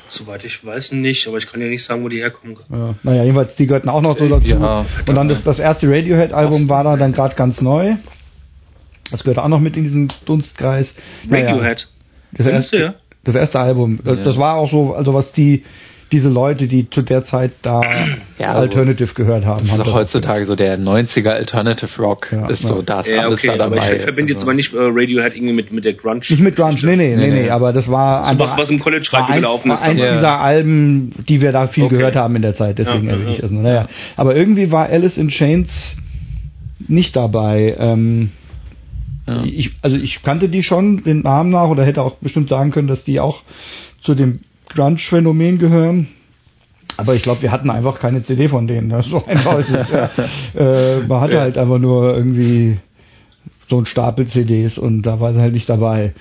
[0.09, 2.56] Soweit ich weiß nicht, aber ich kann ja nicht sagen, wo die herkommen.
[2.70, 4.48] Ja, naja, jedenfalls, die gehörten auch noch so dazu.
[4.48, 7.96] Ja, und dann das, das erste Radiohead-Album war da dann gerade ganz neu.
[9.11, 10.94] Das gehört auch noch mit in diesen Dunstkreis.
[11.26, 11.88] Naja, Radiohead.
[12.32, 12.94] das, erste, ja?
[13.24, 14.00] das erste Album.
[14.04, 14.16] Ja.
[14.16, 15.64] Das war auch so, also was die,
[16.12, 17.82] diese Leute, die zu der Zeit da
[18.38, 19.66] Ja, also Alternative gehört haben.
[19.66, 23.09] Das ist doch das heutzutage so der 90er Alternative Rock Ja, ist so, da ist
[23.09, 23.96] Ja, alles okay, da aber dabei.
[23.96, 26.20] ich verbinde jetzt Also- aber nicht äh, Radiohead irgendwie mit, mit der Grunge.
[26.20, 29.20] Nicht mit Grunge, nee, nee, nee, Nee, aber das war So was, was im College-Radio
[29.26, 29.82] war eins, gelaufen ist.
[29.82, 30.12] eins Ja.
[30.14, 31.96] dieser Alben, die wir da viel Okay.
[31.96, 33.62] gehört haben in der Zeit, deswegen Ja, erwähne ja, ich das nur.
[33.62, 33.86] Naja,
[34.16, 35.96] aber irgendwie war Alice in Chains
[36.86, 37.76] nicht dabei.
[37.78, 38.30] Ähm,
[39.26, 39.44] Ja.
[39.44, 42.88] ich, also ich kannte die schon den Namen nach oder hätte auch bestimmt sagen können,
[42.88, 43.42] dass die auch
[44.02, 44.40] zu dem
[44.71, 46.09] Grunge-Phänomen gehören.
[46.97, 48.89] Aber ich glaube, wir hatten einfach keine CD von denen.
[48.89, 50.11] Das ist so einfach ist es, ja.
[50.57, 52.79] äh, Man hatte halt einfach nur irgendwie
[53.69, 56.14] so ein Stapel CDs und da war sie halt nicht dabei.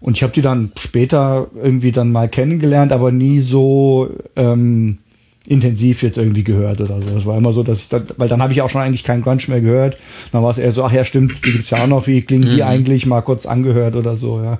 [0.00, 4.98] Und ich habe die dann später irgendwie dann mal kennengelernt, aber nie so ähm,
[5.46, 7.08] intensiv jetzt irgendwie gehört oder so.
[7.16, 9.22] Es war immer so, dass ich dann, weil dann habe ich auch schon eigentlich keinen
[9.22, 9.98] Grunge mehr gehört.
[10.32, 12.48] Dann war es eher so, ach ja, stimmt, die gibt's ja auch noch, wie klingen
[12.48, 12.68] die Mhm.
[12.68, 14.58] eigentlich, mal kurz angehört oder so, ja.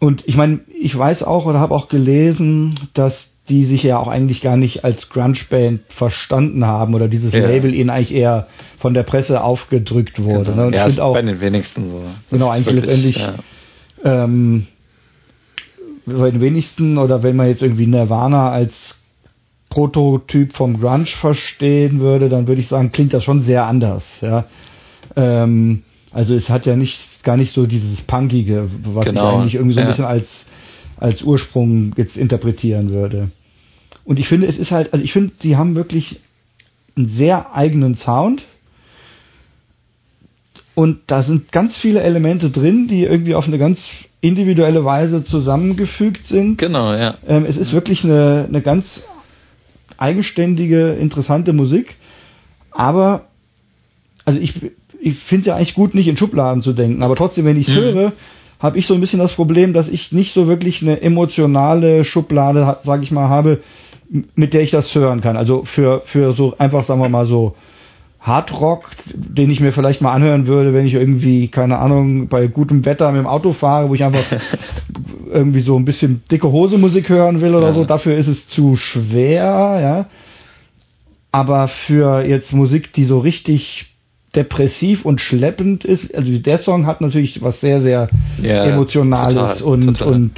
[0.00, 4.08] Und ich meine, ich weiß auch oder habe auch gelesen, dass die sich ja auch
[4.08, 7.40] eigentlich gar nicht als Grunge-Band verstanden haben oder dieses Ja.
[7.46, 8.46] Label ihnen eigentlich eher
[8.78, 10.50] von der Presse aufgedrückt wurde.
[10.50, 10.56] Genau.
[10.56, 10.66] Ne?
[10.66, 12.02] Und ja, ich ist auch, bei den wenigsten so.
[12.30, 13.34] Genau, Das ist eigentlich letztendlich- ja.
[14.04, 14.66] ähm,
[16.06, 18.94] bei den wenigsten oder wenn man jetzt irgendwie Nirvana als
[19.70, 24.04] Prototyp vom Grunge verstehen würde, dann würde ich sagen, klingt das schon sehr anders.
[24.20, 24.44] Ja?
[25.16, 25.82] Ähm,
[26.12, 26.98] also es hat ja nicht
[27.28, 29.90] gar nicht so dieses Punkige, was Genau, ich eigentlich irgendwie so ein ja.
[29.90, 30.46] bisschen als
[30.96, 33.30] als Ursprung jetzt interpretieren würde.
[34.04, 36.20] Und ich finde, es ist halt, also ich finde, sie haben wirklich
[36.96, 38.44] einen sehr eigenen Sound.
[40.74, 43.86] Und da sind ganz viele Elemente drin, die irgendwie auf eine ganz
[44.22, 46.56] individuelle Weise zusammengefügt sind.
[46.56, 47.18] Genau, ja.
[47.26, 49.02] Ähm, es ist wirklich eine, eine ganz
[49.98, 51.96] eigenständige, interessante Musik.
[52.70, 53.26] Aber,
[54.24, 54.54] also ich,
[55.00, 57.02] ich finde es ja eigentlich gut, nicht in Schubladen zu denken.
[57.02, 57.80] Aber trotzdem, wenn ich es Mhm.
[57.80, 58.12] höre,
[58.60, 62.78] habe ich so ein bisschen das Problem, dass ich nicht so wirklich eine emotionale Schublade,
[62.84, 63.60] sage ich mal, habe,
[64.34, 65.36] mit der ich das hören kann.
[65.36, 67.54] Also für, für so einfach, sagen wir mal so,
[68.20, 72.84] Hardrock, den ich mir vielleicht mal anhören würde, wenn ich irgendwie, keine Ahnung, bei gutem
[72.84, 74.24] Wetter mit dem Auto fahre, wo ich einfach
[75.32, 77.74] irgendwie so ein bisschen dicke Hose Musik hören will oder Ja.
[77.74, 79.44] so, dafür ist es zu schwer,
[79.80, 80.06] ja.
[81.30, 83.86] Aber für jetzt Musik, die so richtig
[84.36, 88.08] depressiv und schleppend ist, also der Song hat natürlich was sehr, sehr
[88.42, 90.08] Ja, Emotionales total, und, total.
[90.12, 90.32] und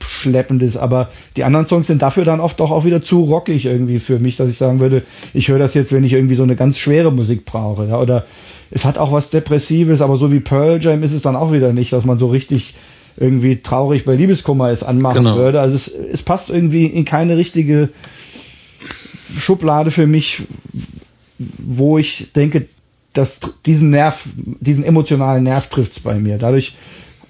[0.00, 3.98] Schleppendes, aber die anderen Songs sind dafür dann oft doch auch wieder zu rockig irgendwie
[3.98, 6.56] für mich, dass ich sagen würde, ich höre das jetzt, wenn ich irgendwie so eine
[6.56, 8.24] ganz schwere Musik brauche, ja, oder
[8.70, 11.72] es hat auch was Depressives, aber so wie Pearl Jam ist es dann auch wieder
[11.72, 12.74] nicht, dass man so richtig
[13.16, 15.36] irgendwie traurig bei Liebeskummer es anmachen Genau.
[15.36, 15.60] würde.
[15.60, 17.90] Also es, es passt irgendwie in keine richtige
[19.38, 20.42] Schublade für mich,
[21.38, 22.66] wo ich denke,
[23.14, 24.18] dass diesen Nerv,
[24.60, 26.36] diesen emotionalen Nerv trifft's bei mir.
[26.38, 26.76] Dadurch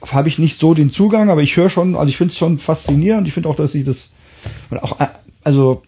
[0.03, 2.59] habe ich nicht so den Zugang, aber ich höre schon, also ich finde es schon
[2.59, 3.26] faszinierend.
[3.28, 4.09] Ich finde auch, dass sie das
[4.70, 5.09] und auch, äh,
[5.45, 5.82] also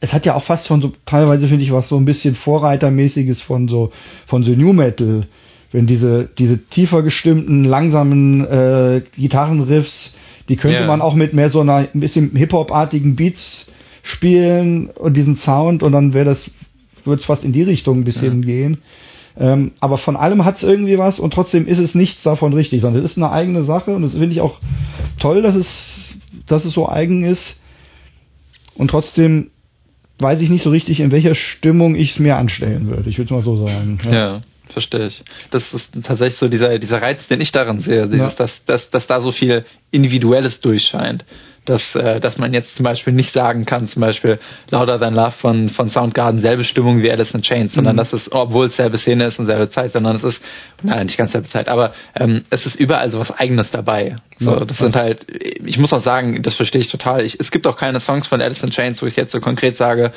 [0.00, 3.42] es hat ja auch fast schon so teilweise finde ich was so ein bisschen Vorreitermäßiges
[3.42, 3.90] von so
[4.26, 5.26] von so New Metal,
[5.72, 10.12] wenn diese diese tiefer gestimmten langsamen äh, Gitarrenriffs,
[10.48, 10.86] die könnte Ja.
[10.86, 13.66] man auch mit mehr so einer ein bisschen Hip Hop artigen Beats
[14.02, 16.48] spielen und diesen Sound und dann wäre das
[17.08, 18.78] würde es fast in die Richtung ein bisschen gehen.
[19.36, 22.80] Ähm, aber von allem hat es irgendwie was und trotzdem ist es nichts davon richtig,
[22.80, 24.58] sondern es ist eine eigene Sache und das finde ich auch
[25.20, 26.14] toll, dass es,
[26.46, 27.56] dass es so eigen ist.
[28.74, 29.50] Und trotzdem
[30.18, 33.08] weiß ich nicht so richtig, in welcher Stimmung ich es mir anstellen würde.
[33.08, 34.00] Ich würde es mal so sagen.
[34.10, 35.22] Ja, verstehe ich.
[35.52, 38.34] Das ist tatsächlich so dieser, dieser Reiz, den ich darin sehe, dieses, Ja.
[38.36, 41.24] dass, dass, dass da so viel Individuelles durchscheint.
[41.68, 44.38] Dass, äh, dass man jetzt zum Beispiel nicht sagen kann, zum Beispiel
[44.70, 47.98] Louder Than Love von, von Soundgarden, selbe Stimmung wie Alice in Chains, sondern Mhm.
[47.98, 50.42] dass es, obwohl es selbe Szene ist und selbe Zeit, sondern es ist,
[50.82, 54.16] nein, nicht ganz selbe Zeit, aber ähm, es ist überall so was Eigenes dabei.
[54.38, 54.64] So, Ja.
[54.64, 57.22] das sind halt, ich muss auch sagen, das verstehe ich total.
[57.22, 59.76] Ich, es gibt auch keine Songs von Alice in Chains, wo ich jetzt so konkret
[59.76, 60.12] sage,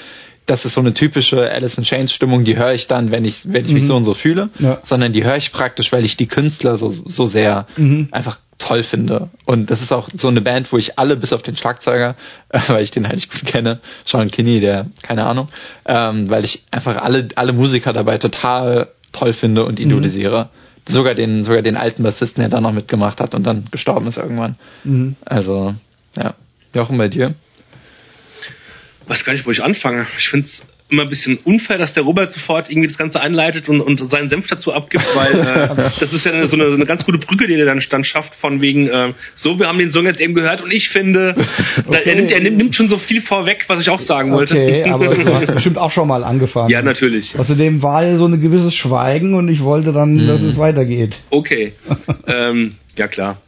[0.46, 3.52] das ist so eine typische Alice in Chains Stimmung, die höre ich dann, wenn ich,
[3.52, 3.88] wenn ich mich Mhm.
[3.88, 4.80] so und so fühle, Ja.
[4.84, 8.08] sondern die höre ich praktisch, weil ich die Künstler so, so sehr Mhm.
[8.12, 9.30] einfach toll finde.
[9.46, 12.16] Und das ist auch so eine Band, wo ich alle bis auf den Schlagzeuger,
[12.50, 15.50] äh, weil ich den halt nicht gut kenne, Sean Kinney, der, keine Ahnung,
[15.86, 20.46] ähm, weil ich einfach alle, alle Musiker dabei total toll finde und idolisiere.
[20.88, 20.92] Mhm.
[20.92, 24.18] Sogar den, sogar den alten Bassisten, der da noch mitgemacht hat und dann gestorben ist
[24.18, 24.56] irgendwann.
[24.84, 25.16] Mhm.
[25.26, 25.76] Also,
[26.16, 26.34] ja.
[26.74, 27.36] Jochen, bei dir?
[29.12, 30.08] weiß gar nicht, wo ich anfange.
[30.18, 33.70] Ich finde es immer ein bisschen unfair, dass der Robert sofort irgendwie das Ganze einleitet
[33.70, 35.68] und, und seinen Senf dazu abgibt, weil äh,
[36.00, 38.36] das ist ja so eine, so eine ganz gute Brücke, die er dann, dann schafft,
[38.36, 41.36] von wegen, äh, so, wir haben den Song jetzt eben gehört und ich finde,
[41.86, 42.02] okay.
[42.06, 44.54] er, nimmt, er nimmt, nimmt, schon so viel vorweg, was ich auch sagen wollte.
[44.54, 46.70] Okay, aber du hast bestimmt auch schon mal angefangen.
[46.70, 47.38] Ja, natürlich.
[47.38, 50.28] Außerdem war ja so ein gewisses Schweigen und ich wollte dann, hm.
[50.28, 51.20] dass es weitergeht.
[51.30, 51.74] Okay,
[52.28, 53.42] ähm, ja klar.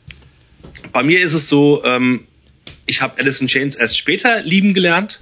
[0.92, 2.22] Bei mir ist es so, ähm,
[2.86, 5.20] ich habe Alice in Chains erst später lieben gelernt.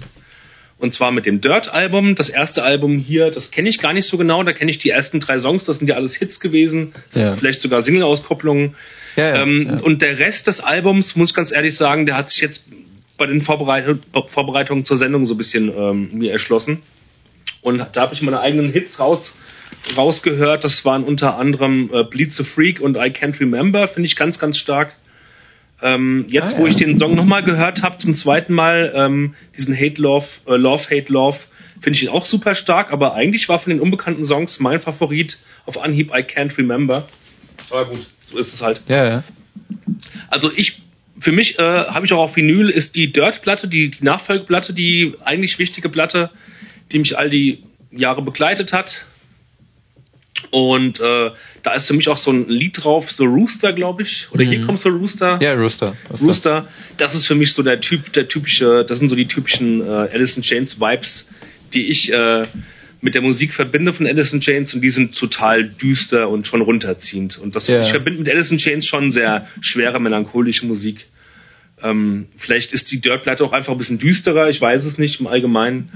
[0.82, 2.16] Und zwar mit dem Dirt-Album.
[2.16, 4.42] Das erste Album hier, das kenne ich gar nicht so genau.
[4.42, 5.64] Da kenne ich die ersten drei Songs.
[5.64, 6.92] Das sind ja alles Hits gewesen.
[7.12, 7.36] Ja.
[7.36, 8.74] Vielleicht sogar Single-Auskopplungen.
[9.14, 12.30] Ja, ja, ähm, und der Rest des Albums, muss ich ganz ehrlich sagen, der hat
[12.30, 12.66] sich jetzt
[13.16, 16.82] bei den Vorbereit Vorbereitungen zur Sendung so ein bisschen ähm, mir erschlossen.
[17.60, 19.36] Und da habe ich meine eigenen Hits raus
[19.96, 20.64] rausgehört.
[20.64, 23.86] Das waren unter anderem äh, Bleed the Freak und I Can't Remember.
[23.86, 24.96] Finde ich ganz, ganz stark.
[25.82, 29.76] Ähm, jetzt, ah, wo ich den Song nochmal gehört habe, zum zweiten Mal, ähm, diesen
[29.76, 31.38] Hate Love, äh, Love, Hate Love,
[31.80, 35.38] finde ich ihn auch super stark, aber eigentlich war von den unbekannten Songs mein Favorit
[35.66, 37.08] auf Anhieb I Can't Remember.
[37.70, 38.80] Aber gut, so ist es halt.
[38.86, 39.24] Ja, ja.
[40.28, 40.82] Also ich,
[41.18, 45.14] für mich äh, habe ich auch auf Vinyl, ist die Dirt-Platte, die, die Nachfolgeplatte, die
[45.24, 46.30] eigentlich wichtige Platte,
[46.92, 49.06] die mich all die Jahre begleitet hat.
[50.50, 51.30] Und äh,
[51.62, 54.26] da ist für mich auch so ein Lied drauf, so Rooster, glaube ich.
[54.32, 54.48] Oder mhm.
[54.48, 55.38] hier kommt so Rooster.
[55.40, 55.94] Ja, Rooster.
[56.10, 56.26] Rooster.
[56.26, 56.68] Rooster.
[56.98, 59.84] Das ist für mich so der Typ, der typische, das sind so die typischen äh,
[60.12, 61.28] Alice in Chains Vibes,
[61.72, 62.46] die ich äh,
[63.00, 66.60] mit der Musik verbinde von Alice in Chains und die sind total düster und schon
[66.60, 67.38] runterziehend.
[67.38, 67.84] Und das yeah.
[67.84, 71.06] ich verbinde mit Alice in Chains schon sehr schwere, melancholische Musik.
[71.82, 75.26] Ähm, vielleicht ist die Dirtplatte auch einfach ein bisschen düsterer, ich weiß es nicht im
[75.26, 75.90] Allgemeinen,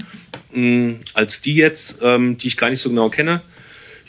[0.51, 3.41] mh, mm, als die jetzt, ähm, die ich gar nicht so genau kenne.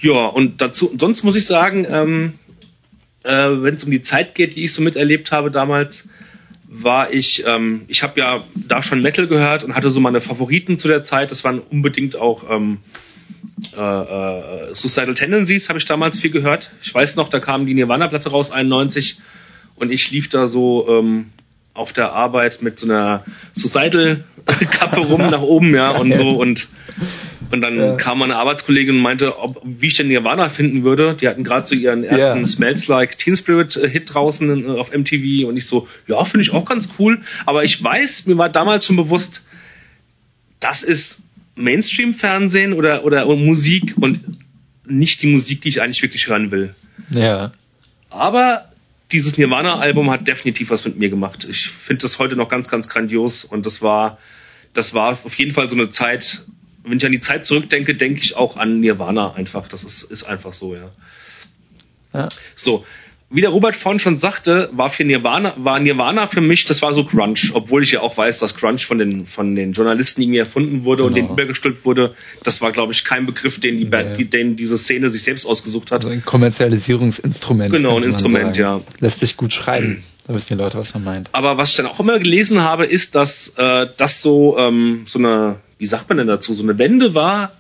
[0.01, 2.34] Ja, und dazu, sonst muss ich sagen, ähm,
[3.24, 6.09] äh, wenn es um die Zeit geht, die ich so miterlebt habe damals,
[6.68, 10.78] war ich, ähm, ich habe ja da schon Metal gehört und hatte so meine Favoriten
[10.78, 11.30] zu der Zeit.
[11.30, 12.78] Das waren unbedingt auch ähm,
[13.76, 16.70] äh, äh, Suicidal Tendencies, habe ich damals viel gehört.
[16.82, 19.18] Ich weiß noch, da kam die Nirvana-Platte raus, 91,
[19.76, 21.26] und ich lief da so ähm,
[21.74, 23.24] auf der Arbeit mit so einer
[23.55, 26.68] Suicidal-Kappe rum nach oben, ja, und so und
[27.51, 27.96] und dann ja.
[27.96, 31.16] kam meine Arbeitskollegin und meinte, ob, wie ich denn Nirvana finden würde.
[31.18, 32.46] Die hatten gerade so ihren ersten ja.
[32.46, 36.42] Smells Like Teen Spirit äh, Hit draußen äh, auf MTV und ich so, ja, finde
[36.42, 37.20] ich auch ganz cool.
[37.46, 39.44] Aber ich weiß, mir war damals schon bewusst,
[40.61, 41.20] das ist
[41.55, 44.20] Mainstream-Fernsehen oder, oder Musik und
[44.86, 46.74] nicht die Musik, die ich eigentlich wirklich hören will.
[47.11, 47.53] Ja.
[48.11, 48.66] Aber
[49.12, 51.46] dieses Nirvana-Album hat definitiv was mit mir gemacht.
[51.49, 54.18] Ich finde das heute noch ganz, ganz grandios und das war,
[54.74, 56.42] das war auf jeden Fall so eine Zeit,
[56.84, 59.68] wenn ich an die Zeit zurückdenke, denke ich auch an Nirvana einfach.
[59.68, 60.90] Das ist, ist einfach so, ja.
[62.14, 62.28] ja.
[62.54, 62.84] So.
[63.30, 66.94] Wie der Robert vorhin schon sagte, war für Nirvana, war Nirvana für mich, das war
[66.94, 70.38] so Grunge, obwohl ich ja auch weiß, dass Grunge von den, von den Journalisten irgendwie
[70.38, 71.08] erfunden wurde genau.
[71.08, 72.14] und den übergestülpt wurde.
[72.42, 74.24] Das war, glaube ich, kein Begriff, den die Band, nee.
[74.24, 76.04] den diese Szene sich selbst ausgesucht hat.
[76.04, 77.70] Also ein Kommerzialisierungsinstrument.
[77.70, 78.80] Genau, ein Instrument, ja.
[79.00, 80.04] Lässt sich gut schreiben.
[80.26, 81.28] Da wissen die Leute, was man meint.
[81.32, 85.18] Aber was ich dann auch immer gelesen habe, ist, dass äh, das so ähm, so
[85.18, 87.52] eine wie sagt man denn dazu, so eine Wende war,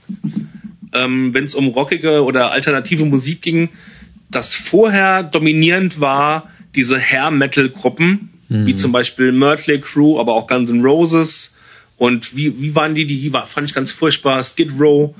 [0.92, 3.70] ähm, wenn es um rockige oder alternative Musik ging,
[4.30, 8.66] dass vorher dominierend war diese Hair-Metal-Gruppen, mhm.
[8.66, 11.54] wie zum Beispiel Mötley Crew, aber auch Guns N' Roses
[11.98, 15.14] und wie, wie waren die, die war, fand ich ganz furchtbar, Skid Row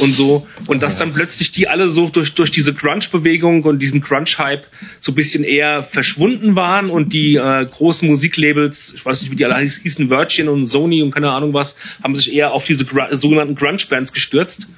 [0.00, 0.46] und so.
[0.66, 4.66] Und dass dann plötzlich die alle so durch, durch diese Crunch-Bewegung und diesen Crunch-Hype
[5.00, 9.36] so ein bisschen eher verschwunden waren und die äh, großen Musiklabels, ich weiß nicht, wie
[9.36, 12.86] die alle hießen, Virgin und Sony und keine Ahnung was, haben sich eher auf diese
[12.86, 14.68] Gr sogenannten Grunge-Bands gestürzt.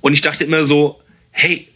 [0.00, 1.00] Und ich dachte immer so,
[1.32, 1.66] hey,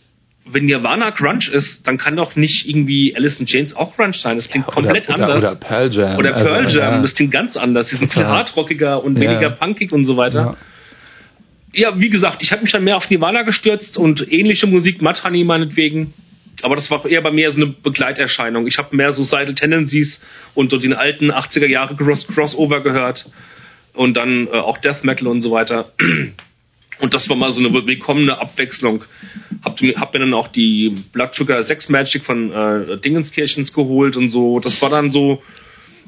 [0.48, 4.36] wenn Nirvana Grunge ist, dann kann doch nicht irgendwie Alice in Chains auch Grunge sein.
[4.36, 5.42] Das klingt ja, komplett oder, anders.
[5.42, 6.18] Oder Pearl Jam.
[6.18, 7.02] Oder Pearl also, Jam, ja.
[7.02, 7.88] das klingt ganz anders.
[7.88, 9.50] Die sind viel hardrockiger und weniger ja.
[9.50, 10.56] punkig und so weiter
[11.76, 15.44] ja, wie gesagt, ich habe mich dann mehr auf Nirvana gestürzt und ähnliche Musik, Honey
[15.44, 16.14] meinetwegen.
[16.62, 18.66] Aber das war eher bei mir so eine Begleiterscheinung.
[18.66, 20.22] Ich habe mehr so Seidel Tendencies
[20.54, 23.26] und so den alten 80er Jahre Cross Crossover gehört.
[23.92, 25.92] Und dann äh, auch Death Metal und so weiter.
[26.98, 29.04] Und das war mal so eine willkommene Abwechslung.
[29.62, 34.30] Hab, hab mir dann auch die Blood Sugar Sex Magic von äh, Dingenskirchens geholt und
[34.30, 34.60] so.
[34.60, 35.42] Das war dann so,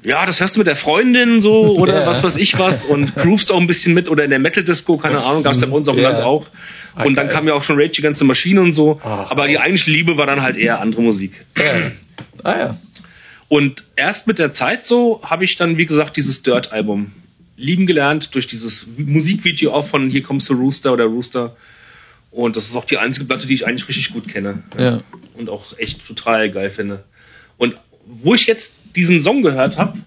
[0.02, 2.06] ja, das hörst du mit der Freundin so oder yeah.
[2.06, 4.96] was weiß ich was und groovst auch ein bisschen mit oder in der Metal Disco,
[4.96, 6.12] keine Ahnung, gab es ja bei uns auf dem yeah.
[6.12, 6.46] Land auch.
[6.94, 7.14] Und okay.
[7.14, 9.00] dann kam ja auch schon Rage die ganze Maschine und so.
[9.02, 11.32] Oh, aber die eigentliche Liebe war dann halt eher andere Musik.
[11.56, 11.92] Yeah.
[12.42, 12.76] Ah ja.
[13.48, 17.12] Und erst mit der Zeit so habe ich dann, wie gesagt, dieses Dirt-Album
[17.58, 21.56] lieben gelernt durch dieses Musikvideo auch von Hier kommst du Rooster oder Rooster.
[22.30, 24.62] Und das ist auch die einzige Platte, die ich eigentlich richtig gut kenne.
[24.78, 25.00] Ja.
[25.34, 27.04] Und auch echt total geil finde.
[27.56, 27.74] Und
[28.06, 29.98] wo ich jetzt diesen Song gehört habe,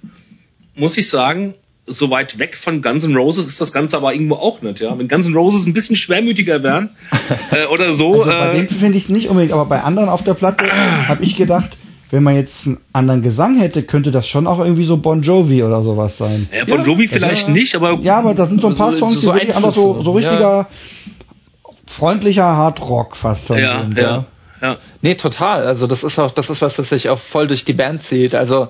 [0.76, 4.36] muss ich sagen, so weit weg von Guns N' Roses ist das Ganze aber irgendwo
[4.36, 4.80] auch nicht.
[4.80, 4.98] Ja?
[4.98, 6.92] Wenn Guns N' Roses ein bisschen schwermütiger wären
[7.52, 8.24] äh, oder so.
[8.24, 10.66] Also bei äh, dem finde ich es nicht unbedingt, aber bei anderen auf der Platte
[10.72, 11.76] habe ich gedacht,
[12.12, 15.64] wenn man jetzt einen anderen Gesang hätte, könnte das schon auch irgendwie so Bon Jovi
[15.64, 16.50] oder sowas sein.
[16.54, 17.54] ja, Bon Jovi vielleicht Ja.
[17.54, 19.74] nicht, aber Ja, aber da sind so ein paar So- Songs, die so wirklich einfach
[19.74, 20.68] so, so richtiger
[21.88, 23.98] freundlicher Hardrock fast schon ja, sind.
[23.98, 24.26] ja,
[24.62, 24.78] ja.
[25.02, 25.64] Nee, total.
[25.66, 28.36] Also das ist auch, das ist was, das sich auch voll durch die Band zieht.
[28.36, 28.68] Also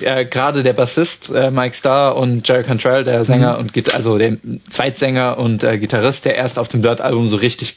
[0.00, 4.18] äh, gerade der Bassist äh, Mike Starr und Jerry Cantrell, der Sänger und Git also
[4.18, 4.38] der
[4.68, 7.76] Zweitsänger und äh, Gitarrist, der erst auf dem Dirt-Album so richtig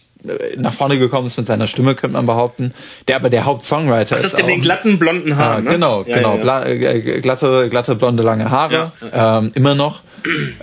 [0.58, 2.74] nach vorne gekommen ist mit seiner Stimme, könnte man behaupten.
[3.08, 4.38] Der aber der Hauptsongwriter Das ist.
[4.38, 5.64] der mit den glatten blonden Ah, Haaren.
[5.66, 5.72] ne?
[5.72, 6.30] Genau, Ja, genau.
[6.32, 6.42] ja, ja.
[6.42, 8.92] Bla, äh, glatte, glatte, blonde, lange Haare.
[9.14, 10.02] Ja, Ähm, immer noch.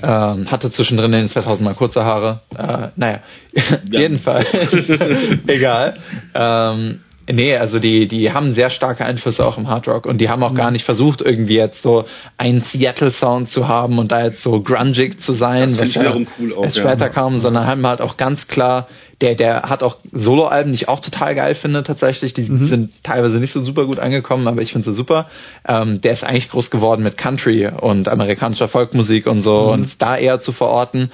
[0.03, 2.41] Ähm, hatte zwischendrin in den 2000 mal kurze Haare.
[2.57, 3.21] Äh, naja,
[3.91, 4.47] jedenfalls.
[5.47, 5.95] Egal.
[6.35, 7.01] Ähm,
[7.31, 10.43] nee, also die, die haben sehr starke Einflüsse auch im Hard Rock und die haben
[10.43, 12.05] auch gar nicht versucht, irgendwie jetzt so
[12.37, 16.27] einen Seattle-Sound zu haben und da jetzt so grungig zu sein, Das find ich wiederum
[16.39, 16.83] cool auch, erst ja.
[16.83, 18.89] später kam, sondern haben halt auch ganz klar,
[19.21, 22.35] der, der hat auch Soloalben, die ich auch total geil finde tatsächlich.
[22.35, 25.29] Die sind teilweise nicht so super gut angekommen, aber ich finde sie super.
[25.67, 30.03] Ähm, der ist eigentlich groß geworden mit Country und amerikanischer Folkmusik und so und ist
[30.03, 31.11] da eher zu verorten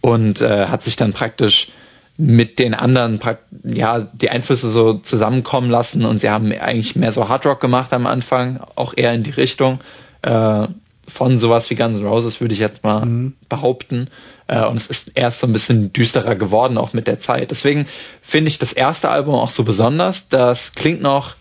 [0.00, 1.68] und äh, hat sich dann praktisch
[2.16, 3.20] mit den anderen
[3.64, 7.92] ja die Einflüsse so zusammenkommen lassen und sie haben eigentlich mehr so Hard Rock gemacht
[7.92, 9.80] am Anfang, auch eher in die Richtung
[10.22, 10.68] äh,
[11.08, 14.08] von sowas wie Guns N' Roses würde ich jetzt mal behaupten
[14.46, 17.50] äh, und es ist erst so ein bisschen düsterer geworden auch mit der Zeit.
[17.50, 17.86] Deswegen
[18.22, 20.28] finde ich das erste Album auch so besonders.
[20.28, 21.34] Das klingt noch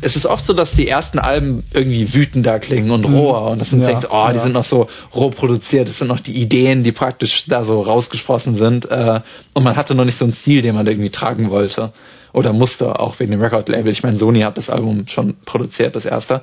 [0.00, 3.72] es ist oft so, dass die ersten Alben irgendwie wütender klingen und roher und dass
[3.72, 4.42] man Ja, denkt, oh, die ja.
[4.42, 8.56] sind noch so roh produziert, das sind noch die Ideen, die praktisch da so rausgesprossen
[8.56, 9.20] sind äh,
[9.54, 11.92] und man hatte noch nicht so einen Stil, den man irgendwie tragen wollte
[12.32, 13.92] oder musste, auch wegen dem Record-Label.
[13.92, 16.42] Ich meine, Sony hat das Album schon produziert, das erste.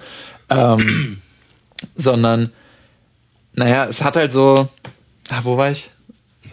[0.50, 1.22] Ähm,
[1.96, 2.52] sondern,
[3.54, 4.70] naja, es hat halt so,
[5.30, 5.90] ah, wo war ich?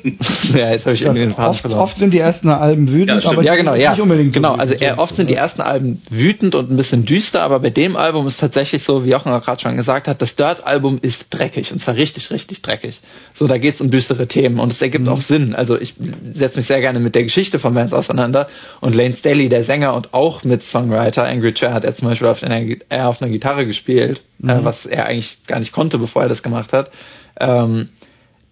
[0.55, 1.81] ja, jetzt habe ich irgendwie den Faden oft, verloren.
[1.81, 3.91] oft sind die ersten Alben wütend, Ja, aber Ja, genau, ja.
[3.91, 7.43] nicht unbedingt genau, also er, oft sind die ersten Alben wütend und ein bisschen düster,
[7.43, 10.37] aber bei dem Album ist tatsächlich so, wie Jochen auch gerade schon gesagt hat, das
[10.37, 13.01] Dirt-Album ist dreckig und zwar richtig, richtig dreckig.
[13.35, 15.55] So, da geht's um düstere Themen und es ergibt auch Sinn.
[15.55, 15.95] Also ich
[16.35, 18.49] setze mich sehr gerne mit der Geschichte von Vance auseinander
[18.81, 22.29] und Lane Staley, der Sänger und auch mit Songwriter Angry Chair hat er zum Beispiel
[22.29, 26.23] auf einer, er auf einer Gitarre gespielt, äh, was er eigentlich gar nicht konnte, bevor
[26.23, 26.91] er das gemacht hat.
[27.39, 27.91] Ähm,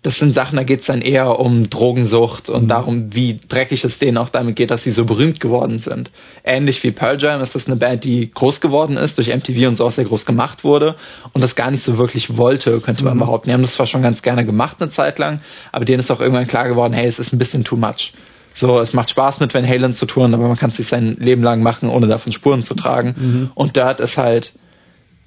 [0.05, 4.19] das sind Sachen, da geht's dann eher um Drogensucht und darum, wie dreckig es denen
[4.19, 6.11] auch damit geht, dass sie so berühmt geworden sind.
[6.45, 9.77] Ähnlich wie Pearl Jam ist das eine Band, die groß geworden ist, durch MTV und
[9.77, 10.97] so auch sehr groß gemacht wurde
[11.33, 13.49] und das gar nicht so wirklich wollte, könnte man behaupten.
[13.49, 15.41] Die haben das zwar schon ganz gerne gemacht eine Zeit lang,
[15.73, 18.13] aber denen ist auch irgendwann klar geworden, hey, es ist ein bisschen too much.
[18.53, 21.17] So, es macht Spaß mit Van Halen zu touren, aber man kann es sich sein
[21.19, 23.51] Leben lang machen, ohne davon Spuren zu tragen.
[23.55, 24.53] Und Dirt ist halt,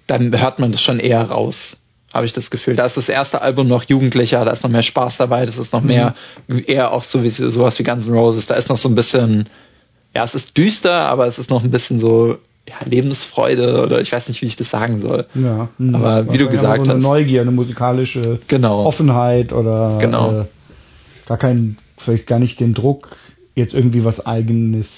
[0.06, 1.76] dann hört man das schon eher raus,
[2.18, 2.76] habe ich das Gefühl.
[2.76, 5.72] Da ist das erste Album noch jugendlicher, da ist noch mehr Spaß dabei, das ist
[5.72, 6.16] noch mehr,
[6.66, 9.48] eher auch so wie sowas wie Guns N' Roses, da ist noch so ein bisschen,
[10.14, 12.38] ja, es ist düster, aber es ist noch ein bisschen so,
[12.68, 15.26] ja, Lebensfreude oder ich weiß nicht, wie ich das sagen soll.
[15.36, 15.96] Ja, hm.
[15.96, 18.84] Aber wie du gesagt so eine hast- Neugier, eine musikalische Genau.
[18.84, 20.42] Offenheit oder Genau.
[20.42, 20.46] äh,
[21.28, 23.16] gar kein, vielleicht gar nicht den Druck,
[23.56, 24.90] jetzt irgendwie was eigenes,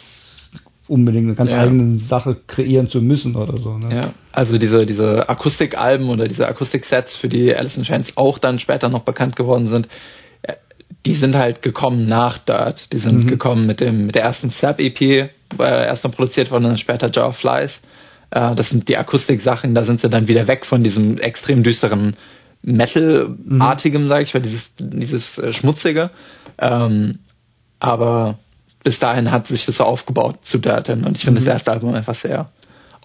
[0.90, 1.62] unbedingt eine ganz Ja.
[1.62, 3.78] eigene Sache kreieren zu müssen oder so.
[3.78, 3.96] Ne?
[3.96, 8.60] Ja, also diese, diese Akustikalben oder diese Akustiksets, für die Alice in Chains auch dann
[8.60, 9.88] später noch bekannt geworden sind,
[10.42, 10.54] äh,
[11.06, 12.92] die sind halt gekommen nach Dirt.
[12.92, 15.30] Die sind gekommen mit dem, mit der ersten Sub-EP, äh,
[15.60, 17.82] erst noch produziert worden und dann später Jar of Flies.
[18.32, 22.16] Äh, das sind die Akustiksachen, da sind sie dann wieder weg von diesem extrem düsteren
[22.62, 26.10] Metal-artigem, sag ich mal, dieses, dieses äh, schmutzige.
[26.58, 27.20] Ähm,
[27.80, 28.40] aber
[28.84, 31.04] bis dahin hat sich das so aufgebaut zu Dirt hin.
[31.04, 32.50] Und ich finde das erste Album einfach sehr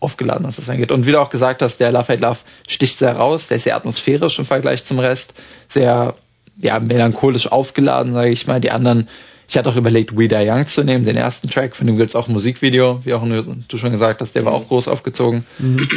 [0.00, 0.92] aufgeladen, was das angeht.
[0.92, 3.64] Und wie du auch gesagt hast, der Love Hate Love sticht sehr raus, der ist
[3.64, 5.34] sehr atmosphärisch im Vergleich zum Rest,
[5.68, 6.14] sehr
[6.58, 8.60] ja, melancholisch aufgeladen, sage ich mal.
[8.60, 9.08] Die anderen,
[9.48, 12.14] ich hatte auch überlegt, We Die Young zu nehmen, den ersten Track, von dem gibt's
[12.14, 15.44] auch ein Musikvideo, wie auch du schon gesagt hast, der war auch groß aufgezogen.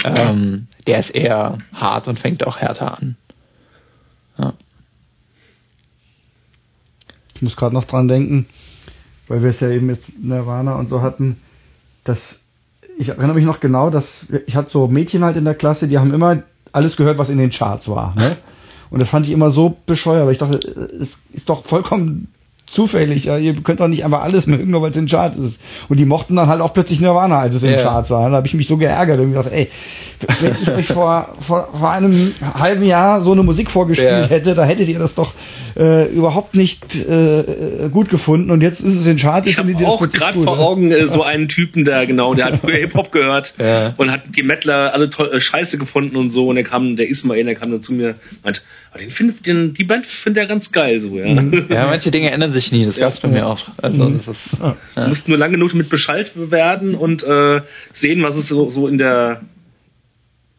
[0.03, 3.17] Ähm, der ist eher hart und fängt auch härter an.
[4.39, 4.53] Ja.
[7.35, 8.47] Ich muss gerade noch dran denken,
[9.27, 11.37] weil wir es ja eben jetzt Nirvana und so hatten,
[12.03, 12.39] dass
[12.97, 15.97] ich erinnere mich noch genau, dass ich hatte so Mädchen halt in der Klasse, die
[15.97, 18.15] haben immer alles gehört, was in den Charts war.
[18.15, 18.37] Ne?
[18.89, 20.57] Und das fand ich immer so bescheuert, weil ich dachte,
[20.99, 22.33] es ist doch vollkommen
[22.67, 23.25] zufällig.
[23.25, 25.59] Ja, ihr könnt doch nicht einfach alles mögen, nur weil es in Charts ist.
[25.89, 27.81] Und die mochten dann halt auch plötzlich Nirvana, als es in Ja.
[27.81, 28.29] Charts war.
[28.29, 29.69] Da habe ich mich so geärgert und gedacht, ey,
[30.41, 34.25] wenn ich euch vor, vor, vor einem halben Jahr so eine Musik vorgespielt Ja.
[34.27, 35.33] hätte, da hättet ihr das doch
[35.77, 38.51] äh, überhaupt nicht äh, gut gefunden.
[38.51, 39.47] Und jetzt ist es in Charts.
[39.47, 40.57] Ich habe auch gerade vor?
[40.59, 43.93] Augen äh, so einen Typen, der genau, der hat früher Hip-Hop gehört Ja.
[43.97, 46.47] und hat die Mettler alle toll, äh, scheiße gefunden und so.
[46.47, 48.61] Und der kam, der Ismail, der kam dann zu mir und meint,
[48.97, 51.25] ah, den find, den, die Band findet er ganz geil, so, ja.
[51.69, 52.85] Ja, manche Dinge ändern sich nie.
[52.85, 53.59] Das gab's bei mir auch.
[53.81, 54.57] Also das ist.
[54.95, 57.61] Du musst nur lang genug mit Bescheid werden und äh,
[57.93, 59.41] sehen, was es so, so in der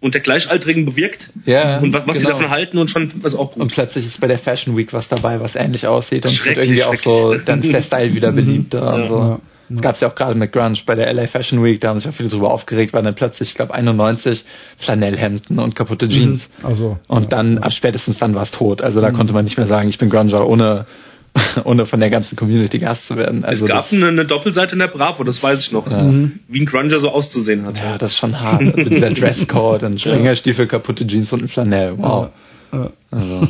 [0.00, 2.36] unter Gleichaltrigen bewirkt Ja, und was, was sie genau.
[2.36, 3.72] davon halten und schon was auch Und gut.
[3.72, 6.84] plötzlich ist bei der Fashion Week was dabei, was ähnlich aussieht und es wird irgendwie
[6.84, 9.08] auch so, dann ist der Style wieder beliebter und Ja.
[9.08, 9.40] so.
[9.68, 9.74] Ja.
[9.76, 12.08] Das gab's ja auch gerade mit Grunge bei der LA Fashion Week, da haben sich
[12.08, 14.44] auch viele drüber aufgeregt, weil dann plötzlich, ich glaube 91,
[14.78, 16.48] Flanellhemden und kaputte Jeans.
[16.62, 18.80] Also, Und dann, ab spätestens dann war es tot.
[18.82, 20.86] Also da konnte man nicht mehr sagen, ich bin Grunger, ohne,
[21.64, 23.44] ohne von der ganzen Community gehasst zu werden.
[23.44, 25.86] Also es gab das, eine, eine Doppelseite in der Bravo, das weiß ich noch.
[25.86, 27.78] Wie ein Grunger so auszusehen hat.
[27.78, 28.62] ja, das ist schon hart.
[28.62, 31.98] Also dieser Dresscode und Springerstiefel, kaputte Jeans und ein Flanell.
[31.98, 32.30] Wow.
[32.72, 32.90] Ja.
[33.10, 33.48] Also.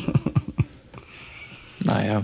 [1.80, 2.22] naja.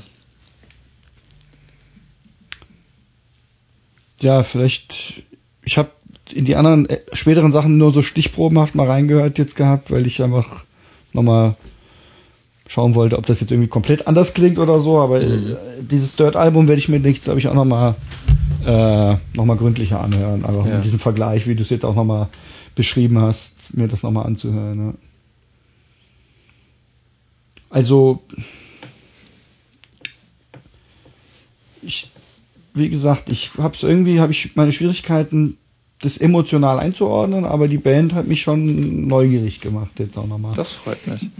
[4.25, 5.23] Ja, vielleicht,
[5.65, 5.91] ich habe
[6.33, 10.23] in die anderen äh, späteren Sachen nur so stichprobenhaft mal reingehört jetzt gehabt, weil ich
[10.23, 10.65] einfach
[11.13, 11.57] nochmal
[12.67, 16.67] schauen wollte, ob das jetzt irgendwie komplett anders klingt oder so, aber äh, dieses Dirt-Album
[16.67, 17.95] werde ich mir nichts, habe ich auch nochmal
[18.65, 20.77] äh, noch mal gründlicher anhören, einfach Ja.
[20.77, 22.29] mit diesem Vergleich, wie du es jetzt auch nochmal
[22.75, 24.87] beschrieben hast, mir das nochmal anzuhören.
[24.89, 24.95] Ja.
[27.69, 28.23] Also
[31.83, 32.11] ich,
[32.75, 35.57] wie gesagt, ich habe es irgendwie, habe ich meine Schwierigkeiten,
[36.03, 40.55] das emotional einzuordnen, aber die Band hat mich schon neugierig gemacht jetzt auch nochmal.
[40.57, 41.31] Das freut mich.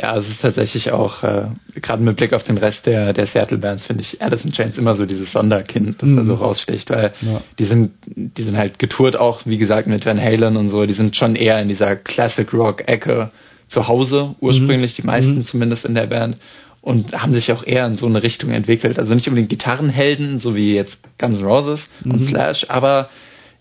[0.00, 1.46] Ja, es ist tatsächlich auch, äh,
[1.80, 4.96] gerade mit Blick auf den Rest der, der Seattle-Bands, finde ich Alice in Chains immer
[4.96, 6.26] so dieses Sonderkind, das da Mhm.
[6.26, 7.40] so raussticht, weil Ja.
[7.58, 10.94] die sind, die sind halt getourt auch, wie gesagt, mit Van Halen und so, die
[10.94, 13.30] sind schon eher in dieser Classic Rock-Ecke
[13.68, 15.44] zu Hause, ursprünglich, die meisten Mhm.
[15.44, 16.36] zumindest in der Band,
[16.82, 18.98] und haben sich auch eher in so eine Richtung entwickelt.
[18.98, 22.10] Also nicht unbedingt Gitarrenhelden, so wie jetzt Guns N' Roses Mhm.
[22.12, 23.08] und Slash, aber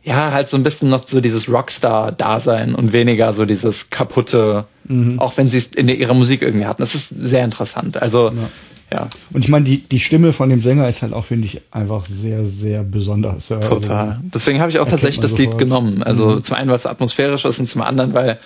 [0.04, 5.20] ja, halt so ein bisschen noch so dieses Rockstar-Dasein und weniger so dieses kaputte, Mhm.
[5.20, 6.82] auch wenn sie es in ihrer Musik irgendwie hatten.
[6.82, 8.02] Das ist sehr interessant.
[8.02, 8.50] Also, Ja.
[8.92, 11.62] ja, Und ich meine, die, die Stimme von dem Sänger ist halt auch, finde ich,
[11.72, 13.48] einfach sehr, sehr besonders.
[13.50, 14.08] Ja, total.
[14.10, 15.60] Also, Deswegen habe ich auch tatsächlich das Lied sofort.
[15.60, 16.02] genommen.
[16.04, 16.44] Also Mhm.
[16.44, 18.40] zum einen, was atmosphärisch ist und zum anderen, weil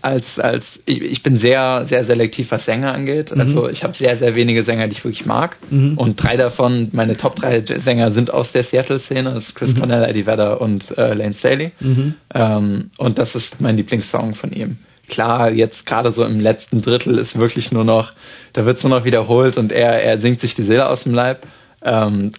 [0.00, 3.32] als, als ich, ich bin sehr, sehr selektiv, was Sänger angeht.
[3.32, 5.56] Also ich habe sehr, sehr wenige Sänger, die ich wirklich mag.
[5.70, 5.98] Mhm.
[5.98, 9.34] Und drei davon, meine Top drei Sänger sind aus der Seattle-Szene.
[9.34, 11.72] Das ist Chris Cornell, Eddie Vedder und äh, Lane Staley.
[11.80, 12.14] Mhm.
[12.34, 14.78] Ähm, und das ist mein Lieblingssong von ihm.
[15.08, 18.12] Klar, jetzt gerade so im letzten Drittel ist wirklich nur noch,
[18.52, 21.14] da wird es nur noch wiederholt und er, er singt sich die Seele aus dem
[21.14, 21.46] Leib.
[21.82, 22.32] Ähm,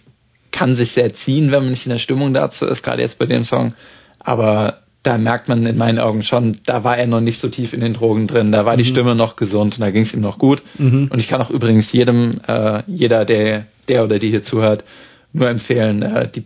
[0.52, 3.26] kann sich sehr ziehen, wenn man nicht in der Stimmung dazu ist, gerade jetzt bei
[3.26, 3.74] dem Song.
[4.18, 7.72] Aber da merkt man in meinen Augen schon, da war er noch nicht so tief
[7.72, 10.20] in den Drogen drin, da war die Stimme noch gesund und da ging es ihm
[10.20, 10.62] noch gut.
[10.78, 11.08] Mhm.
[11.10, 14.84] Und ich kann auch übrigens jedem, äh, jeder, der, der oder die hier zuhört,
[15.32, 16.44] nur empfehlen, äh, die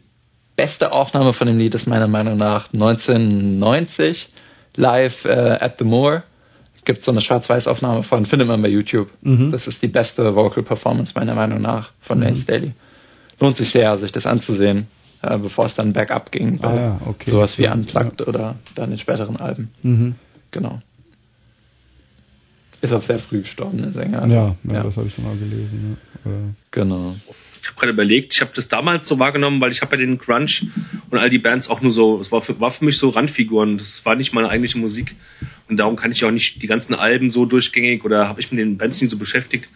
[0.57, 4.28] beste Aufnahme von dem Lied ist meiner Meinung nach 1990
[4.76, 5.30] live äh,
[5.61, 6.22] at the Moor.
[6.84, 9.11] Gibt so eine Schwarz-Weiß-Aufnahme von, findet man bei YouTube.
[9.22, 9.50] Mhm.
[9.50, 12.72] Das ist die beste Vocal Performance meiner Meinung nach von Lane Staley.
[13.40, 14.86] Lohnt sich sehr, sich das anzusehen,
[15.31, 16.59] äh, bevor es dann bergab ging.
[16.62, 17.31] Ah ja, okay.
[17.31, 17.72] Sowas wie Ja.
[17.72, 19.70] Unplugged oder dann in späteren Alben.
[19.83, 20.14] Mhm.
[20.51, 20.81] Genau.
[22.81, 24.22] Ist auch sehr früh gestorben, der Sänger.
[24.22, 25.97] Also, Ja, ja, das habe ich schon mal gelesen.
[26.25, 26.31] Ja.
[26.31, 26.35] Äh,
[26.70, 27.16] Genau.
[27.62, 30.18] Ich habe gerade überlegt, ich habe das damals so wahrgenommen, weil ich habe ja den
[30.18, 30.51] Grunge
[31.09, 33.79] und all die Bands auch nur so, es war für, war für mich so Randfiguren,
[33.79, 35.14] das war nicht meine eigentliche Musik
[35.70, 38.61] und darum kann ich auch nicht die ganzen Alben so durchgängig oder habe ich mit
[38.61, 39.70] den Bands nie so beschäftigt.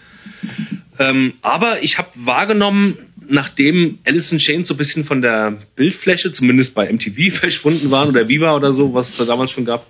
[0.98, 6.32] Ähm, aber ich habe wahrgenommen, nachdem Alice in Chains so ein bisschen von der Bildfläche,
[6.32, 9.86] zumindest bei MTV verschwunden waren oder Viva oder so, was es da damals schon gab,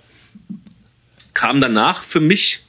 [1.33, 2.59] kam danach für mich,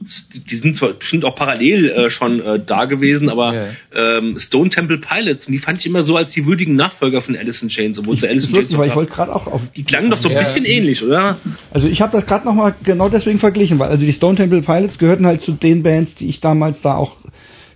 [0.00, 4.18] die sind zwar bestimmt auch parallel äh, schon äh, da gewesen, aber Ja.
[4.18, 7.36] ähm, Stone Temple Pilots, und die fand ich immer so als die würdigen Nachfolger von
[7.36, 10.10] Alice in Chains, obwohl ist in Chains weil ich wollte gerade auch auf Die klangen
[10.10, 10.40] doch so ein Ja.
[10.40, 11.38] bisschen ähnlich, oder?
[11.70, 14.98] Also ich habe das gerade nochmal genau deswegen verglichen, weil also die Stone Temple Pilots
[14.98, 17.16] gehörten halt zu den Bands, die ich damals da auch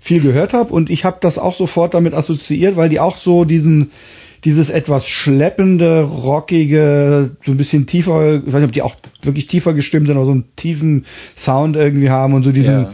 [0.00, 3.44] viel gehört habe und ich habe das auch sofort damit assoziiert, weil die auch so
[3.44, 3.90] diesen
[4.42, 9.46] dieses etwas schleppende, rockige, so ein bisschen tiefer, ich weiß nicht, ob die auch wirklich
[9.48, 11.04] tiefer gestimmt sind, aber so einen tiefen
[11.36, 12.86] Sound irgendwie haben und so diesen,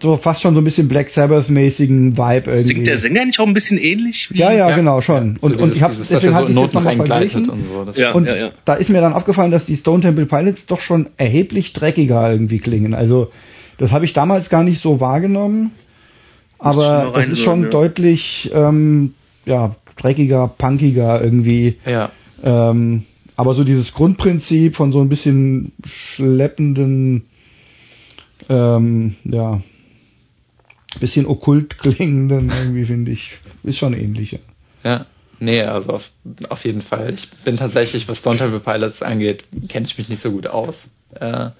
[0.00, 2.62] so fast schon so ein bisschen Black Sabbath-mäßigen Vibe irgendwie.
[2.66, 4.28] Singt der Sänger nicht auch ein bisschen ähnlich?
[4.32, 4.38] Wie?
[4.38, 4.76] ja, ja, Ja.
[4.76, 5.36] genau, schon.
[5.38, 7.50] Und, So und dieses- ich habe deswegen er hatte so ich jetzt Noten nochmal verglichen.
[7.50, 7.84] und so.
[7.84, 8.12] Das Ja.
[8.12, 8.50] Und ja.
[8.64, 12.58] da ist mir dann aufgefallen, dass die Stone Temple Pilots doch schon erheblich dreckiger irgendwie
[12.58, 12.94] klingen.
[12.94, 13.30] Also
[13.76, 15.72] das habe ich damals gar nicht so wahrgenommen.
[16.58, 17.70] Aber es ist schon ja.
[17.70, 21.78] deutlich ähm, ja, dreckiger, punkiger irgendwie.
[21.86, 22.10] Ja.
[22.42, 23.04] Ähm,
[23.36, 27.26] aber so dieses Grundprinzip von so ein bisschen schleppenden,
[28.48, 29.60] ähm, ja,
[31.00, 34.38] bisschen okkult klingenden irgendwie, finde ich, ist schon ähnlicher.
[34.82, 35.06] Ja.
[35.38, 36.10] Nee, also auf,
[36.48, 37.12] auf jeden Fall.
[37.12, 40.88] Ich bin tatsächlich, was Stone Temple Pilots angeht, kenne ich mich nicht so gut aus.
[41.14, 41.50] Äh,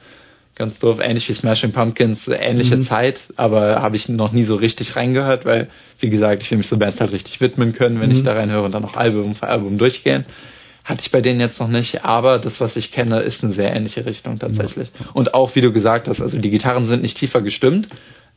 [0.57, 2.85] ganz doof, ähnlich wie Smashing Pumpkins, ähnliche mhm.
[2.87, 5.69] Zeit, aber habe ich noch nie so richtig reingehört, weil,
[6.01, 8.17] wie gesagt, ich will mich so Bands halt richtig widmen können, wenn mhm.
[8.17, 10.25] ich da reinhöre und dann noch Album für Album durchgehen.
[10.83, 13.75] Hatte ich bei denen jetzt noch nicht, aber das, was ich kenne, ist eine sehr
[13.75, 14.89] ähnliche Richtung tatsächlich.
[14.99, 15.07] Ja.
[15.13, 17.89] Und auch, wie du gesagt hast, also die Gitarren sind nicht tiefer gestimmt,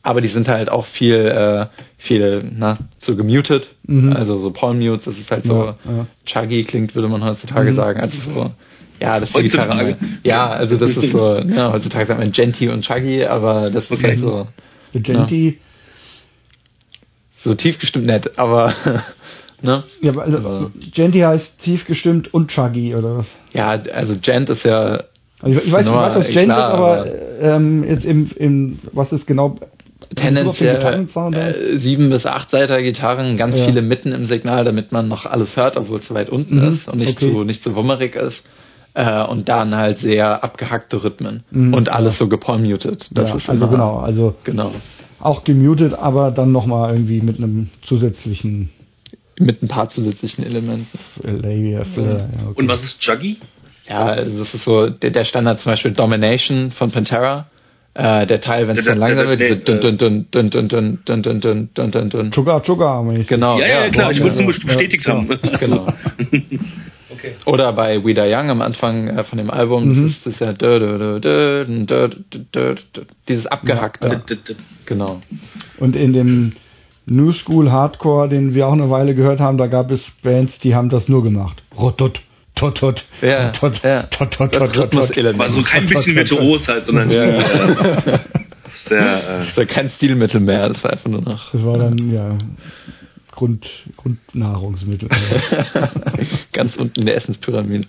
[0.02, 1.66] aber die sind halt auch viel, äh,
[1.96, 4.12] viel, na, so gemutet, mhm.
[4.14, 6.06] also so Palm Mutes, das ist halt so ja, ja.
[6.26, 7.76] chuggy klingt, würde man heutzutage mhm.
[7.76, 8.50] sagen, also so
[9.00, 9.96] ja, das ist die Gitarre.
[10.24, 13.92] Ja, also das ist so, ja, heutzutage sagt man Genty und Chuggy, aber das ist
[13.92, 14.08] okay.
[14.08, 14.46] halt so.
[14.92, 15.48] So Genty.
[15.48, 15.54] Ja.
[17.42, 18.74] So tiefgestimmt nett, aber
[19.62, 19.84] ne?
[20.02, 23.26] Ja, aber also, Genty heißt tiefgestimmt und Chuggy, oder was?
[23.54, 25.04] Ja, also Gent ist ja.
[25.40, 28.78] Also ich, ich weiß nicht, was das Gent klar, ist, aber ähm, jetzt im, im,
[28.92, 29.56] was ist genau
[30.14, 33.64] tendenziell äh, sieben bis acht Seiter Gitarren, ganz ja.
[33.64, 36.74] viele mitten im Signal, damit man noch alles hört, obwohl es so weit unten mhm.
[36.74, 37.32] ist und nicht okay.
[37.32, 38.44] zu nicht zu wummerig ist.
[38.94, 43.06] Äh, und dann halt sehr abgehackte Rhythmen mhm, und alles so gepolmuted.
[43.12, 44.72] Das ja, ist also immer, genau, also genau.
[45.20, 48.70] auch gemutet, aber dann nochmal irgendwie mit einem zusätzlichen
[49.38, 50.86] mit ein paar zusätzlichen Elementen.
[51.22, 52.60] Labia, Flair, ja, okay.
[52.60, 53.38] Und was ist Juggy?
[53.88, 57.46] Ja, also das ist so der, der Standard zum Beispiel Domination von Pantera.
[57.92, 60.98] Äh, der Teil, wenn es dann langsam wird, diese dun dun dun dun dun dun
[61.04, 62.32] dun dun dun dun dun dun.
[62.32, 63.58] Sugar, Sugar, Genau.
[63.58, 65.28] Ja, ja, klar, ich wollte es nur bestätigt haben.
[65.58, 65.86] Genau.
[67.20, 67.34] Okay.
[67.44, 69.88] Oder bei We Die Young am Anfang äh, von dem Album, mhm.
[69.88, 70.54] das ist das ja
[73.28, 74.08] dieses abgehackte.
[74.08, 74.54] Ja.
[74.86, 75.20] Genau.
[75.78, 76.52] Und in dem
[77.04, 80.74] New School Hardcore, den wir auch eine Weile gehört haben, da gab es Bands, die
[80.74, 81.62] haben das nur gemacht.
[81.76, 82.20] Rotot.
[82.54, 83.04] Tot, tot.
[83.22, 84.02] Ja, tot, ja.
[84.04, 85.38] tot, tot, tot, tot, tot.
[85.38, 87.40] War so kein bisschen virtuos halt, sondern ja.
[88.68, 91.52] sehr, äh, das war kein Stilmittel mehr, das war einfach nur noch.
[91.52, 92.36] Das war dann, ja.
[93.32, 95.08] Grund, Grundnahrungsmittel.
[96.52, 97.86] Ganz unten in der Essenspyramide.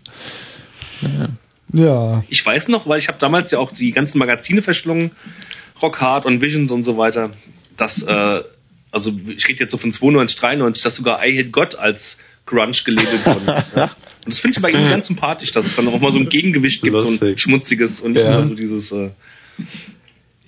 [1.01, 1.29] Ja.
[1.73, 2.23] ja.
[2.29, 5.11] Ich weiß noch, weil ich habe damals ja auch die ganzen Magazine verschlungen,
[5.81, 7.31] Rock Hard und Visions und so weiter,
[7.77, 8.43] dass, äh,
[8.91, 12.77] also ich rede jetzt so von 92, 93, dass sogar I Hit God als Grunge
[12.85, 13.65] gelabelt wurde.
[13.75, 13.95] ja.
[14.23, 16.29] Und das finde ich bei ihm ganz sympathisch, dass es dann auch mal so ein
[16.29, 17.19] Gegengewicht gibt, Lustig.
[17.19, 18.33] so ein schmutziges und nicht ja.
[18.33, 19.09] immer so dieses äh,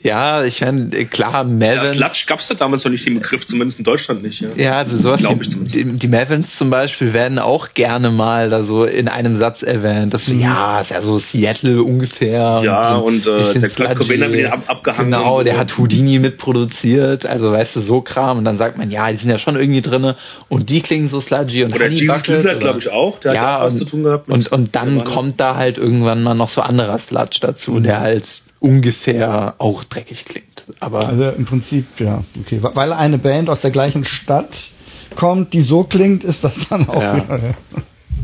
[0.03, 1.97] ja, ich meine, klar, Melvins.
[1.97, 4.41] Ja, Sludge gab es ja damals noch nicht den Begriff, zumindest in Deutschland nicht.
[4.41, 5.77] Ja, ja also sowas Glaube ich zumindest.
[5.77, 10.13] Die, die Melvins zum Beispiel werden auch gerne mal da so in einem Satz erwähnt.
[10.13, 10.41] Das, mhm.
[10.41, 12.61] Ja, ist ja so Seattle ungefähr.
[12.65, 15.09] Ja, und, so und äh, der Kurt Cobain hat mit ab, abgehangen.
[15.09, 15.43] Genau, so.
[15.45, 17.25] der hat Houdini mitproduziert.
[17.25, 18.39] Also, weißt du, so Kram.
[18.39, 20.17] Und dann sagt man, ja, die sind ja schon irgendwie drinne
[20.49, 21.63] und die klingen so sludgy.
[21.63, 23.19] Und oder Honey Jesus Lizard, glaube ich, auch.
[23.21, 24.27] Der ja, hat auch was und, zu tun gehabt.
[24.27, 27.83] Und, und dann kommt da halt irgendwann mal noch so anderer Sludge dazu, mhm.
[27.83, 30.63] der halt ungefähr auch dreckig klingt.
[30.79, 32.59] Aber also im Prinzip, ja, okay.
[32.61, 34.55] Weil eine Band aus der gleichen Stadt
[35.15, 37.15] kommt, die so klingt, ist das dann auch ja.
[37.17, 37.37] wieder.
[37.43, 37.53] Ja.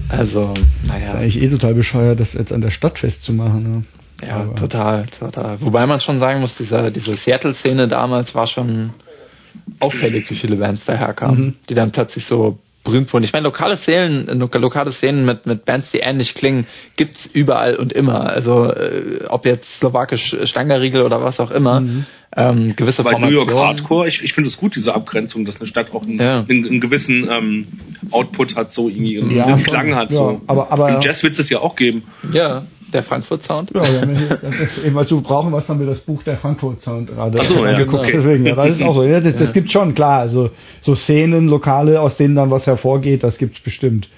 [0.08, 0.54] Also,
[0.88, 1.08] naja.
[1.08, 3.64] Ist eigentlich eh total bescheuert, das jetzt an der Stadt festzumachen.
[3.64, 3.84] Ne?
[4.26, 5.60] Ja, Aber total, total.
[5.60, 8.92] Wobei man schon sagen muss, diese, diese Seattle-Szene damals war schon
[9.80, 11.56] auffällig, wie viele Bands daherkamen, mhm.
[11.68, 13.24] die dann plötzlich so berühmt wurden.
[13.24, 16.66] Ich meine, lokale Szenen, lokale Szenen mit, mit Bands, die ähnlich klingen,
[16.96, 18.30] gibt's überall und immer.
[18.30, 21.82] Also äh, ob jetzt slowakisch Stangerriegel oder was auch immer.
[21.82, 22.06] Mhm.
[22.36, 25.66] Ähm, gewisse Bei New York Hardcore, ich, ich finde es gut, diese Abgrenzung, dass eine
[25.66, 26.46] Stadt auch einen, ja.
[26.48, 27.68] einen, einen gewissen ähm,
[28.12, 30.12] Output hat, so irgendwie einen, ja, einen Klang hat.
[30.12, 30.42] Ja, so.
[30.46, 32.04] Aber, aber, Im Jazz wird es ja auch geben.
[32.32, 32.64] Ja,
[32.94, 33.72] der Frankfurt Sound.
[33.74, 34.04] Ja, ja
[34.86, 37.72] eben, weil du brauchen was haben wir das Buch der Frankfurt Sound gerade so, ja,
[37.72, 38.04] angeguckt.
[38.04, 38.18] Okay.
[38.18, 39.04] Deswegen, ja, das ist auch so.
[39.04, 40.20] Ja, das, das gibt schon klar.
[40.20, 44.10] Also so Szenen, Lokale, aus denen dann was hervorgeht, das gibt's bestimmt.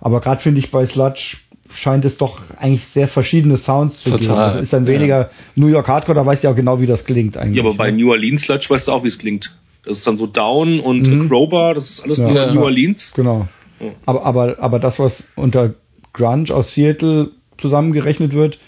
[0.00, 1.36] Aber gerade finde ich bei Sludge
[1.70, 4.32] scheint es doch eigentlich sehr verschiedene Sounds zu Total, geben.
[4.32, 5.30] Also ist dann weniger ja.
[5.54, 7.62] New York Hardcore, da weißt du ja auch genau, wie das klingt eigentlich.
[7.62, 7.98] Ja, aber bei ne?
[7.98, 9.56] New Orleans Sludge weißt du auch, wie es klingt.
[9.84, 11.28] Das ist dann so Down und mhm.
[11.28, 13.12] Crowbar, das ist alles ja, nur New Orleans.
[13.14, 13.48] Genau.
[13.80, 13.88] Ja.
[14.06, 15.74] Aber, aber, aber das, was unter
[16.12, 17.30] Grunge aus Seattle
[17.62, 18.58] zusammengerechnet wird,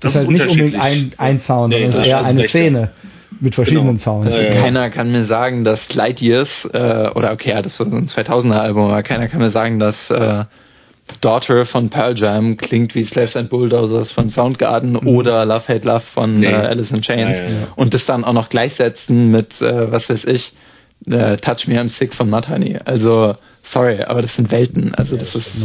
[0.00, 2.80] das ist halt nicht unbedingt ein, ein Sound, nee, sondern eher eine Szene.
[2.80, 3.08] Ja.
[3.38, 3.98] Mit verschiedenen genau.
[3.98, 4.32] Sounds.
[4.32, 8.06] Also keiner kann mir sagen, dass Light Years, äh, oder okay, das war so ein
[8.06, 10.44] 2000er Album, aber keiner kann mir sagen, dass äh,
[11.20, 15.08] Daughter von Pearl Jam klingt wie Slaves and Bulldozers von Soundgarden mhm.
[15.08, 16.46] oder Love Hate Love von nee.
[16.46, 17.68] äh, Alice in Chains ja, ja, ja.
[17.76, 20.52] und das dann auch noch gleichsetzen mit, äh, was weiß ich,
[21.06, 22.78] äh, Touch Me I'm Sick von Mudhoney.
[22.84, 24.94] Also, sorry, aber das sind Welten.
[24.94, 25.56] Also das ist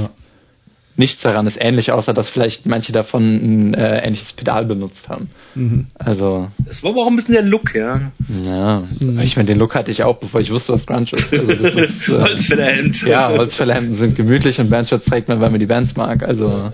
[0.98, 5.30] nichts daran ist ähnlich, außer dass vielleicht manche davon ein äh, ähnliches Pedal benutzt haben.
[5.56, 5.88] Mhm.
[5.96, 6.50] Also.
[6.70, 8.12] Es war aber auch ein bisschen der Look, ja.
[8.44, 9.20] Ja, mhm.
[9.20, 11.34] ich meine, den Look hatte ich auch, bevor ich wusste, was Grunge ist.
[11.34, 13.02] Also das ist äh, Holzfällerhemd.
[13.04, 16.24] Ja, Holzfällerhemden sind gemütlich und Bandshirts trägt man, weil man die Bands mag.
[16.24, 16.72] Also.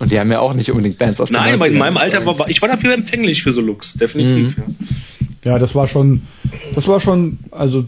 [0.00, 2.48] Und die haben ja auch nicht unbedingt Bands aus Nein, aber in meinem Alter war
[2.48, 4.56] ich war dafür empfänglich für so Looks, definitiv.
[4.56, 4.76] Mhm.
[5.42, 5.52] Ja.
[5.52, 6.22] ja, das war schon,
[6.74, 7.86] das war schon, also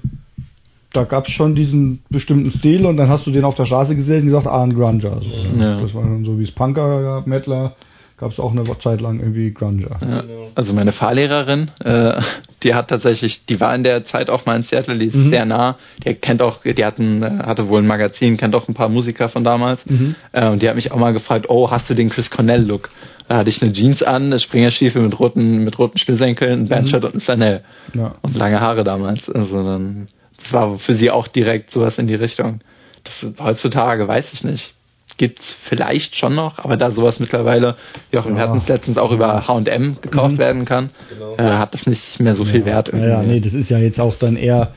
[0.92, 3.94] da gab es schon diesen bestimmten Stil und dann hast du den auf der Straße
[3.94, 5.20] gesehen und gesagt, ah, ein Grunger.
[5.20, 5.78] So, ja.
[5.78, 7.76] Das war dann so wie es Punker gab, Mettler,
[8.16, 9.98] gab es auch eine Zeit lang irgendwie Grunger.
[10.00, 10.24] Ja.
[10.56, 12.20] Also meine Fahrlehrerin, äh,
[12.64, 15.30] die hat tatsächlich, die war in der Zeit auch mal in Seattle, die ist mhm.
[15.30, 18.74] sehr nah, die kennt auch, die hatten, äh, hatte wohl ein Magazin, kennt auch ein
[18.74, 20.16] paar Musiker von damals mhm.
[20.32, 22.90] äh, und die hat mich auch mal gefragt, oh, hast du den Chris Cornell Look?
[23.28, 27.04] Da hatte ich eine Jeans an, eine Springerstiefel mit roten, mit roten Schnürsenkeln, ein Bandshirt
[27.04, 27.06] mhm.
[27.06, 27.62] und ein Flanell.
[27.94, 28.14] Ja.
[28.22, 29.30] Und lange Haare damals.
[29.30, 30.08] Also dann
[30.42, 32.60] das war für sie auch direkt sowas in die Richtung.
[33.04, 34.74] Das heutzutage, weiß ich nicht.
[35.16, 37.76] Gibt's vielleicht schon noch, aber da sowas mittlerweile,
[38.10, 38.48] wie auch im ja.
[38.48, 40.38] hatten letztens auch über H&M gekauft mhm.
[40.38, 41.34] werden kann, genau.
[41.36, 42.66] äh, hat das nicht mehr so viel ja.
[42.66, 43.08] Wert irgendwie.
[43.08, 44.72] Ja, nee, das ist ja jetzt auch dann eher,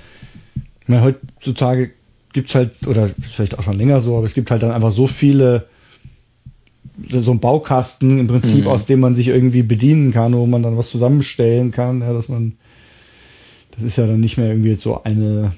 [0.82, 1.92] ich meine, heutzutage
[2.34, 5.08] gibt's halt, oder vielleicht auch schon länger so, aber es gibt halt dann einfach so
[5.08, 5.68] viele
[7.10, 8.68] so ein Baukasten im Prinzip, mhm.
[8.68, 12.28] aus dem man sich irgendwie bedienen kann, wo man dann was zusammenstellen kann, ja, dass
[12.28, 12.54] man
[13.76, 15.54] das ist ja dann nicht mehr irgendwie so eine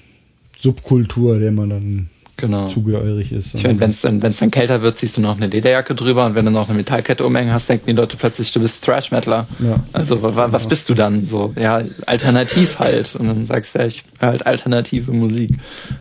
[0.60, 2.68] Subkultur, der man dann genau.
[2.70, 3.54] zugehörig ist.
[3.54, 6.26] Ich meine, wenn es dann, wenn's dann kälter wird, ziehst du noch eine Lederjacke drüber
[6.26, 9.48] und wenn du noch eine Metallkette umhängen hast, denken die Leute plötzlich, du bist Thrash-Metaler.
[9.60, 9.84] Ja.
[9.94, 11.28] Also was bist du dann?
[11.28, 13.16] So, ja, alternativ halt.
[13.16, 15.52] Und dann sagst du ja, ich höre halt alternative Musik.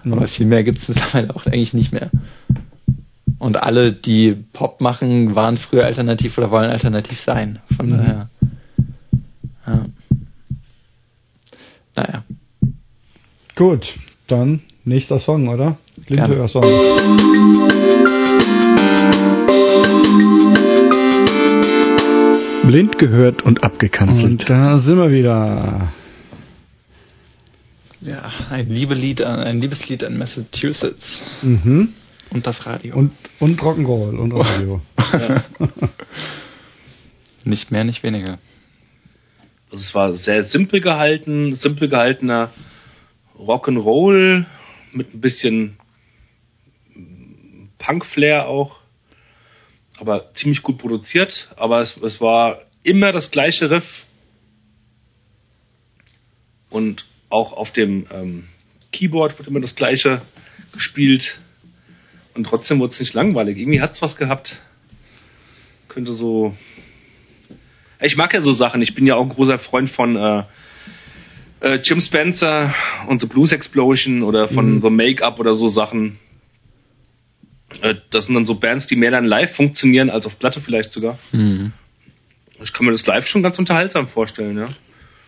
[0.04, 0.12] Ja.
[0.12, 2.10] Aber viel mehr gibt's mittlerweile auch eigentlich nicht mehr.
[3.38, 7.58] Und alle, die Pop machen, waren früher alternativ oder wollen alternativ sein.
[7.76, 7.96] Von mhm.
[7.96, 8.28] daher.
[9.66, 9.86] Ja.
[11.96, 12.24] Naja.
[13.56, 13.94] Gut,
[14.26, 15.78] dann nächster Song, oder?
[16.06, 16.64] Blindhörer-Song.
[22.66, 24.24] Blind gehört und abgekanzelt.
[24.24, 25.92] Und da sind wir wieder.
[28.00, 31.22] Ja, ein Liebelied, ein Liebeslied an Massachusetts.
[31.42, 31.90] Mhm.
[32.30, 32.96] Und das Radio.
[32.96, 34.80] Und, und Rock'n'Roll und Radio.
[34.98, 35.44] ja.
[37.44, 38.38] Nicht mehr, nicht weniger.
[39.70, 42.50] Also es war sehr simpel gehalten, simpel gehaltener
[43.38, 44.46] Rock'n'Roll
[44.92, 45.76] mit ein bisschen
[47.78, 48.78] Punk-Flair auch,
[49.98, 51.52] aber ziemlich gut produziert.
[51.56, 54.06] Aber es, es war immer das gleiche Riff
[56.70, 58.48] und auch auf dem ähm,
[58.92, 60.22] Keyboard wird immer das gleiche
[60.72, 61.40] gespielt
[62.34, 63.58] und trotzdem wurde es nicht langweilig.
[63.58, 64.60] Irgendwie hat es was gehabt.
[65.88, 66.56] Könnte so
[68.00, 68.82] ich mag ja so Sachen.
[68.82, 70.42] Ich bin ja auch ein großer Freund von äh,
[71.60, 72.74] äh, Jim Spencer
[73.06, 74.80] und so Blues Explosion oder von mhm.
[74.80, 76.18] so Make-up oder so Sachen.
[77.80, 80.92] Äh, das sind dann so Bands, die mehr dann live funktionieren als auf Platte vielleicht
[80.92, 81.18] sogar.
[81.32, 81.72] Mhm.
[82.62, 84.68] Ich kann mir das live schon ganz unterhaltsam vorstellen, ja.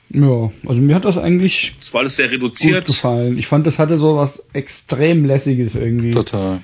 [0.09, 1.74] Ja, also mir hat das eigentlich.
[1.80, 2.86] Das war alles sehr reduziert.
[2.86, 3.38] Gut gefallen.
[3.38, 6.12] Ich fand, das hatte so was extrem lässiges irgendwie.
[6.12, 6.60] Total.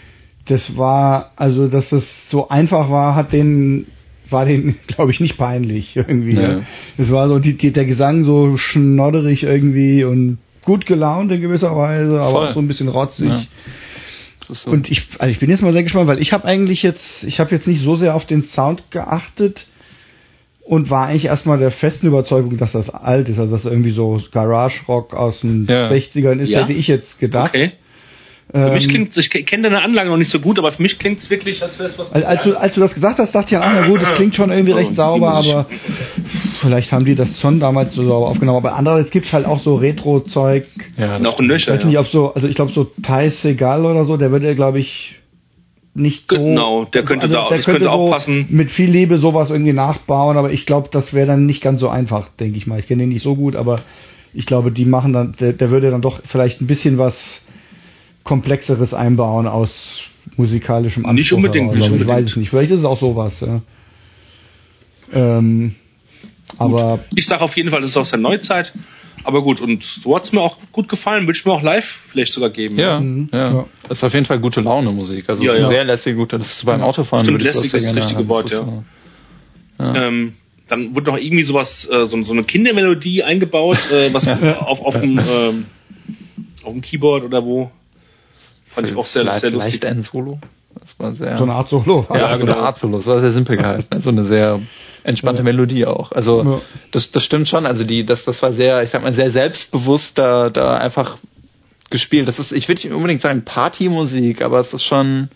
[0.47, 3.87] Das war, also, dass es so einfach war, hat den
[4.33, 6.35] war den, glaube ich, nicht peinlich irgendwie.
[6.35, 6.63] Ja.
[6.99, 11.77] Es war so die, die, der Gesang so schnodderig irgendwie und gut gelaunt in gewisser
[11.77, 12.49] Weise, aber Voll.
[12.49, 13.29] auch so ein bisschen rotzig.
[13.29, 13.43] Ja.
[14.49, 14.71] So.
[14.71, 17.41] Und ich, also ich bin jetzt mal sehr gespannt, weil ich habe eigentlich jetzt, ich
[17.41, 19.67] habe jetzt nicht so sehr auf den Sound geachtet
[20.65, 24.21] und war eigentlich erstmal der festen Überzeugung, dass das alt ist, also dass irgendwie so
[24.33, 25.89] Garage Rock aus den ja.
[25.89, 27.55] 60ern ist, hätte ich jetzt gedacht.
[27.55, 27.73] Okay.
[28.53, 30.99] Für ähm, mich klingt ich kenne deine Anlage noch nicht so gut, aber für mich
[30.99, 32.13] klingt es wirklich, als wäre es was.
[32.13, 34.35] Als, als, du, als du das gesagt hast, dachte ich, ah, na gut, das klingt
[34.35, 35.67] schon irgendwie recht sauber, aber
[36.61, 38.59] vielleicht haben die das schon damals so sauber aufgenommen.
[38.59, 40.67] Aber andererseits gibt es halt auch so Retro-Zeug.
[40.99, 41.73] Ja, noch ein Löcher.
[41.73, 44.55] Ich weiß nicht, ob so, also ich glaube so Ty Segal oder so, der würde,
[44.55, 45.17] glaube ich,
[45.95, 46.37] nicht so.
[46.37, 48.47] Genau, der könnte also, da der das könnte, könnte auch so passen.
[48.51, 51.89] Mit viel Liebe sowas irgendwie nachbauen, aber ich glaube, das wäre dann nicht ganz so
[51.89, 52.79] einfach, denke ich mal.
[52.79, 53.81] Ich kenne den nicht so gut, aber
[54.35, 57.43] ich glaube, die machen dann, der, der würde dann doch vielleicht ein bisschen was
[58.25, 60.03] komplexeres einbauen aus
[60.37, 61.19] musikalischem Anspruch.
[61.19, 62.03] Nicht unbedingt, nicht unbedingt.
[62.03, 62.51] Ich weiß es nicht.
[62.51, 63.41] Vielleicht ist es auch sowas.
[63.41, 63.61] Ja.
[65.13, 65.75] Ähm,
[66.59, 68.73] aber ich sage auf jeden Fall, das ist aus der Neuzeit.
[69.25, 71.27] Aber gut, und so hat es mir auch gut gefallen.
[71.27, 72.77] Würde ich mir auch live vielleicht sogar geben.
[72.79, 73.29] Ja, mhm.
[73.33, 73.53] ja.
[73.53, 73.67] ja.
[73.89, 75.29] Das ist auf jeden Fall gute Laune Musik.
[75.29, 75.69] Also ja, ja.
[75.69, 76.39] sehr lässig, gute.
[76.39, 77.25] Das ist beim Autofahren.
[77.25, 78.83] Stimmt, lässig ist das richtige Wort, ja.
[79.79, 79.95] Ja.
[79.95, 80.35] Ähm,
[80.69, 84.27] dann wurde noch irgendwie sowas, äh, so, so, eine Kindermelodie eingebaut, äh, was
[84.61, 85.67] auf, auf, dem, ähm,
[86.63, 87.71] auf dem Keyboard oder wo.
[88.75, 89.81] Fand ich auch sehr, vielleicht, sehr lustig.
[89.81, 90.39] Vielleicht ein Solo.
[90.79, 91.37] Das war sehr.
[91.37, 92.07] So eine Art Solo.
[92.11, 92.65] Ja, ja so eine genau.
[92.65, 92.97] Art Solo.
[92.99, 93.87] Das war sehr simpel gehalten.
[93.91, 94.61] So also eine sehr
[95.05, 95.45] entspannte ja.
[95.45, 96.13] Melodie auch.
[96.13, 96.61] Also ja.
[96.91, 97.67] das, das stimmt schon.
[97.67, 101.19] Also die, das, das war sehr, ich sag mal, sehr selbstbewusst da, da einfach
[101.91, 102.29] gespielt.
[102.29, 105.29] Das ist, ich würde nicht unbedingt sagen Partymusik, aber es ist schon,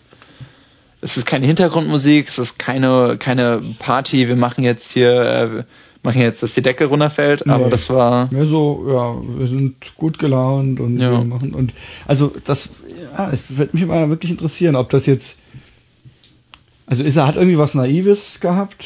[1.01, 5.63] es ist keine Hintergrundmusik, es ist keine, keine Party, wir machen jetzt hier, äh,
[6.07, 7.51] machen jetzt, dass die Decke runterfällt, nee.
[7.51, 8.29] aber das war.
[8.31, 11.11] Ja, so, ja, wir sind gut gelaunt und ja.
[11.11, 11.73] wir machen, und,
[12.07, 12.69] also, das,
[13.13, 15.35] ja, es wird mich mal wirklich interessieren, ob das jetzt,
[16.85, 18.85] also ist er hat irgendwie was Naives gehabt,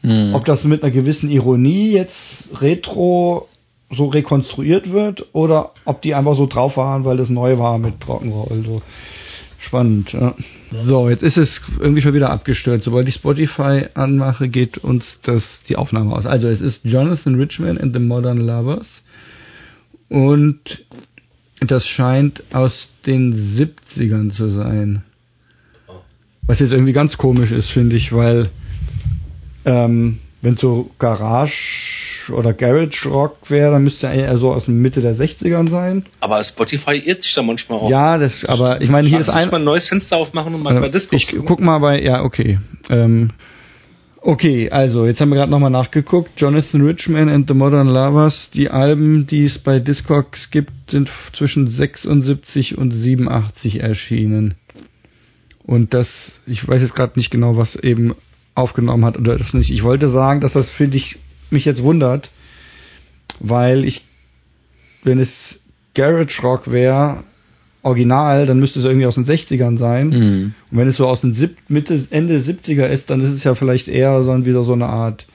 [0.00, 0.34] hm.
[0.34, 3.48] ob das mit einer gewissen Ironie jetzt retro
[3.94, 8.00] so rekonstruiert wird oder ob die einfach so drauf waren, weil das neu war mit
[8.00, 8.64] Trockenroll.
[8.64, 8.82] So.
[9.62, 10.34] Spannend, ja.
[10.72, 12.82] So, jetzt ist es irgendwie schon wieder abgestört.
[12.82, 16.26] Sobald ich Spotify anmache, geht uns das die Aufnahme aus.
[16.26, 19.02] Also es ist Jonathan Richman and the Modern Lovers
[20.08, 20.84] und
[21.60, 25.04] das scheint aus den 70ern zu sein.
[26.42, 28.50] Was jetzt irgendwie ganz komisch ist, finde ich, weil
[29.64, 34.74] ähm, wenn so Garage oder Garage Rock wäre, dann müsste er eher so aus der
[34.74, 36.04] Mitte der 60ern sein.
[36.20, 37.90] Aber Spotify irrt sich da manchmal auch.
[37.90, 39.50] Ja, das, aber ich meine, hier ist ein.
[39.50, 42.22] mal ein neues Fenster aufmachen und mal äh, bei Disco Ich guck mal bei, ja,
[42.22, 42.58] okay.
[42.90, 43.30] Ähm,
[44.20, 46.30] okay, also, jetzt haben wir gerade nochmal nachgeguckt.
[46.36, 51.68] Jonathan Richman and the Modern Lovers, die Alben, die es bei Discogs gibt, sind zwischen
[51.68, 54.54] 76 und 87 erschienen.
[55.64, 58.14] Und das, ich weiß jetzt gerade nicht genau, was eben
[58.54, 59.70] aufgenommen hat oder das nicht.
[59.70, 61.18] Ich wollte sagen, dass das finde ich
[61.52, 62.30] mich jetzt wundert,
[63.40, 64.02] weil ich,
[65.04, 65.60] wenn es
[65.94, 67.24] Garage Rock wäre,
[67.82, 70.08] original, dann müsste es irgendwie aus den 60ern sein.
[70.08, 70.54] Mhm.
[70.70, 73.54] Und wenn es so aus den Sieb Mitte, Ende 70er ist, dann ist es ja
[73.54, 75.26] vielleicht eher so wieder so eine Art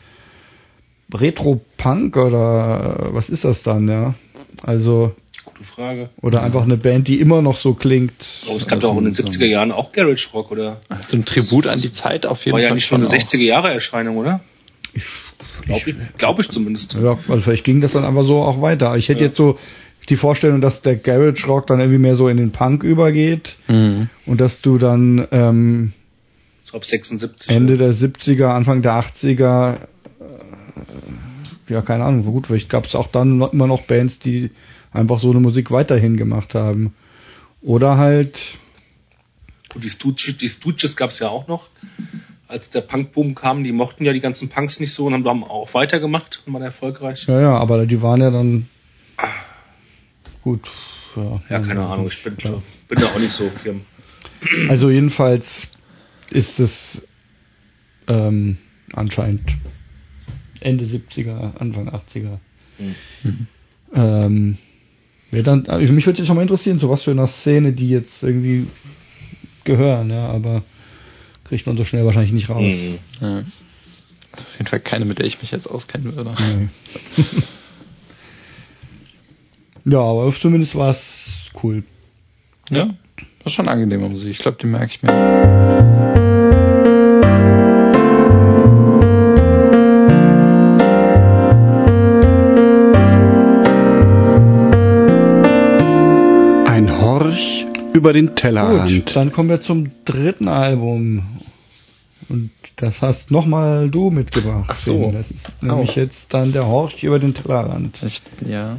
[1.14, 4.16] Retro-Punk oder was ist das dann, ja?
[4.64, 5.16] Also.
[5.46, 6.10] Gute Frage.
[6.22, 8.14] Oder einfach eine Band, die immer noch so klingt.
[8.50, 10.82] Oh, es gab doch auch in den 70er Jahren auch Garage Rock, oder?
[11.06, 12.64] So ein Tribut an die Zeit auf jeden Fall.
[12.64, 14.42] War ja nicht schon eine 60er Jahre Erscheinung, oder?
[14.94, 15.04] Ich
[15.68, 16.94] Glaube ich, glaub ich zumindest.
[16.94, 18.96] Ja, also vielleicht ging das dann einfach so auch weiter.
[18.98, 19.28] Ich hätte ja.
[19.28, 19.58] jetzt so
[20.10, 24.10] die Vorstellung, dass der Garage Rock dann irgendwie mehr so in den Punk übergeht mhm.
[24.26, 25.94] und dass du dann ähm,
[26.64, 27.80] so ab 76 Ende ja.
[27.80, 29.78] der 70er, Anfang der 80er äh,
[31.70, 34.52] ja, keine Ahnung, gut, vielleicht gab es auch dann noch, immer noch Bands, die
[34.92, 36.94] einfach so eine Musik weiterhin gemacht haben.
[37.62, 38.40] Oder halt.
[39.70, 41.68] Gut, die Stooges, die Stooges gab es ja auch noch
[42.48, 45.74] als der Punkboom kam, die mochten ja die ganzen Punks nicht so und haben auch
[45.74, 47.26] weitergemacht und waren erfolgreich.
[47.28, 48.68] Ja, ja, aber die waren ja dann
[50.42, 50.68] gut.
[51.16, 53.82] Ja, ja keine Ahnung, ich bin, bin da auch nicht so firm.
[54.70, 55.72] Also jedenfalls
[56.30, 57.02] ist es
[58.08, 58.58] ähm,
[58.94, 59.42] anscheinend
[60.60, 62.38] Ende 70er, Anfang 80er.
[63.24, 63.48] Mhm.
[63.94, 64.58] Ähm,
[65.32, 68.24] dann, also mich würde jetzt schon mal interessieren, so was für eine Szene die jetzt
[68.24, 68.68] irgendwie
[69.64, 70.64] gehören, ja, aber
[71.48, 72.62] kriegt man so schnell wahrscheinlich nicht raus.
[72.62, 73.00] Mhm.
[73.22, 73.40] Ja.
[73.40, 76.36] Auf jeden Fall keine, mit der ich mich jetzt auskennen würde.
[76.40, 76.68] Nee.
[79.94, 81.84] ja, aber zumindest war es cool.
[82.70, 82.90] Ja,
[83.44, 84.32] war schon angenehme Musik.
[84.32, 86.18] Ich glaube, die merke ich mir.
[98.08, 98.90] über den Tellerrand.
[98.90, 101.37] Gut, dann kommen wir zum dritten Album.
[102.30, 104.70] Und das hast nochmal du mitgebracht.
[104.70, 105.12] Ach so.
[105.12, 106.00] Das ist nämlich oh.
[106.00, 108.02] jetzt dann der Horch über den Tellerrand.
[108.04, 108.78] Ich, ja.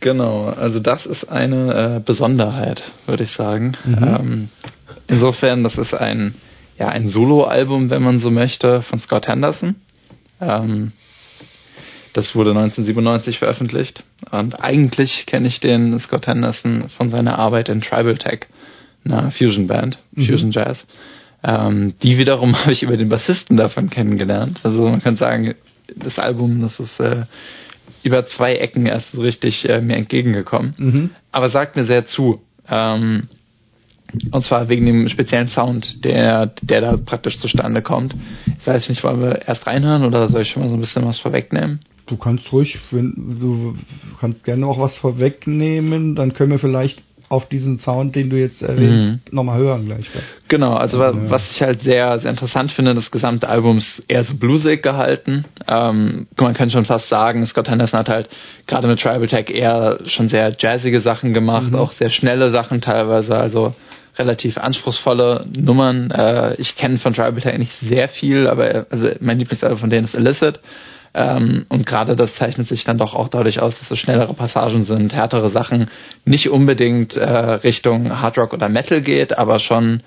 [0.00, 3.72] Genau, also das ist eine äh, Besonderheit, würde ich sagen.
[3.84, 3.98] Mhm.
[4.02, 4.48] Ähm,
[5.06, 6.34] insofern, das ist ein,
[6.78, 9.76] ja, ein Soloalbum, wenn man so möchte, von Scott Henderson.
[10.40, 10.92] Ähm,
[12.12, 14.04] das wurde 1997 veröffentlicht.
[14.30, 18.46] Und eigentlich kenne ich den Scott Henderson von seiner Arbeit in Tribal Tech,
[19.04, 20.26] einer Fusion Band, mhm.
[20.26, 20.86] Fusion Jazz.
[21.44, 24.60] Ähm, die wiederum habe ich über den Bassisten davon kennengelernt.
[24.62, 25.54] Also man kann sagen,
[25.94, 27.26] das Album, das ist äh,
[28.02, 30.74] über zwei Ecken erst so richtig äh, mir entgegengekommen.
[30.78, 31.10] Mhm.
[31.30, 32.40] Aber sagt mir sehr zu.
[32.68, 33.28] Ähm,
[34.30, 38.14] und zwar wegen dem speziellen Sound, der, der da praktisch zustande kommt.
[38.58, 41.04] Ich weiß nicht, wollen wir erst reinhören oder soll ich schon mal so ein bisschen
[41.04, 41.80] was vorwegnehmen?
[42.06, 43.76] Du kannst ruhig, du
[44.20, 47.02] kannst gerne auch was vorwegnehmen, dann können wir vielleicht
[47.34, 49.36] auf diesen Sound, den du jetzt erwähnst, mhm.
[49.36, 50.06] nochmal hören gleich.
[50.46, 51.12] Genau, also ja.
[51.30, 55.44] was ich halt sehr, sehr interessant finde, das gesamte Album ist eher so bluesig gehalten.
[55.66, 58.28] Ähm, man kann schon fast sagen, Scott Henderson hat halt
[58.68, 61.76] gerade mit Tribal Tech eher schon sehr jazzige Sachen gemacht, mhm.
[61.76, 63.74] auch sehr schnelle Sachen teilweise, also
[64.16, 66.12] relativ anspruchsvolle Nummern.
[66.12, 70.04] Äh, ich kenne von Tribal Tech nicht sehr viel, aber also mein Lieblingsalbum von denen
[70.04, 70.60] ist Illicit.
[71.14, 74.82] Ähm, und gerade das zeichnet sich dann doch auch dadurch aus, dass es schnellere Passagen
[74.82, 75.88] sind, härtere Sachen,
[76.24, 80.02] nicht unbedingt äh, Richtung Hard Rock oder Metal geht, aber schon,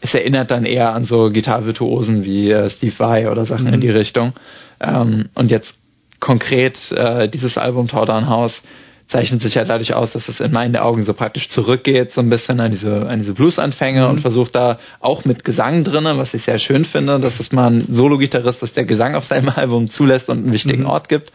[0.00, 3.74] es erinnert dann eher an so Gitarvirtuosen wie äh, Steve Vai oder Sachen mhm.
[3.74, 4.34] in die Richtung.
[4.80, 5.76] Ähm, und jetzt
[6.20, 8.62] konkret äh, dieses Album Towdown House,
[9.08, 12.30] zeichnet sich ja dadurch aus, dass es in meinen Augen so praktisch zurückgeht, so ein
[12.30, 14.10] bisschen an diese, an diese Blues-Anfänge mhm.
[14.10, 17.70] und versucht da auch mit Gesang drinnen, was ich sehr schön finde, dass es mal
[17.70, 20.88] ein Solo-Gitarrist ist, der Gesang auf seinem Album zulässt und einen wichtigen mhm.
[20.88, 21.32] Ort gibt.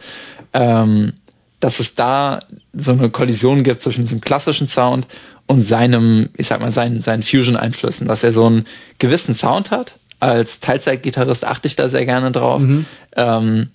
[0.52, 1.14] Ähm,
[1.60, 2.40] dass es da
[2.72, 5.06] so eine Kollision gibt zwischen diesem klassischen Sound
[5.46, 8.66] und seinem, ich sag mal, seinen, seinen Fusion-Einflüssen, dass er so einen
[8.98, 9.94] gewissen Sound hat.
[10.18, 12.60] Als Teilzeitgitarrist achte ich da sehr gerne drauf.
[12.60, 12.84] Mhm.
[13.14, 13.68] Ähm,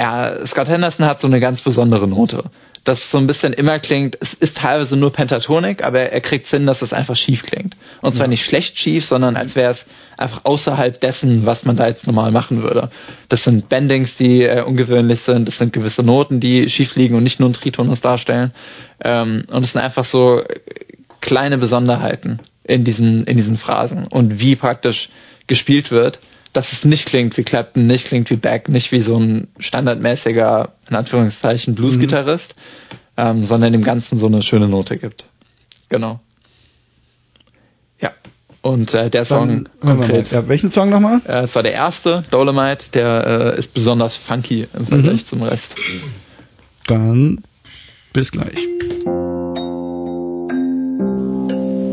[0.00, 2.50] ja, Scott Henderson hat so eine ganz besondere Note
[2.84, 6.66] das so ein bisschen immer klingt, es ist teilweise nur Pentatonik, aber er kriegt Sinn,
[6.66, 7.76] dass es einfach schief klingt.
[8.00, 8.30] Und zwar ja.
[8.30, 9.86] nicht schlecht schief, sondern als wäre es
[10.16, 12.90] einfach außerhalb dessen, was man da jetzt normal machen würde.
[13.28, 17.22] Das sind Bendings, die äh, ungewöhnlich sind, das sind gewisse Noten, die schief liegen und
[17.22, 18.52] nicht nur ein Tritonus darstellen.
[19.02, 20.42] Ähm, und es sind einfach so
[21.20, 25.08] kleine Besonderheiten in diesen, in diesen Phrasen und wie praktisch
[25.46, 26.18] gespielt wird
[26.52, 30.72] dass es nicht klingt wie Clapton, nicht klingt wie Beck, nicht wie so ein standardmäßiger,
[30.88, 32.96] in Anführungszeichen, Blues-Gitarrist, mhm.
[33.16, 35.24] ähm, sondern dem Ganzen so eine schöne Note gibt.
[35.88, 36.20] Genau.
[38.00, 38.12] Ja.
[38.60, 40.30] Und äh, der Song Dann, konkret.
[40.30, 41.20] Ja, welchen Song nochmal?
[41.26, 45.26] Äh, es war der erste, Dolomite, der äh, ist besonders funky im Vergleich mhm.
[45.26, 45.74] zum Rest.
[46.86, 47.42] Dann
[48.12, 48.58] bis gleich.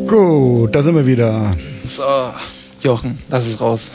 [0.07, 1.56] Gut, da sind wir wieder.
[1.86, 2.03] So,
[2.81, 3.91] Jochen, lass es raus.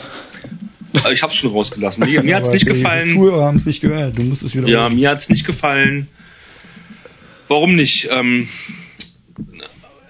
[0.97, 2.05] Also ich hab's schon rausgelassen.
[2.05, 3.09] Mir, mir hat's nicht gefallen.
[3.09, 4.17] Die Tour haben es nicht gehört.
[4.17, 4.67] Du musst es wieder.
[4.67, 6.07] Ja, mir hat's nicht gefallen.
[7.47, 8.07] Warum nicht?
[8.11, 8.47] Ähm,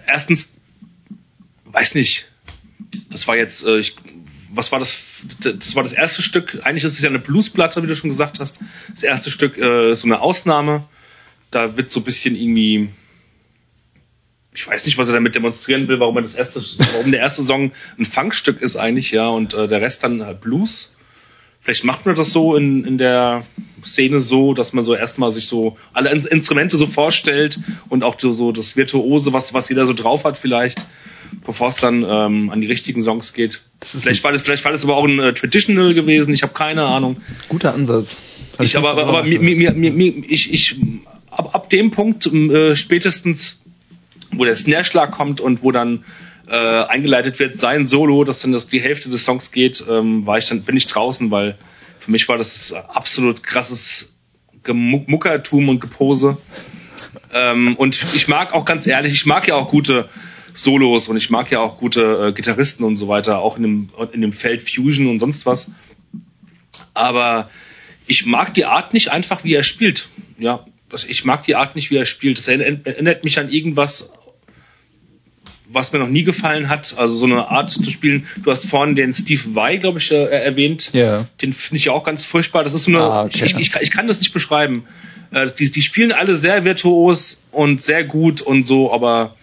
[0.08, 0.54] erstens,
[1.66, 2.26] weiß nicht.
[3.10, 3.96] Das war jetzt, äh, ich,
[4.54, 5.22] was war das?
[5.42, 6.60] Das war das erste Stück.
[6.64, 8.60] Eigentlich ist es ja eine Bluesplatte, wie du schon gesagt hast.
[8.94, 10.86] Das erste Stück äh, so eine Ausnahme.
[11.52, 12.90] Da wird so ein bisschen irgendwie
[14.56, 16.62] ich weiß nicht, was er damit demonstrieren will, warum er das erste,
[16.94, 20.42] warum der erste Song ein Funkstück ist eigentlich, ja, und äh, der Rest dann halt
[20.42, 20.92] Blues.
[21.62, 23.44] Vielleicht macht man das so in, in der
[23.84, 27.58] Szene so, dass man so erstmal sich so alle Instrumente so vorstellt
[27.90, 30.86] und auch so, so das Virtuose, was, was jeder so drauf hat vielleicht,
[31.44, 33.62] bevor es dann ähm, an die richtigen Songs geht.
[33.82, 36.84] vielleicht war das, vielleicht war das aber auch ein äh, Traditional gewesen, ich habe keine
[36.84, 37.18] Ahnung.
[37.50, 38.16] Guter Ansatz.
[38.60, 40.78] Ich aber, aber, aber mir, mir, mir, mir, ich, ich,
[41.32, 43.60] ab, ab dem Punkt äh, spätestens
[44.32, 46.04] wo der Snare-Schlag kommt und wo dann
[46.48, 50.38] äh, eingeleitet wird, sein Solo, dass dann das, die Hälfte des Songs geht, ähm, war
[50.38, 51.58] ich dann, bin ich draußen, weil
[52.00, 54.14] für mich war das absolut krasses
[54.64, 56.38] Gemuckertum und Gepose.
[57.34, 60.10] Ähm, und ich mag auch ganz ehrlich, ich mag ja auch gute
[60.54, 63.90] Solos und ich mag ja auch gute äh, Gitarristen und so weiter, auch in dem,
[64.12, 65.70] in dem Feld Fusion und sonst was.
[66.94, 67.50] Aber
[68.08, 70.10] ich mag die Art nicht einfach, wie er spielt.
[70.38, 70.66] Ja,
[71.08, 72.38] ich mag die Art nicht, wie er spielt.
[72.38, 74.10] Das erinnert mich an irgendwas
[75.68, 78.28] was mir noch nie gefallen hat, also so eine Art zu spielen.
[78.44, 80.90] Du hast vorhin den Steve Vai, glaube ich, äh, erwähnt.
[80.94, 81.28] Ja.
[81.42, 82.64] Den finde ich auch ganz furchtbar.
[82.64, 83.46] Das ist so eine, ah, okay.
[83.46, 84.86] ich, ich, ich, kann das nicht beschreiben.
[85.32, 89.36] Äh, die, die spielen alle sehr virtuos und sehr gut und so, aber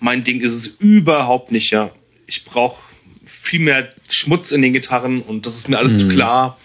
[0.00, 1.90] mein Ding ist es überhaupt nicht, ja.
[2.26, 2.80] Ich brauche
[3.26, 5.96] viel mehr Schmutz in den Gitarren und das ist mir alles mhm.
[5.96, 6.58] zu klar.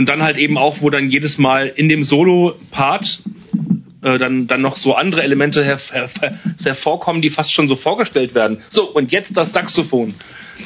[0.00, 3.20] Und dann halt eben auch, wo dann jedes Mal in dem Solo-Part
[4.02, 6.08] äh, dann, dann noch so andere Elemente her, her,
[6.64, 8.62] hervorkommen, die fast schon so vorgestellt werden.
[8.70, 10.14] So, und jetzt das Saxophon.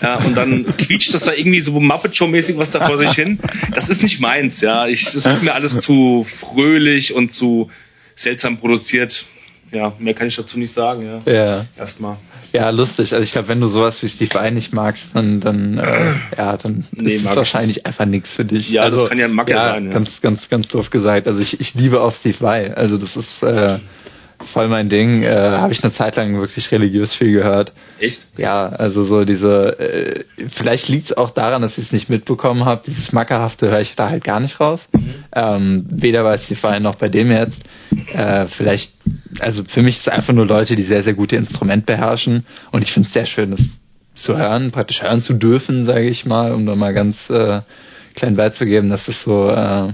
[0.01, 3.41] Ja, und dann quietscht das da irgendwie so Muppet Show-mäßig was da vor sich hin.
[3.75, 4.87] Das ist nicht meins, ja.
[4.87, 7.73] Ich, das ist mir alles zu fröhlich und zu
[8.15, 9.27] seltsam produziert
[9.75, 11.33] ja, mehr kann ich dazu nicht sagen, ja.
[11.33, 11.67] Ja.
[11.77, 12.17] Erstmal.
[12.55, 13.13] Ja, lustig.
[13.13, 16.57] Also ich glaube, wenn du sowas wie Steve Vai nicht magst, dann, dann, äh, ja,
[16.57, 17.87] dann nee, ist es wahrscheinlich ich.
[17.87, 18.71] einfach nichts für dich.
[18.71, 19.87] Ja, also, das kann ja ein Macke ja, sein.
[19.87, 19.93] Ja.
[19.93, 21.27] Ganz, ganz, ganz doof gesagt.
[21.27, 22.73] Also ich, ich liebe auch Steve Vai.
[22.73, 23.81] Also das ist äh,
[24.53, 25.23] voll mein Ding.
[25.23, 27.73] Äh, Habe ich eine Zeit lang wirklich religiös viel gehört.
[27.99, 28.27] Echt?
[28.37, 32.65] Ja, also so diese, äh, vielleicht liegt es auch daran, dass ich es nicht mitbekommen
[32.65, 32.83] habe.
[32.87, 34.87] Dieses Mackerhafte höre ich da halt gar nicht raus.
[34.93, 35.15] Mhm.
[35.35, 37.61] Ähm, weder bei Steve Vai noch bei dem jetzt.
[38.13, 38.93] Äh, vielleicht,
[39.41, 42.47] also für mich ist es einfach nur Leute, die sehr, sehr gute Instrument beherrschen.
[42.73, 43.61] Und ich finde es sehr schön, das
[44.15, 47.63] zu hören, praktisch hören zu dürfen, sage ich mal, um da mal ganz äh,
[48.15, 48.91] klein beizugeben.
[48.91, 49.93] Das ist so, äh,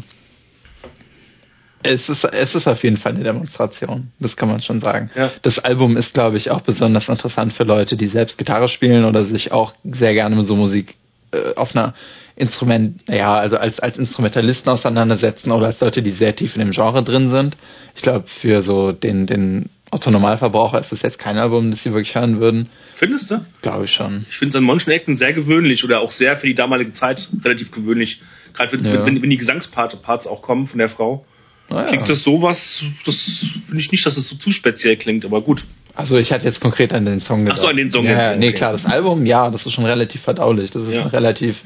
[1.82, 4.12] es ist, es ist auf jeden Fall eine Demonstration.
[4.18, 5.10] Das kann man schon sagen.
[5.14, 5.30] Ja.
[5.42, 9.24] Das Album ist, glaube ich, auch besonders interessant für Leute, die selbst Gitarre spielen oder
[9.24, 10.96] sich auch sehr gerne mit so Musik
[11.32, 11.94] äh, auf einer
[12.36, 16.70] Instrument, ja, also als, als Instrumentalisten auseinandersetzen oder als Leute, die sehr tief in dem
[16.70, 17.56] Genre drin sind.
[17.94, 22.14] Ich glaube, für so den, den Otto-Normalverbraucher ist das jetzt kein Album, das sie wirklich
[22.14, 22.68] hören würden.
[22.94, 23.44] Findest du?
[23.62, 24.26] Glaube ich schon.
[24.30, 27.28] Ich finde es an manchen Ecken sehr gewöhnlich oder auch sehr für die damalige Zeit
[27.44, 28.20] relativ gewöhnlich.
[28.54, 29.04] Gerade wenn, ja.
[29.04, 31.26] wenn, wenn die Gesangsparts auch kommen von der Frau.
[31.70, 31.88] Naja.
[31.88, 35.64] Klingt das sowas, das finde ich nicht, dass es so zu speziell klingt, aber gut.
[35.94, 37.58] Also ich hatte jetzt konkret an den Song gedacht.
[37.58, 38.40] Ach so, an den Song ja, jetzt.
[38.40, 38.56] Nee, okay.
[38.56, 40.70] klar, das Album, ja, das ist schon relativ verdaulich.
[40.70, 41.06] Das ist ja.
[41.06, 41.62] relativ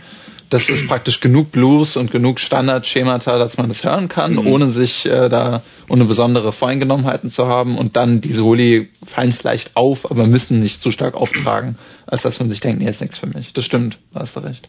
[0.50, 4.46] das ist praktisch genug Blues und genug Standardschemata, dass man das hören kann, mhm.
[4.46, 7.76] ohne sich äh, da ohne besondere Voreingenommenheiten zu haben.
[7.76, 11.76] Und dann die Soli fallen vielleicht auf, aber müssen nicht zu stark auftragen,
[12.06, 13.52] als dass man sich denkt, nee, ist nichts für mich.
[13.52, 14.68] Das stimmt, da hast du recht.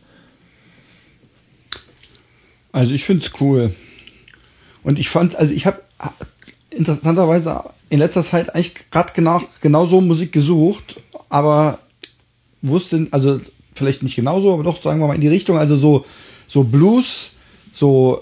[2.72, 3.76] Also ich finde es cool.
[4.86, 5.80] Und ich fand, also ich habe
[6.70, 11.80] interessanterweise in letzter Zeit eigentlich gerade genau, genau so Musik gesucht, aber
[12.62, 13.42] wusste, also
[13.74, 16.06] vielleicht nicht genauso, aber doch sagen wir mal in die Richtung, also so,
[16.48, 17.32] so Blues,
[17.74, 18.22] so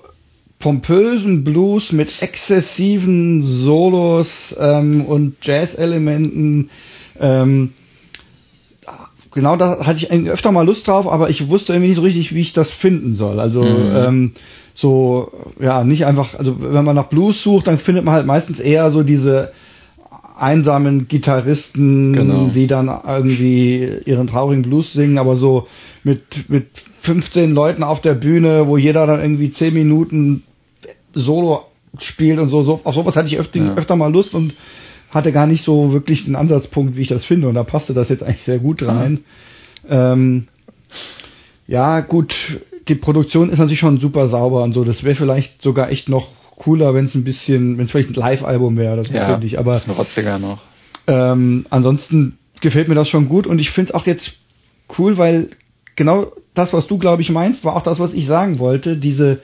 [0.60, 6.69] pompösen Blues mit exzessiven Solos ähm, und Jazz-Elementen.
[7.19, 7.73] Ähm,
[9.34, 12.34] genau da hatte ich öfter mal Lust drauf, aber ich wusste irgendwie nicht so richtig,
[12.34, 13.41] wie ich das finden soll.
[13.41, 13.91] Also mhm.
[13.94, 14.31] ähm,
[14.74, 18.60] so, ja, nicht einfach, also wenn man nach Blues sucht, dann findet man halt meistens
[18.60, 19.52] eher so diese
[20.36, 22.48] einsamen Gitarristen, genau.
[22.48, 25.68] die dann irgendwie ihren traurigen Blues singen, aber so
[26.04, 26.68] mit, mit
[27.02, 30.44] 15 Leuten auf der Bühne, wo jeder dann irgendwie 10 Minuten
[31.14, 31.66] Solo
[32.00, 33.76] spielt und so, so auf sowas hatte ich öfter, ja.
[33.76, 34.56] öfter mal Lust und
[35.12, 38.10] hatte gar nicht so wirklich den Ansatzpunkt, wie ich das finde und da passte das
[38.10, 39.20] jetzt eigentlich sehr gut rein.
[39.88, 40.48] Ja, ähm,
[41.68, 42.36] ja gut,
[42.88, 46.28] die Produktion ist natürlich schon super sauber und so, das wäre vielleicht sogar echt noch
[46.58, 49.58] cooler, wenn es ein bisschen, wenn es vielleicht ein Live-Album wäre, das ja, finde ich.
[49.58, 50.60] Aber ist ein rotziger noch.
[51.08, 54.34] Ähm, ansonsten gefällt mir das schon gut und ich finde es auch jetzt
[54.98, 55.50] cool, weil
[55.96, 58.98] genau das, was du glaube ich meinst, war auch das, was ich sagen wollte.
[58.98, 59.42] Diese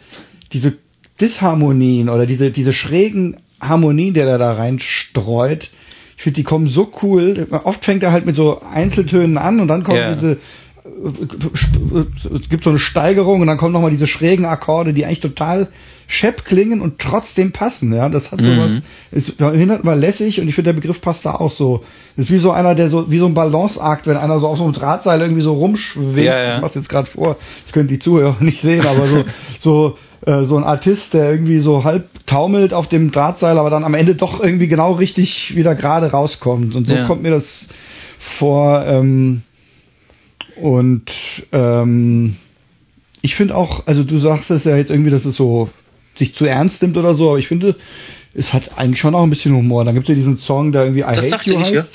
[0.54, 0.78] diese
[1.20, 5.70] Disharmonien oder diese diese schrägen Harmonien, der er da reinstreut.
[6.16, 7.48] Ich finde, die kommen so cool.
[7.64, 10.14] Oft fängt er halt mit so Einzeltönen an und dann kommen yeah.
[10.14, 10.38] diese
[12.36, 15.68] es gibt so eine Steigerung und dann kommen nochmal diese schrägen Akkorde, die eigentlich total
[16.08, 17.94] schepp klingen und trotzdem passen.
[17.94, 18.82] Ja, das hat sowas, mhm.
[19.12, 21.84] ist hindert mal lässig und ich finde der Begriff passt da auch so.
[22.18, 24.58] Das ist wie so einer, der so wie so ein Balanceakt, wenn einer so auf
[24.58, 26.18] so einem Drahtseil irgendwie so rumschwingt.
[26.18, 26.56] Ja, ja.
[26.56, 29.24] Ich mach's jetzt gerade vor, das können die Zuhörer nicht sehen, aber so
[29.60, 33.84] so äh, so ein Artist, der irgendwie so halb taumelt auf dem Drahtseil, aber dann
[33.84, 36.76] am Ende doch irgendwie genau richtig wieder gerade rauskommt.
[36.76, 37.06] Und so ja.
[37.06, 37.68] kommt mir das
[38.18, 38.84] vor.
[38.86, 39.44] Ähm,
[40.56, 41.12] und
[41.52, 42.36] ähm,
[43.22, 45.70] ich finde auch, also du sagst es ja jetzt irgendwie, dass es so
[46.16, 47.76] sich zu ernst nimmt oder so, aber ich finde,
[48.34, 49.86] es hat eigentlich schon auch ein bisschen Humor.
[49.86, 51.74] Dann gibt es ja diesen Song, der irgendwie I das Hate You heißt.
[51.74, 51.86] Ja.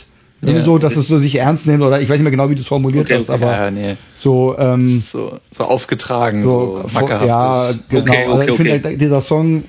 [0.42, 0.66] Irgendwie ja.
[0.66, 2.60] so, dass es so sich ernst nimmt oder ich weiß nicht mehr genau, wie du
[2.60, 3.96] es formuliert okay, hast, aber ja, nee.
[4.14, 8.02] so, ähm, so so aufgetragen, so, so Ja, genau.
[8.02, 9.64] Okay, okay, also ich finde, dieser Song,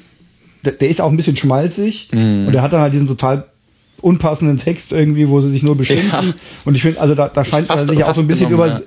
[0.65, 2.47] der, der, ist auch ein bisschen schmalzig mhm.
[2.47, 3.45] und der hat dann halt diesen total
[4.01, 6.27] unpassenden Text irgendwie, wo sie sich nur beschimpfen.
[6.29, 6.33] Ja.
[6.65, 8.81] Und ich finde, also da, da scheint er sich auch so ein bisschen über, ja.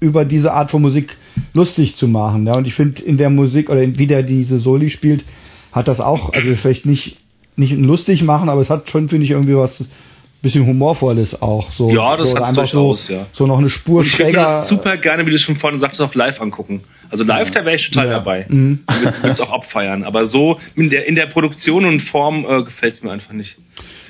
[0.00, 1.16] über diese Art von Musik
[1.52, 2.46] lustig zu machen.
[2.46, 2.56] Ja.
[2.56, 5.24] Und ich finde, in der Musik oder in, wie der diese Soli spielt,
[5.72, 7.18] hat das auch, also vielleicht nicht,
[7.56, 9.84] nicht lustig machen, aber es hat schon, finde ich, irgendwie was
[10.44, 11.72] bisschen humorvolles auch.
[11.72, 13.26] So, ja, das so, hat durchaus, so, ja.
[13.32, 16.02] So noch eine Spur und ich würde das super gerne, wie du schon vorhin sagtest,
[16.02, 16.82] auch live angucken.
[17.10, 17.54] Also live, ja.
[17.54, 18.12] da wäre ich total ja.
[18.12, 18.46] dabei.
[18.48, 18.80] Mhm.
[18.86, 20.04] Würde es auch abfeiern.
[20.04, 23.56] Aber so in der, in der Produktion und Form äh, gefällt es mir einfach nicht.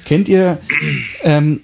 [0.05, 0.59] Kennt ihr,
[1.22, 1.60] ähm,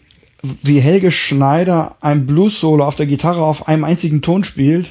[0.63, 4.91] wie Helge Schneider ein Blues-Solo auf der Gitarre auf einem einzigen Ton spielt?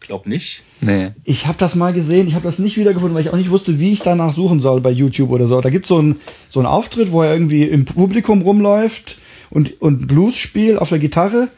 [0.00, 0.62] Glaub nicht.
[0.80, 1.10] Nee.
[1.24, 3.78] Ich habe das mal gesehen, ich habe das nicht wiedergefunden, weil ich auch nicht wusste,
[3.80, 5.60] wie ich danach suchen soll bei YouTube oder so.
[5.60, 6.20] Da gibt's so einen
[6.50, 9.18] so einen Auftritt, wo er irgendwie im Publikum rumläuft
[9.50, 11.48] und und Blues spielt auf der Gitarre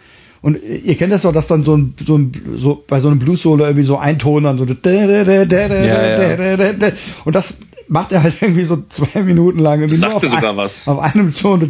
[0.42, 3.18] und ihr kennt das doch, dass dann so ein, so ein so bei so einem
[3.18, 6.92] Blues Solo irgendwie so ein Ton dann so ja, ja.
[7.24, 7.58] und das
[7.88, 9.86] macht er halt irgendwie so zwei Minuten lang.
[9.86, 10.86] Das sagt mir sogar ein, was.
[10.86, 11.60] Auf einem Ton.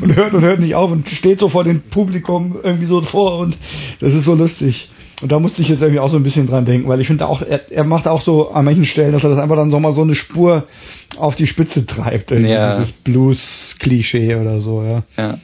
[0.00, 3.38] Und hört und hört nicht auf und steht so vor dem Publikum irgendwie so vor
[3.38, 3.58] und
[4.00, 4.88] das ist so lustig.
[5.20, 7.26] Und da musste ich jetzt irgendwie auch so ein bisschen dran denken, weil ich finde
[7.26, 9.78] auch, er, er macht auch so an manchen Stellen, dass er das einfach dann so
[9.78, 10.66] mal so eine Spur
[11.16, 12.30] auf die Spitze treibt.
[12.30, 12.78] Irgendwie ja.
[12.78, 15.02] Dieses Blues-Klischee oder so, ja.
[15.16, 15.38] Ja.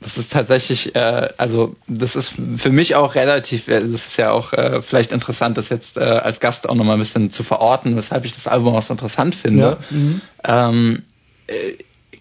[0.00, 4.30] Das ist tatsächlich, äh, also das ist für mich auch relativ, äh, das ist ja
[4.30, 7.96] auch äh, vielleicht interessant, das jetzt äh, als Gast auch nochmal ein bisschen zu verorten,
[7.96, 9.78] weshalb ich das Album auch so interessant finde.
[9.90, 9.96] Ja.
[9.96, 10.20] Mhm.
[10.44, 11.02] Ähm,
[11.48, 11.72] äh,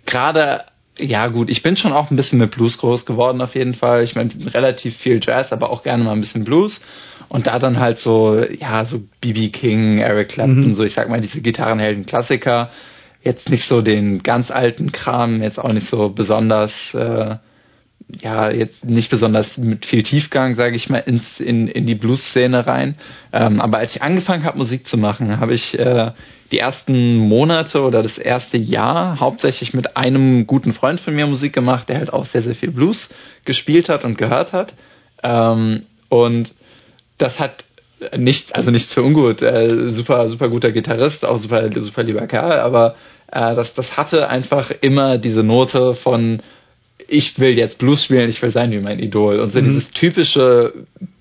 [0.08, 0.64] Gerade,
[1.00, 4.04] ja gut, ich bin schon auch ein bisschen mit Blues groß geworden auf jeden Fall.
[4.04, 6.82] Ich meine, relativ viel Jazz, aber auch gerne mal ein bisschen Blues.
[7.30, 9.50] Und da dann halt so, ja, so B.B.
[9.50, 10.74] King, Eric Clapton, mhm.
[10.74, 12.70] so ich sag mal, diese Gitarrenhelden-Klassiker.
[13.22, 17.36] Jetzt nicht so den ganz alten Kram, jetzt auch nicht so besonders äh,
[18.10, 22.66] ja jetzt nicht besonders mit viel Tiefgang, sage ich mal, ins in, in die Blues-Szene
[22.66, 22.96] rein.
[23.34, 26.12] Ähm, aber als ich angefangen habe, Musik zu machen, habe ich äh,
[26.52, 31.54] die ersten Monate oder das erste Jahr hauptsächlich mit einem guten Freund von mir Musik
[31.54, 33.10] gemacht, der halt auch sehr sehr viel Blues
[33.44, 34.74] gespielt hat und gehört hat.
[35.24, 36.54] Ähm, und
[37.18, 37.66] das hat
[38.16, 42.60] nicht, also nicht zu ungut, äh, super, super guter Gitarrist, auch super, super lieber Kerl,
[42.60, 42.96] aber
[43.32, 46.42] äh, das, das hatte einfach immer diese Note von
[47.08, 49.40] ich will jetzt Blues spielen, ich will sein wie mein Idol.
[49.40, 49.66] Und so mhm.
[49.66, 50.74] dieses typische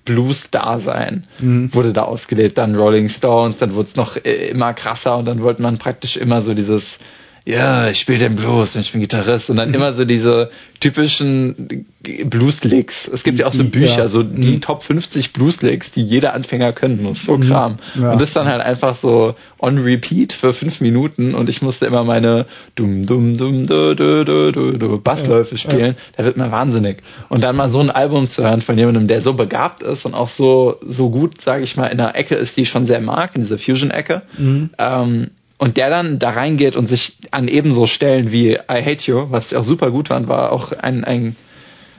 [0.05, 1.73] Blues-Dasein mhm.
[1.73, 2.57] wurde da ausgelebt.
[2.57, 6.17] Dann Rolling Stones, dann wurde es noch äh, immer krasser und dann wollte man praktisch
[6.17, 6.99] immer so dieses
[7.47, 10.51] ja, ich spiele den Blues und ich bin Gitarrist und dann immer so diese
[10.81, 11.85] typischen
[12.25, 13.07] Blues-Licks.
[13.07, 14.09] Es gibt ja auch so Bücher, ja.
[14.09, 14.61] so die mhm.
[14.61, 17.23] Top 50 Blues-Licks, die jeder Anfänger können muss.
[17.23, 17.47] So mhm.
[17.47, 17.77] Kram.
[17.95, 18.11] Ja.
[18.11, 22.03] Und das dann halt einfach so on repeat für fünf Minuten und ich musste immer
[22.03, 25.95] meine dum dum dum du du du du du Bassläufe spielen.
[26.17, 26.97] Da wird man wahnsinnig.
[27.29, 30.15] Und dann mal so ein Album zu hören von jemandem, der so begabt ist und
[30.15, 32.99] auch so so gut, sage ich mal, in der Ecke ist, die ich schon sehr
[32.99, 34.23] mag, in dieser Fusion-Ecke.
[34.37, 34.71] Mhm.
[34.77, 39.27] Ähm, und der dann da reingeht und sich an ebenso Stellen wie I Hate You,
[39.29, 41.35] was ich auch super gut fand, war auch ein, ein,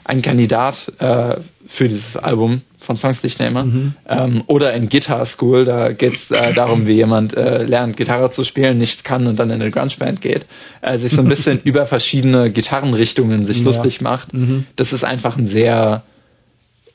[0.05, 1.37] ein Kandidat äh,
[1.67, 3.65] für dieses Album von Songs, die ich nehme.
[3.65, 3.95] Mhm.
[4.09, 8.31] Ähm, oder in Guitar School, da geht es äh, darum, wie jemand äh, lernt, Gitarre
[8.31, 10.47] zu spielen, nichts kann und dann in eine Grunge-Band geht,
[10.81, 13.65] äh, sich so ein bisschen über verschiedene Gitarrenrichtungen sich ja.
[13.65, 14.33] lustig macht.
[14.33, 14.67] Mhm.
[14.77, 16.05] Das ist einfach ein sehr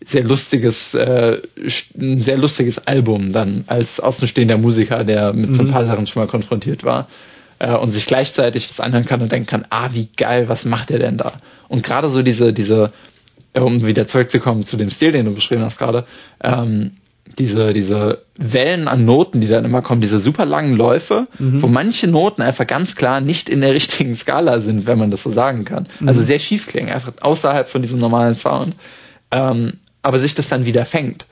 [0.06, 1.40] sehr lustiges, äh,
[2.00, 5.56] ein sehr lustiges Album dann als außenstehender Musiker, der mit mhm.
[5.56, 5.72] so ein mhm.
[5.72, 7.08] paar Sachen schon mal konfrontiert war
[7.60, 10.90] äh, und sich gleichzeitig das anhören kann und denken kann, ah, wie geil, was macht
[10.90, 11.34] der denn da?
[11.68, 12.92] Und gerade so diese, diese,
[13.54, 16.06] um wieder zurückzukommen zu dem Stil, den du beschrieben hast gerade,
[16.42, 16.92] ähm,
[17.38, 21.62] diese, diese Wellen an Noten, die dann immer kommen, diese super langen Läufe, mhm.
[21.62, 25.24] wo manche Noten einfach ganz klar nicht in der richtigen Skala sind, wenn man das
[25.24, 25.86] so sagen kann.
[25.86, 26.10] Also mhm.
[26.10, 28.76] Also sehr schief klingen, einfach außerhalb von diesem normalen Sound.
[29.32, 31.26] Ähm, aber sich das dann wieder fängt.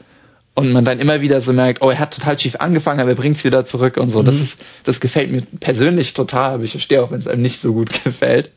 [0.54, 3.16] Und man dann immer wieder so merkt, oh, er hat total schief angefangen, aber er
[3.16, 4.22] bringt es wieder zurück und so.
[4.22, 4.26] Mhm.
[4.26, 7.62] Das ist, das gefällt mir persönlich total, aber ich verstehe auch, wenn es einem nicht
[7.62, 8.52] so gut gefällt.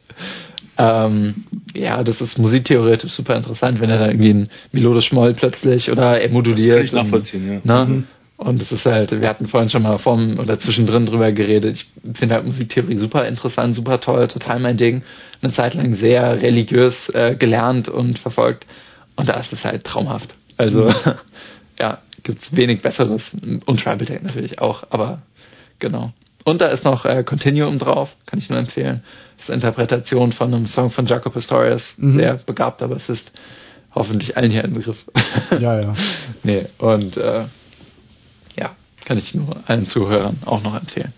[0.77, 5.91] Ähm, ja, das ist musiktheoretisch super interessant, wenn er dann irgendwie ein melodisch Moll plötzlich
[5.91, 6.83] oder er moduliert.
[6.83, 7.85] Das kann ich nachvollziehen, und, ja.
[7.85, 7.91] Ne?
[7.91, 8.05] Mhm.
[8.37, 11.77] Und es ist halt, wir hatten vorhin schon mal vorm oder zwischendrin drüber geredet.
[11.77, 15.03] Ich finde halt Musiktheorie super interessant, super toll, total mein Ding.
[15.41, 18.67] Eine Zeit lang sehr religiös äh, gelernt und verfolgt.
[19.17, 20.35] Und da ist es halt traumhaft.
[20.57, 20.95] Also, mhm.
[21.79, 23.33] ja, gibt's wenig Besseres.
[23.67, 25.23] Und Tribal Tech natürlich auch, aber
[25.79, 26.13] genau.
[26.45, 29.03] Und da ist noch äh, Continuum drauf, kann ich nur empfehlen.
[29.37, 31.95] Das ist Interpretation von einem Song von Jaco Pastorius.
[31.97, 32.19] Mhm.
[32.19, 33.33] Sehr begabt, aber es ist
[33.95, 35.05] hoffentlich allen hier ein Begriff.
[35.61, 35.95] Ja, ja.
[36.43, 37.45] nee, und äh,
[38.57, 41.13] ja, kann ich nur allen Zuhörern auch noch empfehlen.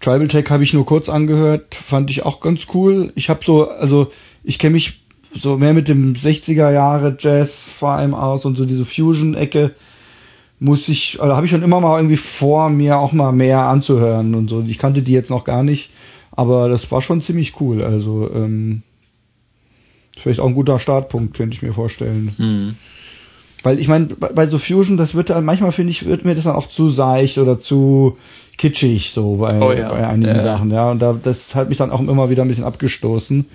[0.00, 3.12] Tribal Tech habe ich nur kurz angehört, fand ich auch ganz cool.
[3.16, 4.12] Ich habe so, also
[4.44, 4.99] ich kenne mich
[5.34, 9.72] so mehr mit dem 60er Jahre Jazz vor allem aus und so diese Fusion-Ecke
[10.58, 14.34] muss ich, also habe ich schon immer mal irgendwie vor, mir auch mal mehr anzuhören
[14.34, 14.62] und so.
[14.66, 15.90] Ich kannte die jetzt noch gar nicht,
[16.32, 17.82] aber das war schon ziemlich cool.
[17.82, 18.82] Also ähm,
[20.18, 22.34] vielleicht auch ein guter Startpunkt, könnte ich mir vorstellen.
[22.36, 22.74] Mhm.
[23.62, 26.34] Weil ich meine, bei, bei, so Fusion, das wird dann manchmal finde ich, wird mir
[26.34, 28.18] das dann auch zu seicht oder zu
[28.58, 30.42] kitschig so bei, oh ja, bei einigen ja.
[30.42, 30.90] Sachen, ja.
[30.90, 33.46] Und da das hat mich dann auch immer wieder ein bisschen abgestoßen.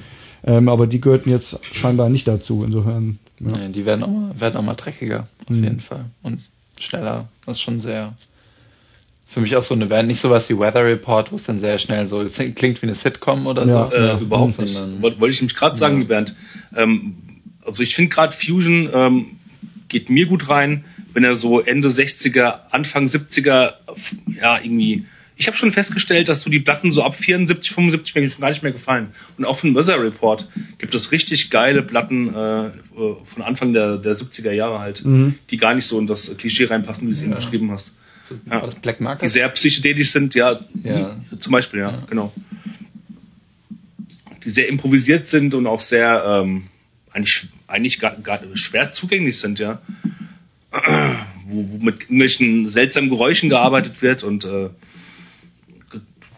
[0.46, 3.18] Ähm, aber die gehörten jetzt scheinbar nicht dazu, insofern.
[3.40, 3.58] Ja.
[3.58, 5.64] Nee, die werden auch, mal, werden auch mal dreckiger, auf mhm.
[5.64, 6.06] jeden Fall.
[6.22, 6.42] Und
[6.80, 7.28] schneller.
[7.46, 8.14] Das ist schon sehr.
[9.28, 11.80] Für mich auch so eine Band, nicht sowas wie Weather Report, wo es dann sehr
[11.80, 12.24] schnell so
[12.56, 13.96] klingt wie eine Sitcom oder ja, so.
[13.96, 14.20] Äh, ja.
[14.20, 14.76] Überhaupt nicht.
[15.02, 16.08] Wollte wollt ich nämlich gerade sagen, ja.
[16.08, 16.36] Bernd.
[16.76, 17.16] Ähm,
[17.66, 19.26] also ich finde gerade Fusion ähm,
[19.88, 23.74] geht mir gut rein, wenn er so Ende 60er, Anfang 70er
[24.40, 25.06] ja irgendwie
[25.38, 28.49] ich habe schon festgestellt, dass so die Platten so ab 74, 75 mir schon gar
[28.49, 29.10] nicht mehr gefallen.
[29.38, 30.48] Und auch von Weather Report
[30.78, 35.36] gibt es richtig geile Platten äh, von Anfang der, der 70er Jahre halt, mhm.
[35.49, 37.26] die gar nicht so in das Klischee reinpassen, wie du es ja.
[37.26, 37.91] eben beschrieben hast.
[38.30, 38.66] So, ja.
[38.82, 39.24] Black Market?
[39.24, 41.18] Die sehr psychedelisch sind, ja, ja.
[41.40, 42.34] zum Beispiel, ja, ja, genau.
[44.44, 46.68] Die sehr improvisiert sind und auch sehr ähm,
[47.12, 49.82] eigentlich, eigentlich gar, gar schwer zugänglich sind, ja.
[51.45, 54.70] wo, wo mit irgendwelchen seltsamen Geräuschen gearbeitet wird und äh,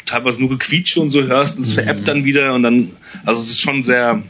[0.08, 1.76] teilweise nur Gequietsche und so hörst und es mhm.
[1.76, 2.92] veräppt dann wieder und dann,
[3.26, 4.24] also es ist schon sehr,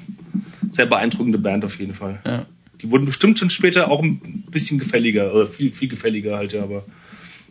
[0.72, 2.20] sehr beeindruckende Band auf jeden Fall.
[2.26, 2.46] Ja.
[2.82, 6.64] Die wurden bestimmt schon später auch ein bisschen gefälliger, oder viel, viel gefälliger halt, ja,
[6.64, 6.84] aber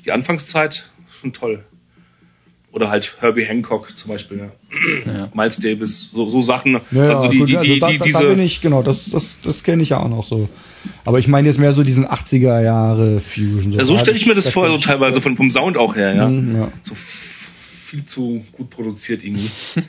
[0.05, 0.90] die Anfangszeit
[1.20, 1.65] schon toll.
[2.70, 5.11] Oder halt Herbie Hancock zum Beispiel, ja.
[5.11, 5.28] ja.
[5.35, 6.78] Miles Davis, so, so Sachen.
[6.90, 9.09] Ja, also die, gut, die, also die, da, die, da, da bin ich, genau, das,
[9.11, 10.51] das, das kenne ich ja auch noch so.
[11.05, 13.73] Aber ich meine jetzt mehr so diesen 80er Jahre Fusion.
[13.73, 16.15] So, ja, so stelle ich mir das vor, so teilweise von, vom Sound auch her,
[16.15, 16.28] ja.
[16.28, 16.73] Mhm, ja.
[16.82, 16.94] So
[17.86, 19.50] viel zu gut produziert irgendwie.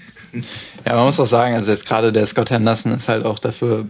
[0.85, 3.87] ja, man muss auch sagen, also jetzt gerade der Scott Henderson ist halt auch dafür,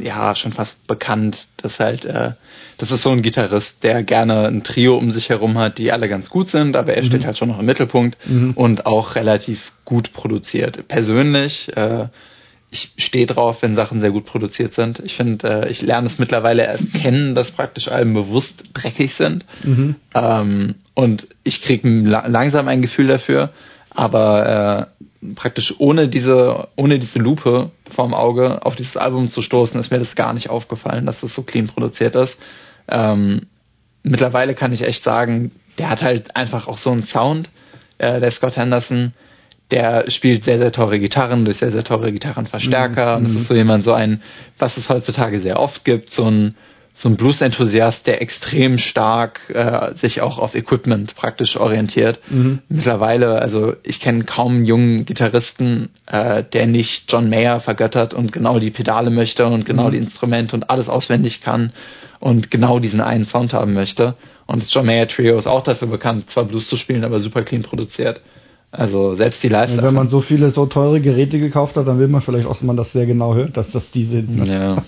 [0.00, 2.32] ja, schon fast bekannt, dass halt, äh,
[2.78, 6.08] das ist so ein Gitarrist, der gerne ein Trio um sich herum hat, die alle
[6.08, 7.06] ganz gut sind, aber er mhm.
[7.06, 8.52] steht halt schon noch im Mittelpunkt mhm.
[8.52, 10.88] und auch relativ gut produziert.
[10.88, 12.08] Persönlich, äh,
[12.76, 15.00] ich stehe drauf, wenn Sachen sehr gut produziert sind.
[15.00, 19.44] Ich finde, äh, ich lerne es mittlerweile erst kennen, dass praktisch Alben bewusst dreckig sind.
[19.64, 19.96] Mhm.
[20.14, 23.50] Ähm, und ich kriege langsam ein Gefühl dafür.
[23.90, 24.90] Aber
[25.22, 29.90] äh, praktisch ohne diese, ohne diese Lupe vorm Auge auf dieses Album zu stoßen, ist
[29.90, 32.38] mir das gar nicht aufgefallen, dass das so clean produziert ist.
[32.88, 33.46] Ähm,
[34.02, 37.48] mittlerweile kann ich echt sagen, der hat halt einfach auch so einen Sound,
[37.96, 39.14] äh, der Scott Henderson,
[39.70, 43.18] der spielt sehr, sehr teure Gitarren durch sehr, sehr teure Gitarrenverstärker.
[43.18, 43.26] Mhm.
[43.26, 44.22] Und das ist so jemand, so ein,
[44.58, 46.54] was es heutzutage sehr oft gibt, so ein,
[46.94, 52.20] so ein Blues-Enthusiast, der extrem stark äh, sich auch auf Equipment praktisch orientiert.
[52.30, 52.60] Mhm.
[52.68, 58.32] Mittlerweile, also ich kenne kaum einen jungen Gitarristen, äh, der nicht John Mayer vergöttert und
[58.32, 59.90] genau die Pedale möchte und genau mhm.
[59.92, 61.72] die Instrumente und alles auswendig kann
[62.18, 64.14] und genau diesen einen Sound haben möchte.
[64.46, 67.42] Und das John Mayer Trio ist auch dafür bekannt, zwar Blues zu spielen, aber super
[67.42, 68.20] clean produziert.
[68.76, 72.08] Also selbst die live Wenn man so viele so teure Geräte gekauft hat, dann will
[72.08, 74.36] man vielleicht auch, dass man das sehr genau hört, dass das die sind.
[74.36, 74.46] Ne?
[74.46, 74.84] Ja.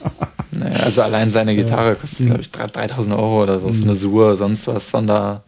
[0.51, 3.69] naja, also allein seine Gitarre kostet, glaube ich, 3000 Euro oder so.
[3.69, 3.73] Mhm.
[3.73, 5.43] So eine Sur, sonst was, Sonder.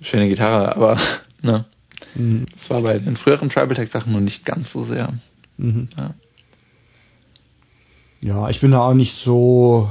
[0.00, 0.98] Schöne Gitarre, aber
[1.42, 1.66] ne.
[2.16, 2.46] Mhm.
[2.52, 5.12] Das war bei den früheren Tribal Tech Sachen nur nicht ganz so sehr.
[5.56, 5.88] Mhm.
[5.96, 6.14] Ja.
[8.22, 9.88] ja, ich bin da auch nicht so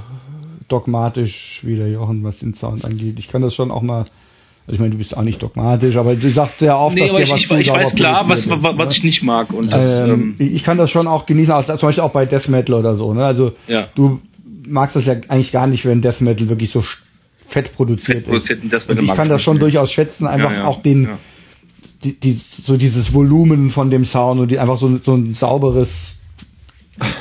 [0.67, 3.17] dogmatisch wie der Jochen, was den Sound angeht.
[3.17, 4.07] Ich kann das schon auch mal
[4.67, 7.21] ich meine, du bist auch nicht dogmatisch, aber du sagst sehr oft, nee, dass aber
[7.21, 9.53] ich, was ich, ich weiß klar, was, was, was ich nicht mag.
[9.53, 12.25] Und das, ähm, ähm, ich kann das schon auch genießen, also zum Beispiel auch bei
[12.25, 13.13] Death Metal oder so.
[13.13, 13.23] Ne?
[13.23, 13.87] Also ja.
[13.93, 14.21] du
[14.67, 16.83] magst das ja eigentlich gar nicht, wenn Death Metal wirklich so
[17.47, 18.49] fett produziert fett ist.
[18.49, 20.65] Death Metal und ich kann das schon durchaus schätzen, einfach ja, ja.
[20.65, 21.09] auch den,
[22.03, 26.15] die, die, so dieses Volumen von dem Sound und die, einfach so, so ein sauberes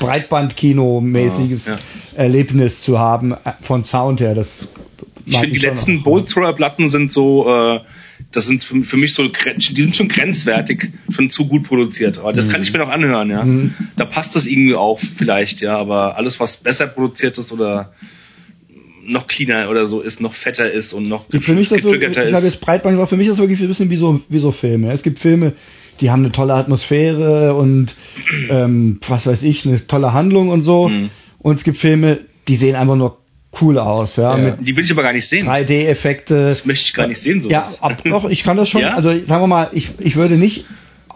[0.00, 1.70] Breitbandkino-mäßiges
[2.14, 4.34] Erlebnis zu haben äh, von Sound her.
[4.34, 4.68] Das
[5.26, 7.80] ich finde, die letzten Bolt Thrower Platten sind so, äh,
[8.32, 12.18] das sind für, für, mich so, die sind schon grenzwertig, schon zu gut produziert.
[12.18, 12.52] Aber das mhm.
[12.52, 13.44] kann ich mir noch anhören, ja.
[13.44, 13.74] Mhm.
[13.96, 15.76] Da passt das irgendwie auch vielleicht, ja.
[15.78, 17.92] Aber alles, was besser produziert ist oder
[19.06, 22.32] noch cleaner oder so ist, noch fetter ist und noch für mich das so, ich
[22.32, 24.50] habe jetzt Breitband gesagt, für mich ist das wirklich ein bisschen wie so, wie so
[24.50, 24.92] Filme.
[24.92, 25.52] Es gibt Filme,
[26.00, 27.94] die haben eine tolle Atmosphäre und
[28.48, 30.88] ähm, was weiß ich, eine tolle Handlung und so.
[30.88, 31.10] Mhm.
[31.38, 33.18] Und es gibt Filme, die sehen einfach nur
[33.60, 34.38] cool aus, ja.
[34.38, 34.56] ja.
[34.56, 35.48] die will ich aber gar nicht sehen.
[35.48, 36.46] 3D-Effekte.
[36.46, 37.78] Das möchte ich gar nicht sehen, sowas.
[37.80, 38.80] Ja, ab, doch, ich kann das schon.
[38.82, 38.94] ja?
[38.94, 40.66] Also sagen wir mal, ich, ich würde nicht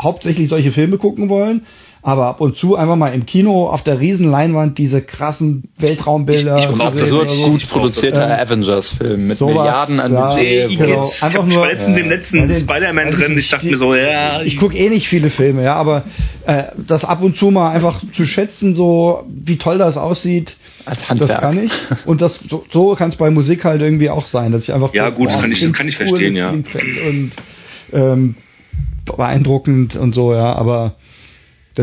[0.01, 1.63] hauptsächlich solche Filme gucken wollen,
[2.03, 6.59] aber ab und zu einfach mal im Kino auf der riesen Leinwand diese krassen Weltraumbilder.
[6.59, 10.79] Ich, ich brauche so ein gut produzierter äh, Avengers-Film mit sowas, Milliarden an ja, Budget.
[10.79, 11.09] Genau.
[11.09, 12.03] Ich einfach nur letztens ja.
[12.03, 13.37] den letzten Spider-Man drin.
[13.37, 14.43] Ich dachte mir so, ja.
[14.43, 16.05] Ich, ich gucke eh nicht viele Filme, ja, aber
[16.47, 20.57] äh, das ab und zu mal einfach zu schätzen, so wie toll das aussieht.
[20.85, 21.31] Als Handwerk.
[21.31, 21.73] Das kann ich.
[22.07, 24.95] Und das so, so kann es bei Musik halt irgendwie auch sein, dass ich einfach
[24.95, 26.51] ja gut, das kann ich, das kann ich verstehen, ja.
[26.51, 26.65] Und
[27.93, 28.35] ähm,
[29.05, 30.97] beeindruckend und so, ja, aber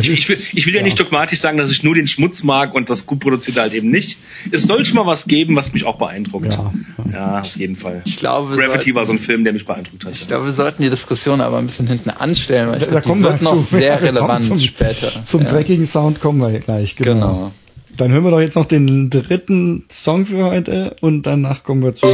[0.01, 0.79] ich, ich, will, ich will ja.
[0.79, 0.83] ja.
[0.83, 3.89] nicht dogmatisch sagen, dass ich nur den Schmutz mag und das gut produzierte halt eben
[3.89, 4.17] nicht.
[4.51, 6.53] Es soll schon mal was geben, was mich auch beeindruckt.
[6.53, 6.73] Ja,
[7.11, 8.01] ja auf jeden Fall.
[8.05, 10.13] Ich glaube, Gravity war so ein Film, der mich beeindruckt hat.
[10.13, 13.19] Ich glaube, wir sollten die Diskussion aber ein bisschen hinten anstellen, weil ich da, glaube,
[13.19, 15.23] die wird noch zu, sehr relevant zum, später.
[15.25, 15.49] Zum ja.
[15.49, 16.95] dreckigen Sound kommen wir gleich.
[16.95, 17.13] Genau.
[17.13, 17.51] genau.
[17.97, 21.95] Dann hören wir doch jetzt noch den dritten Song für heute und danach kommen wir
[21.95, 22.09] zum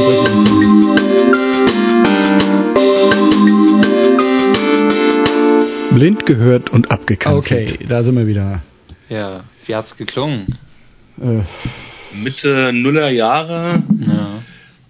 [5.92, 7.72] Blind gehört und abgekanzelt.
[7.72, 8.62] Okay, da sind wir wieder.
[9.08, 10.58] Ja, wie hat's geklungen?
[11.20, 11.40] Äh.
[12.14, 13.82] Mitte Nuller Jahre.
[14.06, 14.42] Ja.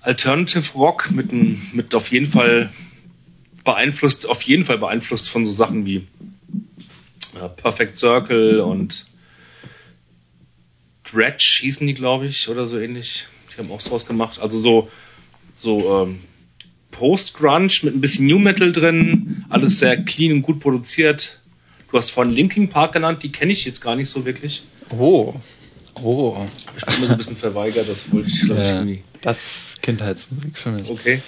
[0.02, 2.68] Alternative Rock mit, mit auf jeden Fall
[3.64, 6.06] beeinflusst, auf jeden Fall beeinflusst von so Sachen wie
[7.34, 9.06] ja, Perfect Circle und
[11.12, 13.26] Dredge hießen die, glaube ich, oder so ähnlich.
[13.52, 14.40] Die haben auch sowas gemacht.
[14.40, 14.88] Also so,
[15.54, 16.20] so ähm,
[16.90, 21.40] Post-Grunge mit ein bisschen New Metal drin, alles sehr clean und gut produziert.
[21.90, 24.62] Du hast vorhin Linkin Park genannt, die kenne ich jetzt gar nicht so wirklich.
[24.90, 25.34] Oh.
[25.94, 26.46] Oh.
[26.76, 29.04] Ich bin immer so ein bisschen verweigert, das wollte ich, glaube ich, nie.
[29.20, 29.38] Das
[29.82, 30.88] Kindheitsmusik für mich.
[30.88, 31.22] Okay.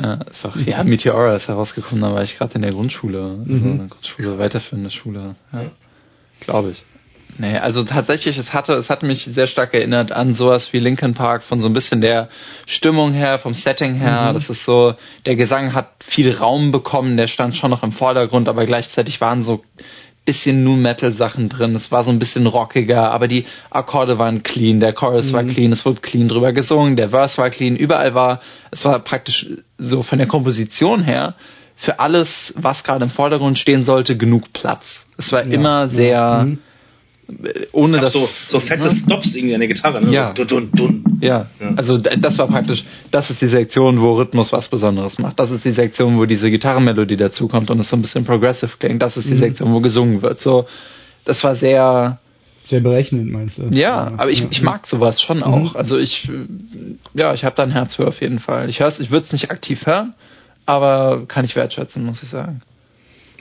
[0.00, 3.66] Ja, ist auch, ja, Meteora ist herausgekommen, da war ich gerade in der Grundschule, also
[3.66, 3.88] mhm.
[3.90, 5.70] Grundschule, weiterführende Schule, ja.
[6.40, 6.84] Glaube ich.
[7.38, 11.14] Nee, also tatsächlich, es hatte, es hat mich sehr stark erinnert an sowas wie Linkin
[11.14, 12.28] Park von so ein bisschen der
[12.66, 14.30] Stimmung her, vom Setting her.
[14.30, 14.34] Mhm.
[14.34, 14.94] Das ist so,
[15.24, 19.42] der Gesang hat viel Raum bekommen, der stand schon noch im Vordergrund, aber gleichzeitig waren
[19.42, 19.62] so
[20.24, 21.74] bisschen Nu Metal Sachen drin.
[21.74, 25.32] Es war so ein bisschen rockiger, aber die Akkorde waren clean, der Chorus mhm.
[25.32, 28.40] war clean, es wurde clean drüber gesungen, der Verse war clean, überall war,
[28.70, 29.46] es war praktisch
[29.78, 31.34] so von der Komposition her
[31.74, 35.06] für alles, was gerade im Vordergrund stehen sollte, genug Platz.
[35.18, 35.50] Es war ja.
[35.50, 36.58] immer sehr mhm
[37.72, 38.94] ohne das so, so fette ne?
[38.94, 40.12] Stops irgendwie an der Gitarre, ne?
[40.12, 40.32] Ja.
[40.32, 41.18] Dun, dun, dun.
[41.20, 41.46] Ja.
[41.60, 41.72] ja.
[41.76, 45.38] Also das war praktisch, das ist die Sektion, wo Rhythmus was Besonderes macht.
[45.38, 49.02] Das ist die Sektion, wo diese Gitarrenmelodie dazukommt und es so ein bisschen progressive klingt.
[49.02, 49.40] Das ist die mhm.
[49.40, 50.38] Sektion, wo gesungen wird.
[50.38, 50.66] So,
[51.24, 52.18] das war sehr
[52.64, 53.68] sehr berechnend, meinst du?
[53.70, 55.42] Ja, aber ich, ich mag sowas schon mhm.
[55.42, 55.74] auch.
[55.74, 56.30] Also ich,
[57.12, 58.68] ja, ich habe da ein Herz für auf jeden Fall.
[58.68, 60.14] Ich hör's, ich würde es nicht aktiv hören,
[60.64, 62.62] aber kann ich wertschätzen, muss ich sagen.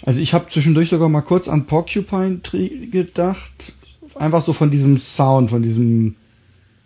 [0.03, 3.73] Also ich habe zwischendurch sogar mal kurz an Porcupine Tree gedacht.
[4.15, 6.15] Einfach so von diesem Sound, von diesem,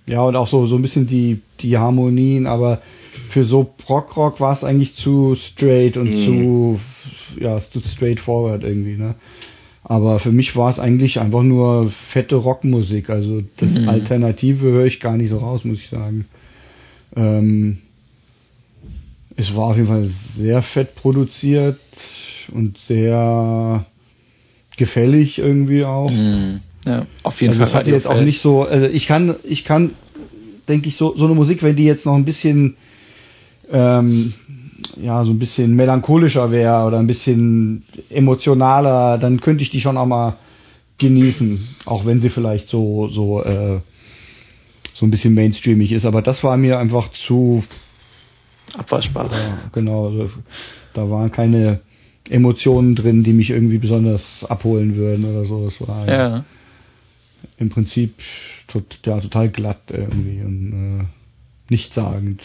[0.05, 2.81] ja, und auch so, so ein bisschen die, die Harmonien, aber
[3.29, 6.23] für so Prog-Rock war es eigentlich zu straight und Mhm.
[6.23, 6.79] zu,
[7.39, 9.15] ja, zu straightforward irgendwie, ne?
[9.87, 13.11] Aber für mich war es eigentlich einfach nur fette Rockmusik.
[13.11, 13.87] Also das Mhm.
[13.87, 16.25] Alternative höre ich gar nicht so raus, muss ich sagen.
[17.15, 17.77] Ähm,
[19.35, 21.77] es war auf jeden Fall sehr fett produziert
[22.51, 23.85] und sehr
[24.75, 26.09] gefällig irgendwie auch.
[26.09, 26.61] Mhm.
[26.85, 27.69] Ja, auf jeden Also Fall.
[27.69, 29.91] es hatte jetzt auch nicht so, also ich kann, ich kann,
[30.67, 32.75] denke ich, so, so eine Musik, wenn die jetzt noch ein bisschen,
[33.71, 34.33] ähm,
[35.01, 39.97] ja, so ein bisschen melancholischer wäre oder ein bisschen emotionaler, dann könnte ich die schon
[39.97, 40.37] auch mal
[40.99, 43.79] genießen, auch wenn sie vielleicht so, so, äh,
[44.93, 46.05] so ein bisschen mainstreamig ist.
[46.05, 47.63] Aber das war mir einfach zu,
[48.77, 49.29] abwaschbar.
[49.31, 50.29] ja, genau, also,
[50.93, 51.81] da waren keine
[52.29, 55.65] Emotionen drin, die mich irgendwie besonders abholen würden oder so.
[55.65, 56.45] Das war Ja.
[57.57, 58.15] Im Prinzip
[58.67, 62.43] tot, ja, total glatt irgendwie und äh, nichtssagend.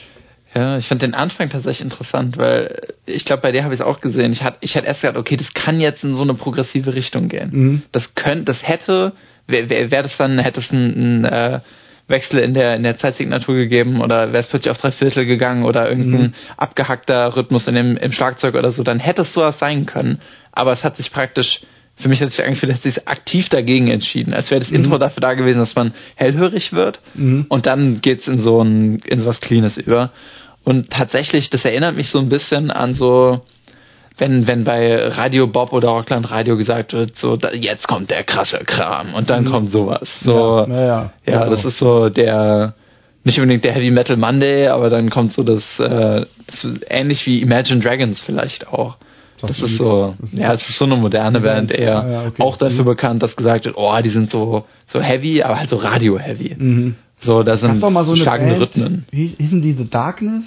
[0.55, 3.87] Ja, ich fand den Anfang tatsächlich interessant, weil ich glaube, bei dir habe ich es
[3.87, 4.33] auch gesehen.
[4.33, 7.29] Ich hatte ich hatte erst gedacht, okay, das kann jetzt in so eine progressive Richtung
[7.29, 7.51] gehen.
[7.53, 7.83] Mhm.
[7.93, 9.13] Das könnte, das hätte,
[9.47, 11.61] wäre wär, wär das dann, hätte es einen, einen äh,
[12.09, 15.65] Wechsel in der in der Zeitsignatur gegeben oder wäre es plötzlich auf drei Viertel gegangen
[15.65, 16.35] oder irgendein Mhm.
[16.57, 20.21] abgehackter Rhythmus in dem im Schlagzeug oder so, dann hätte es sowas sein können.
[20.51, 21.61] Aber es hat sich praktisch
[22.01, 25.21] für mich hat sich angefühlt, dass sich aktiv dagegen entschieden, als wäre das Intro dafür
[25.21, 27.47] da gewesen, dass man hellhörig wird Mhm.
[27.49, 30.11] und dann geht's in so ein in so was Cleanes über.
[30.65, 33.41] Und tatsächlich, das erinnert mich so ein bisschen an so,
[34.19, 38.25] wenn, wenn bei Radio Bob oder Rockland Radio gesagt wird, so, da, jetzt kommt der
[38.25, 40.21] krasse Kram und dann kommt sowas.
[40.23, 40.73] So, Mhm.
[40.75, 40.87] Ja, ja,
[41.27, 41.39] ja.
[41.39, 41.51] Genau.
[41.51, 42.75] das ist so der,
[43.25, 47.41] nicht unbedingt der Heavy Metal Monday, aber dann kommt so das, äh, das ähnlich wie
[47.41, 48.97] Imagine Dragons vielleicht auch.
[49.49, 51.89] Das ist so, ja, es ist so eine moderne Band eher.
[51.89, 52.43] Ja, ja, okay.
[52.43, 55.77] Auch dafür bekannt, dass gesagt wird, oh, die sind so, so heavy, aber halt so
[55.77, 56.57] Radio-heavy.
[56.59, 56.95] Mhm.
[57.21, 59.05] So, da sind doch mal so eine schlagende Band, Rhythmen.
[59.11, 60.45] Wie hießen die The Darkness?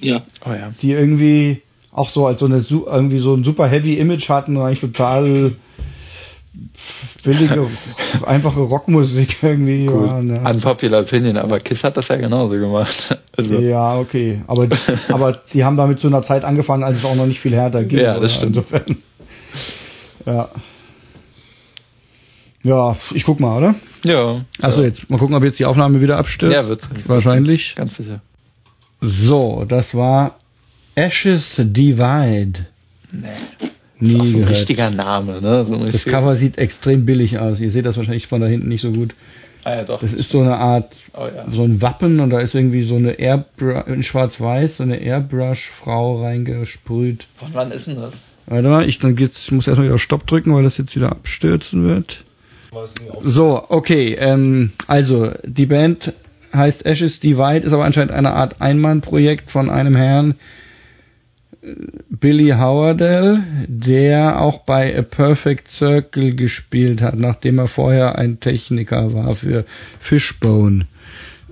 [0.00, 0.22] Ja.
[0.46, 0.70] Oh ja.
[0.82, 1.62] Die irgendwie
[1.92, 4.80] auch so als so eine su- irgendwie so ein super heavy Image hatten und eigentlich
[4.80, 5.52] total
[7.22, 7.68] billige,
[8.26, 10.08] einfache Rockmusik irgendwie Cool.
[10.08, 10.28] waren.
[10.28, 10.50] Ja.
[10.50, 13.16] Unpopular Opinion, aber Kiss hat das ja genauso gemacht.
[13.36, 14.42] Also, Ja, okay.
[14.48, 14.66] Aber,
[15.08, 17.84] aber die haben damit zu einer Zeit angefangen, als es auch noch nicht viel härter
[17.84, 18.00] ging.
[18.00, 18.56] Ja, das stimmt.
[18.56, 18.96] Insofern.
[20.26, 20.50] Ja.
[22.62, 23.74] Ja, ich guck mal, oder?
[24.04, 24.44] ja.
[24.60, 24.88] Achso, ja.
[24.88, 26.52] jetzt mal gucken, ob jetzt die Aufnahme wieder abstürzt.
[26.54, 26.88] Ja, wird's.
[27.06, 27.74] Wahrscheinlich.
[27.76, 28.20] Ganz sicher.
[29.00, 30.36] So, das war
[30.94, 32.66] Ashes Divide.
[33.12, 33.69] Nee.
[34.00, 34.50] Nie auch so ein gehört.
[34.50, 35.66] richtiger Name, ne?
[35.68, 37.60] So Das Cover sieht extrem billig aus.
[37.60, 39.14] Ihr seht das wahrscheinlich von da hinten nicht so gut.
[39.64, 40.00] Ah, ja, doch.
[40.00, 41.50] Das ist so eine Art, oh, ja.
[41.50, 46.22] so ein Wappen und da ist irgendwie so eine Airbrush, in schwarz-weiß, so eine Airbrush-Frau
[46.22, 47.26] reingesprüht.
[47.36, 48.14] Von wann ist denn das?
[48.46, 51.12] Warte mal, ich, dann geht's, ich muss erstmal wieder Stopp drücken, weil das jetzt wieder
[51.12, 52.24] abstürzen wird.
[53.22, 56.14] So, okay, ähm, also die Band
[56.54, 60.36] heißt Ashes Divide, ist aber anscheinend eine Art Einmannprojekt von einem Herrn,
[62.08, 69.12] Billy Howardell, der auch bei A Perfect Circle gespielt hat, nachdem er vorher ein Techniker
[69.12, 69.66] war für
[70.00, 70.86] Fishbone.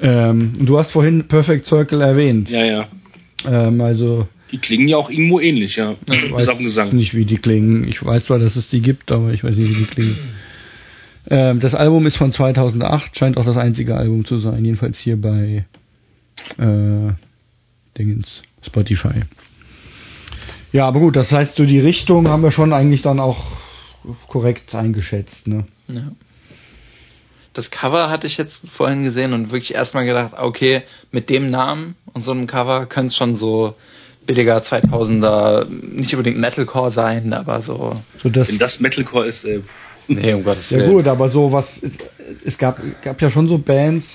[0.01, 2.49] Ähm, du hast vorhin Perfect Circle erwähnt.
[2.49, 2.89] Ja, ja.
[3.47, 5.97] Ähm, also Die klingen ja auch irgendwo ähnlich, ja.
[6.11, 6.95] ich den Gesang.
[6.95, 7.87] nicht, wie die klingen.
[7.87, 10.19] Ich weiß zwar, dass es die gibt, aber ich weiß nicht, wie die klingen.
[11.31, 15.21] Ähm, das Album ist von 2008, scheint auch das einzige Album zu sein, jedenfalls hier
[15.21, 15.67] bei
[16.57, 17.13] äh,
[17.99, 19.23] Dingens, Spotify.
[20.73, 23.45] Ja, aber gut, das heißt, so die Richtung haben wir schon eigentlich dann auch
[24.29, 25.65] korrekt eingeschätzt, ne?
[25.89, 26.13] Ja.
[27.55, 31.97] Das Cover hatte ich jetzt vorhin gesehen und wirklich erstmal gedacht, okay, mit dem Namen
[32.13, 33.75] und so einem Cover könnte es schon so
[34.27, 37.97] billiger 2000er, nicht unbedingt Metalcore sein, aber so.
[38.23, 39.63] So das, Wenn das Metalcore ist, äh,
[40.09, 41.93] Nee, um Gottes ja gut, aber so was, es,
[42.45, 44.07] es gab, gab ja schon so Bands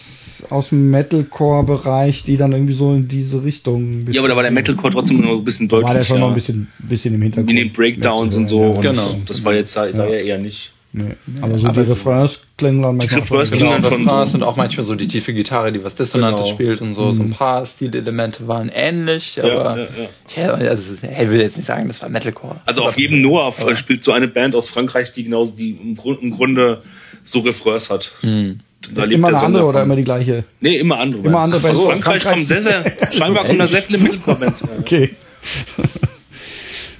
[0.49, 4.07] aus dem Metalcore-Bereich, die dann irgendwie so in diese Richtung.
[4.11, 5.87] ja, aber da war der Metalcore trotzdem noch ein bisschen deutlich.
[5.87, 6.21] war der schon ja.
[6.21, 7.49] noch ein bisschen, bisschen im Hintergrund.
[7.49, 8.61] in den Breakdowns und so.
[8.63, 9.15] Ja, Und Genau.
[9.27, 10.13] Das war jetzt da, da Ja.
[10.13, 10.71] ja eher nicht.
[10.95, 11.05] Nee.
[11.41, 14.07] Aber so aber die so- Refrains klingen dann manchmal Refrains schon- klingen Genau, dann schon
[14.07, 14.37] Refrains so.
[14.37, 16.53] und auch manchmal so die tiefe Gitarre, die was Dissonantes Genau.
[16.53, 17.11] spielt und so.
[17.11, 19.87] So ein paar Stilelemente waren ähnlich, aber ja,
[20.35, 20.59] ja.
[20.61, 22.57] ja, also, ich will jetzt nicht sagen, das war Metalcore.
[22.67, 26.21] Also auf jedem Noah spielt so eine Band aus Frankreich, die genauso, die im, Grund,
[26.21, 26.83] im Grunde
[27.23, 28.11] so Refrains hat.
[28.21, 28.59] Hm.
[28.93, 30.43] Da lebt Immer der eine andere oder immer die gleiche?
[30.59, 31.77] Nee, immer andere Immer andere Aus Bands.
[31.77, 32.33] So, Frankreich Frankreich.
[32.33, 33.99] kommen sehr, sehr, scheinbar kommen da sehr viele.
[33.99, 34.53] Ja.
[34.79, 35.15] Okay.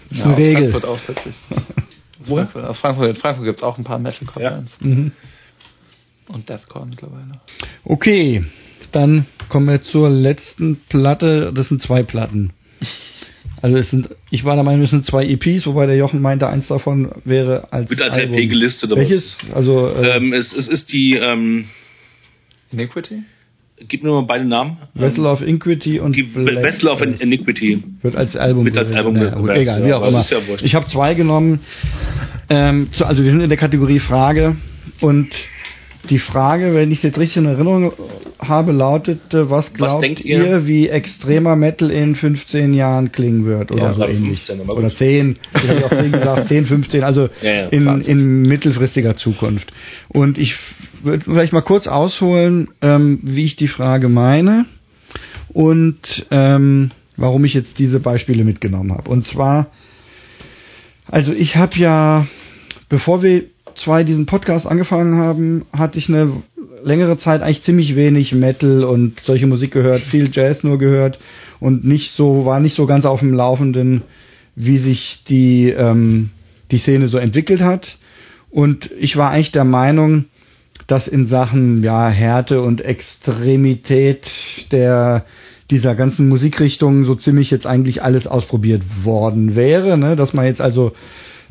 [0.09, 0.71] Das ist Ja, eine aus Regel.
[0.71, 1.35] Frankfurt auch tatsächlich.
[2.25, 2.45] Woher?
[2.47, 4.77] Frankfurt, aus Frankfurt, in Frankfurt gibt es auch ein paar Metalcore-Bands.
[4.81, 5.11] Mhm.
[6.29, 7.41] Und Deathcore mittlerweile.
[7.83, 8.45] Okay,
[8.91, 11.51] dann kommen wir zur letzten Platte.
[11.53, 12.51] Das sind zwei Platten.
[13.63, 16.49] Also es sind, ich war der Meinung, es sind zwei EPs, wobei der Jochen meinte,
[16.49, 18.35] eins davon wäre als Wird als Album.
[18.35, 18.91] LP gelistet.
[18.91, 19.37] aber Welches?
[19.53, 21.69] Also Es, äh, ähm, es, es ist die, ähm,
[22.73, 23.23] Iniquity?
[23.87, 24.79] gib mir mal beide Namen.
[24.95, 27.01] Vessel of Iniquity und Die Black Vessel of.
[27.01, 27.81] Iniquity.
[28.01, 28.65] Wird als Album.
[28.65, 29.05] Wird als gewählt.
[29.05, 30.19] Album Ja, gut, egal, ja, wie auch immer.
[30.19, 31.61] ist ja ich habe zwei genommen.
[32.49, 34.57] Ähm, zu, also wir sind in der Kategorie Frage
[34.99, 35.29] und
[36.09, 37.93] die Frage, wenn ich es jetzt richtig in Erinnerung
[38.39, 40.43] habe, lautete, was glaubt denkt ihr?
[40.43, 44.39] ihr, wie extremer Metal in 15 Jahren klingen wird oder Ja, so ähnlich?
[44.43, 44.97] 15, aber oder gut.
[44.97, 48.07] 10, ich habe auch 10 gesagt, 10, 15, also Ja, ja, in, 20.
[48.09, 49.71] in mittelfristiger Zukunft.
[50.09, 50.57] Und ich
[51.03, 54.65] würde vielleicht mal kurz ausholen, ähm, wie ich die Frage meine
[55.53, 59.09] und ähm, warum ich jetzt diese Beispiele mitgenommen habe.
[59.09, 59.67] Und zwar,
[61.09, 62.27] also ich habe ja,
[62.89, 63.43] bevor wir
[63.75, 66.43] zwei diesen Podcast angefangen haben, hatte ich eine
[66.83, 71.19] längere Zeit eigentlich ziemlich wenig Metal und solche Musik gehört, viel Jazz nur gehört
[71.59, 74.01] und nicht so, war nicht so ganz auf dem Laufenden,
[74.55, 76.29] wie sich die, ähm,
[76.71, 77.97] die Szene so entwickelt hat.
[78.49, 80.25] Und ich war eigentlich der Meinung,
[80.87, 84.27] dass in Sachen ja, Härte und Extremität
[84.71, 85.25] der
[85.71, 90.15] dieser ganzen Musikrichtungen so ziemlich jetzt eigentlich alles ausprobiert worden wäre, ne?
[90.15, 90.91] dass man jetzt also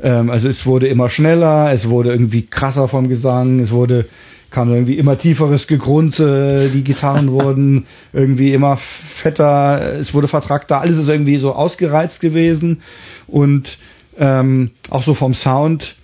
[0.03, 4.07] ähm, also es wurde immer schneller, es wurde irgendwie krasser vom Gesang, es wurde
[4.51, 8.79] kam irgendwie immer tieferes Gegrunze, die Gitarren wurden irgendwie immer
[9.23, 12.83] fetter, es wurde vertrackter, alles ist irgendwie so ausgereizt gewesen
[13.27, 13.79] und
[14.19, 15.97] ähm, auch so vom Sound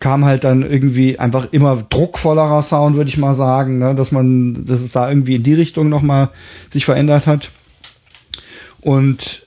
[0.00, 3.94] kam halt dann irgendwie einfach immer druckvollerer Sound, würde ich mal sagen, ne?
[3.94, 6.30] dass man, dass es da irgendwie in die Richtung nochmal
[6.70, 7.50] sich verändert hat.
[8.80, 9.46] Und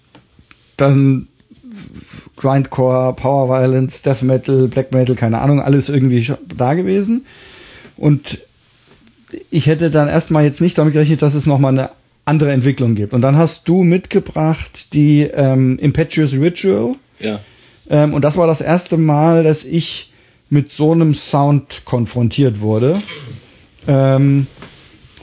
[0.75, 1.27] dann
[2.41, 7.25] Grindcore, Power Violence, Death Metal, Black Metal, keine Ahnung, alles irgendwie da gewesen.
[7.97, 8.39] Und
[9.49, 11.91] ich hätte dann erstmal jetzt nicht damit gerechnet, dass es nochmal eine
[12.25, 13.13] andere Entwicklung gibt.
[13.13, 16.95] Und dann hast du mitgebracht die ähm, Impetuous Ritual.
[17.19, 17.39] Ja.
[17.89, 20.11] Ähm, und das war das erste Mal, dass ich
[20.49, 23.01] mit so einem Sound konfrontiert wurde.
[23.87, 24.47] Ähm,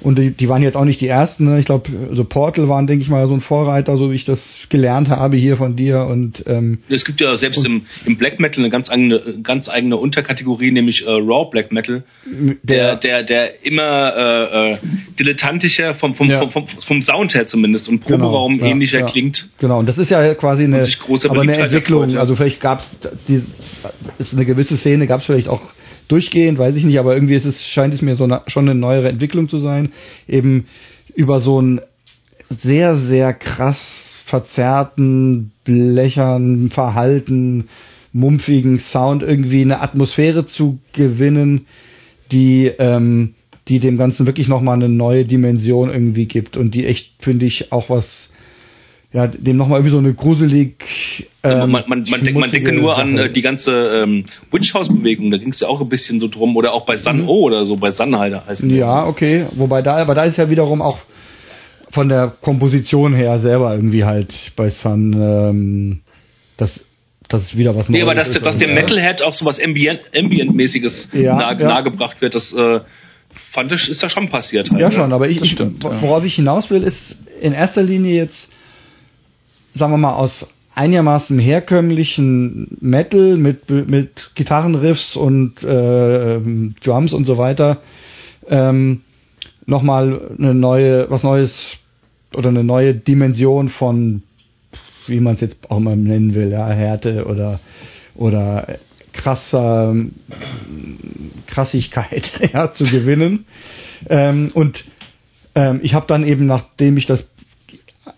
[0.00, 1.44] und die, die waren jetzt auch nicht die ersten.
[1.44, 1.58] Ne?
[1.58, 4.40] Ich glaube, so Portal waren, denke ich mal, so ein Vorreiter, so wie ich das
[4.68, 6.06] gelernt habe hier von dir.
[6.06, 9.96] Und ähm, Es gibt ja selbst im, im Black Metal eine ganz eigene, ganz eigene
[9.96, 12.04] Unterkategorie, nämlich äh, Raw Black Metal,
[12.62, 14.76] der, der, der immer äh, äh,
[15.18, 16.40] dilettantischer vom, vom, Ja.
[16.40, 19.06] vom, vom, vom Sound her zumindest und Proberaum Genau, ja, ähnlicher ja.
[19.06, 19.48] klingt.
[19.58, 20.86] Genau, und das ist ja quasi eine,
[21.28, 22.02] aber eine Entwicklung.
[22.04, 22.18] erfreut.
[22.18, 22.82] Also vielleicht gab
[23.28, 23.52] es
[24.18, 25.62] ist eine gewisse Szene, gab es vielleicht auch
[26.08, 28.78] durchgehend, weiß ich nicht, aber irgendwie ist es, scheint es mir so eine, schon eine
[28.78, 29.90] neuere Entwicklung zu sein,
[30.26, 30.66] eben
[31.14, 31.80] über so einen
[32.48, 37.68] sehr, sehr krass verzerrten, blechern, verhalten,
[38.12, 41.66] mumpfigen Sound irgendwie eine Atmosphäre zu gewinnen,
[42.30, 43.34] die ähm,
[43.68, 47.70] die dem Ganzen wirklich nochmal eine neue Dimension irgendwie gibt und die echt, finde ich,
[47.70, 48.27] auch was,
[49.12, 50.84] ja, dem nochmal irgendwie so eine gruselig.
[51.42, 53.26] Ähm, man, man, man, denkt, man denke nur an Sache.
[53.26, 56.28] äh, die ganze ähm, Witch House Bewegung, da ging es ja auch ein bisschen so
[56.28, 58.66] drum, oder auch bei Sun O oder so, bei Sun halt heißt die.
[58.66, 58.76] Mhm.
[58.76, 59.46] Ja, okay.
[59.52, 60.98] Wobei da, aber da ist ja wiederum auch
[61.90, 66.00] von der Komposition her selber irgendwie halt bei Sun, ähm,
[66.58, 66.84] das,
[67.28, 69.62] das ist wieder was Nee, aber Neues dass, ist dass dem Metalhead auch so was
[69.62, 71.68] Ambient, Ambient-mäßiges Ja, nah, ja.
[71.68, 72.80] nahegebracht wird, das äh,
[73.52, 74.80] fand ich, ist da schon passiert halt.
[74.80, 74.94] Ja, ne?
[74.94, 76.02] schon, aber ich, ich stimmt, ja.
[76.02, 78.48] worauf ich hinaus will, ist in erster Linie jetzt,
[79.78, 86.40] sagen wir mal, aus einigermaßen herkömmlichen Metal mit, mit Gitarrenriffs und äh,
[86.84, 87.78] Drums und so weiter
[88.48, 89.02] ähm,
[89.66, 91.78] nochmal eine neue, was Neues
[92.34, 94.22] oder eine neue Dimension von,
[95.06, 97.60] wie man es jetzt auch mal nennen will, ja, Härte oder
[98.14, 98.78] oder
[99.12, 99.94] krasser
[101.46, 103.46] Krassigkeit ja, zu gewinnen.
[104.08, 104.84] Ähm, und
[105.54, 107.27] ähm, ich habe dann eben, nachdem ich das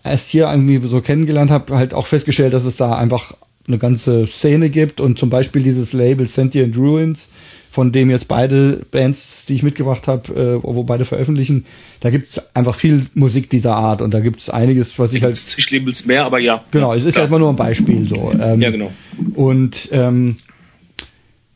[0.03, 3.33] erst hier irgendwie so kennengelernt habe, halt auch festgestellt, dass es da einfach
[3.67, 7.27] eine ganze Szene gibt und zum Beispiel dieses Label Sentient Ruins,
[7.71, 11.65] von dem jetzt beide Bands, die ich mitgebracht habe, äh, wo beide veröffentlichen,
[12.01, 15.23] da gibt es einfach viel Musik dieser Art und da gibt es einiges, was ich
[15.23, 16.65] halt gibt's zig Labels mehr, aber ja.
[16.71, 17.23] Genau, es ist Klar.
[17.23, 18.31] erstmal nur ein Beispiel so.
[18.33, 18.91] Ähm, Ja, genau.
[19.35, 20.35] Und ähm,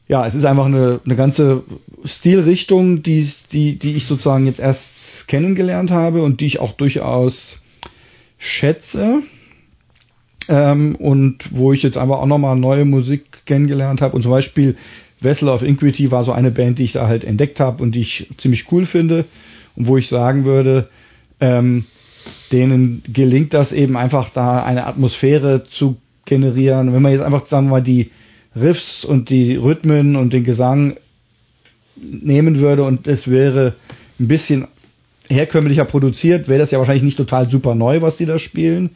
[0.08, 1.64] ja, es ist einfach eine, eine ganze
[2.06, 7.58] Stilrichtung, die, die, die ich sozusagen jetzt erst kennengelernt habe und die ich auch durchaus
[8.38, 9.22] schätze.
[10.48, 14.16] Ähm, und wo ich jetzt einfach auch nochmal neue Musik kennengelernt habe.
[14.16, 14.76] Und zum Beispiel
[15.20, 18.02] Vessel of Inquity war so eine Band, die ich da halt entdeckt habe und die
[18.02, 19.26] ich ziemlich cool finde.
[19.76, 20.90] Und wo ich sagen würde,
[21.40, 21.86] ähm,
[22.52, 26.94] denen gelingt das eben einfach da eine Atmosphäre zu generieren.
[26.94, 28.12] Wenn man jetzt einfach, sagen wir mal, die
[28.56, 30.98] Riffs und die Rhythmen und den Gesang
[31.96, 33.76] nehmen würde und es wäre
[34.20, 34.68] ein bisschen
[35.30, 38.92] herkömmlicher produziert, wäre das ja wahrscheinlich nicht total super neu, was die da spielen.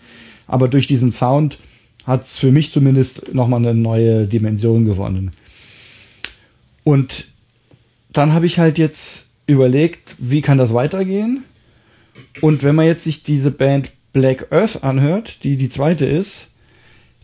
[0.48, 1.58] Aber durch diesen Sound
[2.06, 5.32] hat es für mich zumindest nochmal eine neue Dimension gewonnen.
[6.84, 7.28] Und
[8.12, 11.44] dann habe ich halt jetzt überlegt, wie kann das weitergehen?
[12.42, 16.48] Und wenn man jetzt sich diese Band Black Earth anhört, die die zweite ist,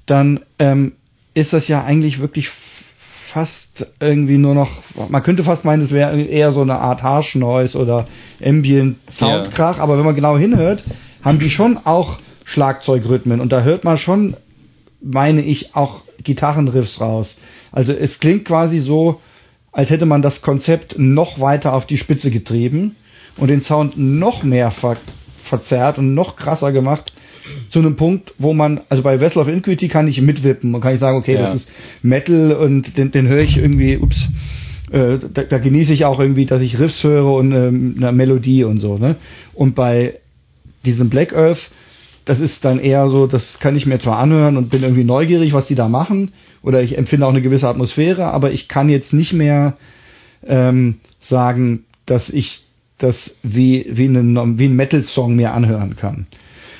[0.06, 0.94] dann ähm,
[1.34, 2.50] ist das ja eigentlich wirklich
[3.36, 4.70] fast irgendwie nur noch,
[5.10, 8.08] man könnte fast meinen, es wäre eher so eine Art Harsh Noise oder
[8.42, 9.84] Ambient Soundkrach, ja.
[9.84, 10.86] aber wenn man genau hinhört,
[11.22, 14.38] haben die schon auch Schlagzeugrhythmen und da hört man schon,
[15.02, 17.36] meine ich, auch Gitarrenriffs raus.
[17.74, 19.20] Also es klingt quasi so,
[19.74, 22.96] als hätte man das Konzept noch weiter auf die Spitze getrieben
[23.36, 24.96] und den Sound noch mehr ver
[25.44, 27.12] verzerrt und noch krasser gemacht
[27.70, 30.94] zu einem Punkt, wo man, also bei Vessel of Inquity kann ich mitwippen und kann
[30.94, 31.42] ich sagen, okay, ja.
[31.42, 31.70] das ist
[32.02, 34.28] Metal und den, den höre ich irgendwie, ups,
[34.92, 38.64] äh, da, da genieße ich auch irgendwie, dass ich Riffs höre und ähm, eine Melodie
[38.64, 39.16] und so, ne?
[39.54, 40.20] Und bei
[40.86, 41.72] diesem Black Earth,
[42.26, 45.54] das ist dann eher so, das kann ich mir zwar anhören und bin irgendwie neugierig,
[45.54, 46.32] was die da machen,
[46.62, 49.78] oder ich empfinde auch eine gewisse Atmosphäre, aber ich kann jetzt nicht mehr
[50.46, 52.64] ähm, sagen, dass ich
[52.98, 56.28] das wie, wie, einen, wie ein Metal-Song mir anhören kann.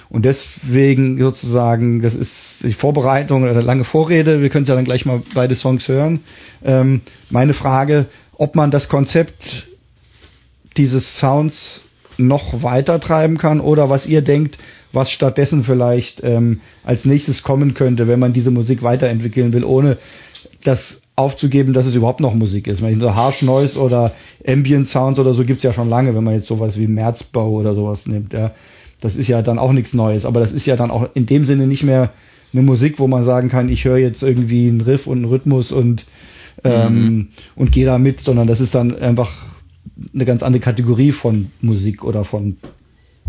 [0.10, 5.06] Und deswegen sozusagen, das ist die Vorbereitung oder lange Vorrede, wir können ja dann gleich
[5.06, 6.22] mal beide Songs hören.
[6.64, 8.08] Ähm, meine Frage,
[8.38, 9.68] ob man das Konzept
[10.78, 11.82] dieses Sounds
[12.18, 14.58] noch weiter treiben kann oder was ihr denkt,
[14.94, 19.98] was stattdessen vielleicht ähm, als nächstes kommen könnte, wenn man diese Musik weiterentwickeln will, ohne
[20.64, 22.82] das aufzugeben, dass es überhaupt noch Musik ist.
[22.82, 24.14] Wenn so Harsh Noise oder
[24.46, 27.74] Ambient Sounds oder so gibt's ja schon lange, wenn man jetzt sowas wie Märzbau oder
[27.76, 28.34] sowas nimmt.
[28.34, 28.52] Ja.
[29.02, 31.46] Das ist ja dann auch nichts Neues, aber das ist ja dann auch in dem
[31.46, 32.12] Sinne nicht mehr
[32.54, 35.72] eine Musik, wo man sagen kann, ich höre jetzt irgendwie einen Riff und einen Rhythmus
[35.72, 36.06] und
[36.64, 37.28] ähm, mhm.
[37.56, 39.32] und gehe da mit, sondern das ist dann einfach
[40.14, 42.58] eine ganz andere Kategorie von Musik oder von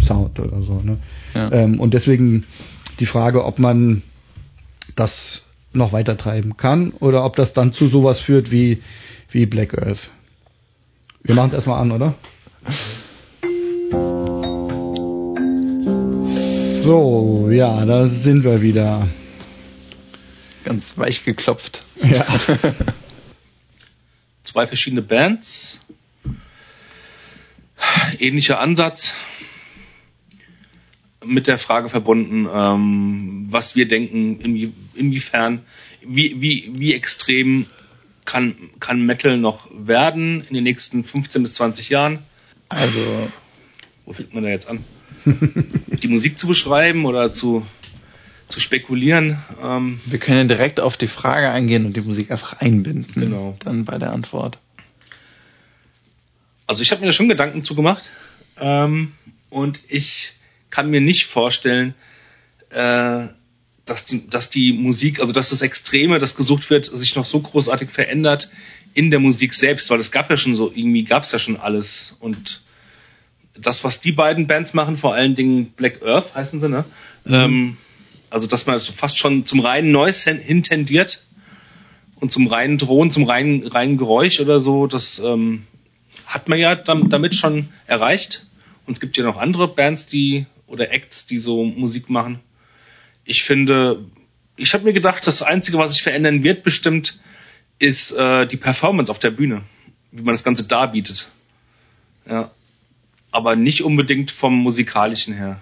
[0.00, 0.80] Sound oder so.
[0.80, 0.98] Ne?
[1.34, 1.52] Ja.
[1.52, 2.44] Ähm, und deswegen
[3.00, 4.02] die Frage, ob man
[4.94, 8.82] das noch weiter treiben kann oder ob das dann zu sowas führt wie,
[9.30, 10.10] wie Black Earth.
[11.22, 12.14] Wir machen es erstmal an, oder?
[16.86, 19.08] So, ja, da sind wir wieder.
[20.62, 21.82] Ganz weich geklopft.
[21.96, 22.24] Ja.
[24.44, 25.80] Zwei verschiedene Bands.
[28.20, 29.12] Ähnlicher Ansatz.
[31.24, 35.62] Mit der Frage verbunden, ähm, was wir denken, inwie, inwiefern,
[36.06, 37.66] wie, wie, wie extrem
[38.24, 42.20] kann, kann Metal noch werden in den nächsten 15 bis 20 Jahren?
[42.68, 43.28] Also,
[44.04, 44.84] wo fängt man da jetzt an?
[46.02, 47.66] die Musik zu beschreiben oder zu,
[48.48, 49.38] zu spekulieren.
[49.62, 53.12] Ähm, Wir können direkt auf die Frage eingehen und die Musik einfach einbinden.
[53.14, 53.56] Genau.
[53.64, 54.58] Dann bei der Antwort.
[56.66, 58.10] Also ich habe mir da schon Gedanken zu gemacht
[58.58, 59.12] ähm,
[59.50, 60.32] und ich
[60.70, 61.94] kann mir nicht vorstellen,
[62.70, 63.28] äh,
[63.84, 67.40] dass die, dass die Musik, also dass das Extreme, das gesucht wird, sich noch so
[67.40, 68.50] großartig verändert
[68.94, 71.56] in der Musik selbst, weil es gab ja schon so, irgendwie gab es ja schon
[71.56, 72.62] alles und
[73.60, 76.84] das, was die beiden Bands machen, vor allen Dingen Black Earth heißen sie, ne?
[77.24, 77.34] Mhm.
[77.34, 77.76] Ähm,
[78.30, 81.22] also, dass man fast schon zum reinen Noise hintendiert
[82.16, 85.66] und zum reinen Drohnen, zum reinen, reinen Geräusch oder so, das ähm,
[86.26, 88.44] hat man ja damit schon erreicht.
[88.86, 92.40] Und es gibt ja noch andere Bands, die oder Acts, die so Musik machen.
[93.24, 94.04] Ich finde,
[94.56, 97.20] ich habe mir gedacht, das Einzige, was sich verändern wird, bestimmt,
[97.78, 99.62] ist äh, die Performance auf der Bühne,
[100.10, 101.28] wie man das Ganze darbietet.
[102.28, 102.50] Ja,
[103.36, 105.60] aber nicht unbedingt vom musikalischen her.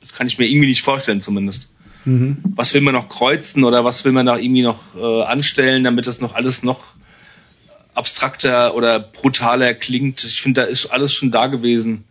[0.00, 1.66] Das kann ich mir irgendwie nicht vorstellen zumindest.
[2.04, 2.36] Mhm.
[2.54, 6.06] Was will man noch kreuzen oder was will man da irgendwie noch äh, anstellen, damit
[6.06, 6.84] das noch alles noch
[7.94, 10.22] abstrakter oder brutaler klingt.
[10.24, 12.04] Ich finde, da ist alles schon da gewesen.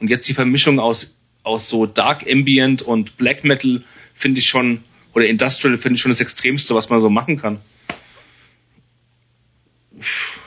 [0.00, 4.82] Und jetzt die Vermischung aus, aus so Dark Ambient und Black Metal finde ich schon,
[5.14, 7.60] oder Industrial finde ich schon das Extremste, was man so machen kann.
[9.96, 10.37] Uff.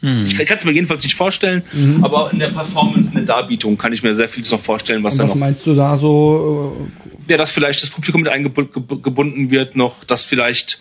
[0.00, 0.26] Hm.
[0.26, 2.02] Ich kann es mir jedenfalls nicht vorstellen, mhm.
[2.02, 5.14] aber in der Performance, in der Darbietung kann ich mir sehr viel noch vorstellen, was
[5.14, 5.36] Und da was noch.
[5.36, 6.88] meinst du da so?
[7.28, 10.80] Äh, ja, dass vielleicht das Publikum mit eingebunden wird, noch, dass vielleicht.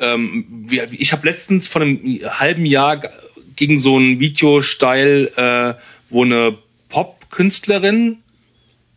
[0.00, 3.02] Ähm, ich habe letztens vor einem halben Jahr
[3.56, 5.74] gegen so ein Video steil, äh,
[6.08, 6.56] wo eine
[6.88, 8.18] Pop-Künstlerin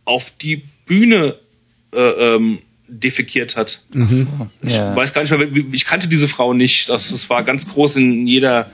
[0.04, 1.36] auf die Bühne
[1.92, 3.80] äh, ähm, defekiert hat.
[3.92, 4.50] Mhm.
[4.62, 4.94] Ich ja.
[4.94, 6.88] weiß gar nicht mehr, ich kannte diese Frau nicht.
[6.88, 8.70] Das, das war ganz groß in jeder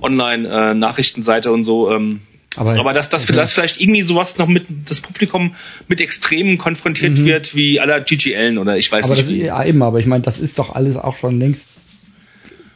[0.00, 1.90] Online-Nachrichtenseite und so.
[1.90, 2.20] Ähm,
[2.56, 5.54] aber, aber dass, dass, dass vielleicht irgendwie sowas noch mit das Publikum
[5.86, 7.26] mit Extremen konfrontiert mhm.
[7.26, 9.28] wird, wie aller GGLen oder ich weiß aber nicht.
[9.28, 11.66] Das, ja, eben, aber ich meine, das ist doch alles auch schon längst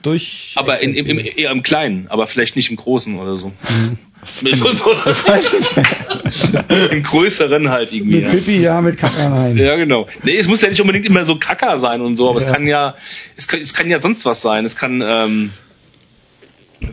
[0.03, 0.53] durch.
[0.57, 3.53] Aber in, im, im, eher im Kleinen, aber vielleicht nicht im Großen oder so.
[3.69, 3.99] Mhm.
[6.93, 8.17] Im größeren halt irgendwie.
[8.17, 8.31] Mit ja.
[8.31, 9.57] Pippi, ja, mit Kacker rein.
[9.57, 10.07] Ja, genau.
[10.23, 12.47] Nee, es muss ja nicht unbedingt immer so Kacker sein und so, aber ja.
[12.47, 12.95] es kann ja,
[13.37, 14.65] es kann, es kann ja sonst was sein.
[14.65, 15.51] Es kann, ähm,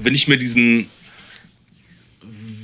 [0.02, 0.88] wenn ich mir diesen,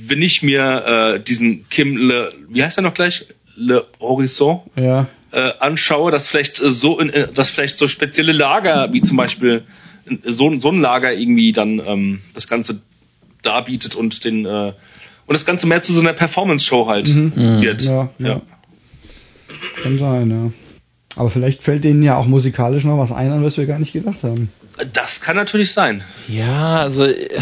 [0.06, 3.26] wenn ich mir äh, diesen Kim Le, wie heißt er noch gleich?
[3.56, 4.60] Le Horizon?
[4.76, 5.08] Ja.
[5.32, 9.16] Äh, anschaue, dass vielleicht äh, so, in, äh, dass vielleicht so spezielle Lager, wie zum
[9.16, 9.64] Beispiel
[10.24, 12.82] so, so ein Lager irgendwie dann ähm, das Ganze
[13.42, 14.72] darbietet und den äh,
[15.26, 17.32] und das Ganze mehr zu so einer Performance-Show halt mhm.
[17.34, 17.60] mhm.
[17.60, 17.82] wird.
[17.82, 18.28] Ja, ja.
[18.28, 18.42] ja.
[19.82, 20.52] Kann sein, ja.
[21.16, 23.92] Aber vielleicht fällt denen ja auch musikalisch noch was ein, an was wir gar nicht
[23.92, 24.50] gedacht haben.
[24.92, 26.04] Das kann natürlich sein.
[26.28, 27.04] Ja, also.
[27.04, 27.40] Äh,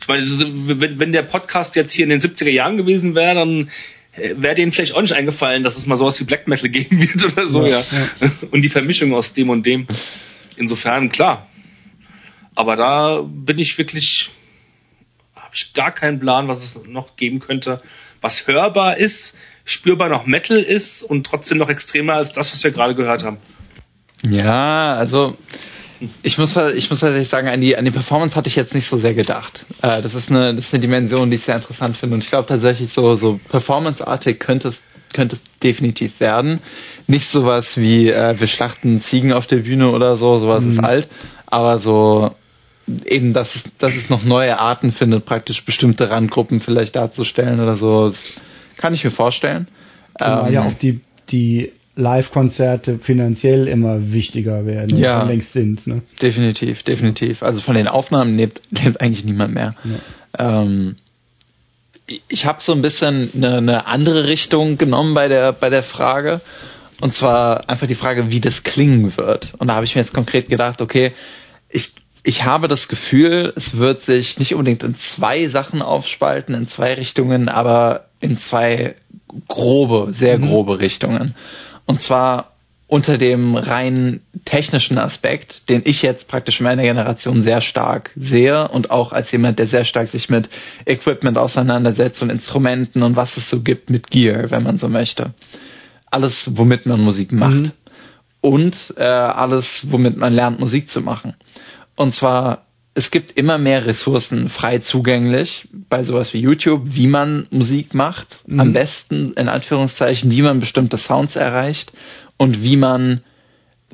[0.00, 3.70] ich meine, wenn, wenn der Podcast jetzt hier in den 70er Jahren gewesen wäre, dann
[4.16, 7.00] äh, wäre denen vielleicht auch nicht eingefallen, dass es mal sowas wie Black Metal geben
[7.00, 7.80] wird oder so, ja.
[7.80, 8.32] ja.
[8.50, 9.86] Und die Vermischung aus dem und dem.
[10.56, 11.48] Insofern, klar.
[12.54, 14.30] Aber da bin ich wirklich
[15.54, 17.80] habe ich gar keinen Plan, was es noch geben könnte,
[18.20, 22.72] was hörbar ist, spürbar noch Metal ist und trotzdem noch extremer als das, was wir
[22.72, 23.38] gerade gehört haben.
[24.22, 25.36] Ja, also
[26.22, 28.86] ich muss ich muss tatsächlich sagen, an die an die Performance hatte ich jetzt nicht
[28.88, 29.66] so sehr gedacht.
[29.82, 32.30] Äh, das ist eine das ist eine Dimension, die ich sehr interessant finde und ich
[32.30, 36.60] glaube tatsächlich so so Performance-artig könnte es könnte es definitiv werden.
[37.06, 40.70] Nicht sowas wie äh, wir schlachten Ziegen auf der Bühne oder so, sowas mhm.
[40.70, 41.08] ist alt,
[41.46, 42.34] aber so
[43.06, 47.76] eben, dass es, dass es noch neue Arten findet, praktisch bestimmte Randgruppen vielleicht darzustellen oder
[47.76, 48.10] so.
[48.10, 48.40] Das
[48.76, 49.68] kann ich mir vorstellen.
[50.18, 51.00] Zumal ähm, ja auch die,
[51.30, 55.86] die Live-Konzerte finanziell immer wichtiger werden ja, schon längst sind.
[55.86, 56.02] Ne?
[56.20, 57.42] Definitiv, definitiv.
[57.42, 59.74] Also von den Aufnahmen lebt, lebt eigentlich niemand mehr.
[59.84, 60.62] Ja.
[60.62, 60.96] Ähm,
[62.28, 66.40] ich habe so ein bisschen eine, eine andere Richtung genommen bei der, bei der Frage.
[67.00, 69.54] Und zwar einfach die Frage, wie das klingen wird.
[69.58, 71.12] Und da habe ich mir jetzt konkret gedacht, okay,
[71.68, 71.92] ich
[72.26, 76.94] ich habe das Gefühl, es wird sich nicht unbedingt in zwei Sachen aufspalten, in zwei
[76.94, 78.96] Richtungen, aber in zwei
[79.46, 80.48] grobe, sehr mhm.
[80.48, 81.34] grobe Richtungen.
[81.86, 82.54] Und zwar
[82.86, 88.68] unter dem rein technischen Aspekt, den ich jetzt praktisch in meiner Generation sehr stark sehe
[88.68, 90.48] und auch als jemand, der sehr stark sich mit
[90.84, 95.32] Equipment auseinandersetzt und Instrumenten und was es so gibt mit Gear, wenn man so möchte.
[96.10, 97.54] Alles, womit man Musik macht.
[97.54, 97.72] Mhm.
[98.40, 101.34] Und äh, alles, womit man lernt, Musik zu machen.
[101.96, 102.63] Und zwar,
[102.94, 108.42] es gibt immer mehr Ressourcen frei zugänglich bei sowas wie YouTube, wie man Musik macht.
[108.46, 108.60] Mhm.
[108.60, 111.92] Am besten, in Anführungszeichen, wie man bestimmte Sounds erreicht
[112.36, 113.22] und wie man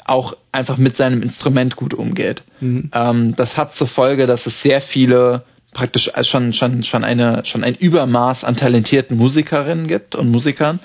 [0.04, 2.42] auch einfach mit seinem Instrument gut umgeht.
[2.60, 2.90] Mhm.
[2.92, 7.64] Ähm, das hat zur Folge, dass es sehr viele praktisch schon schon schon eine schon
[7.64, 10.80] ein Übermaß an talentierten Musikerinnen gibt und Musikern,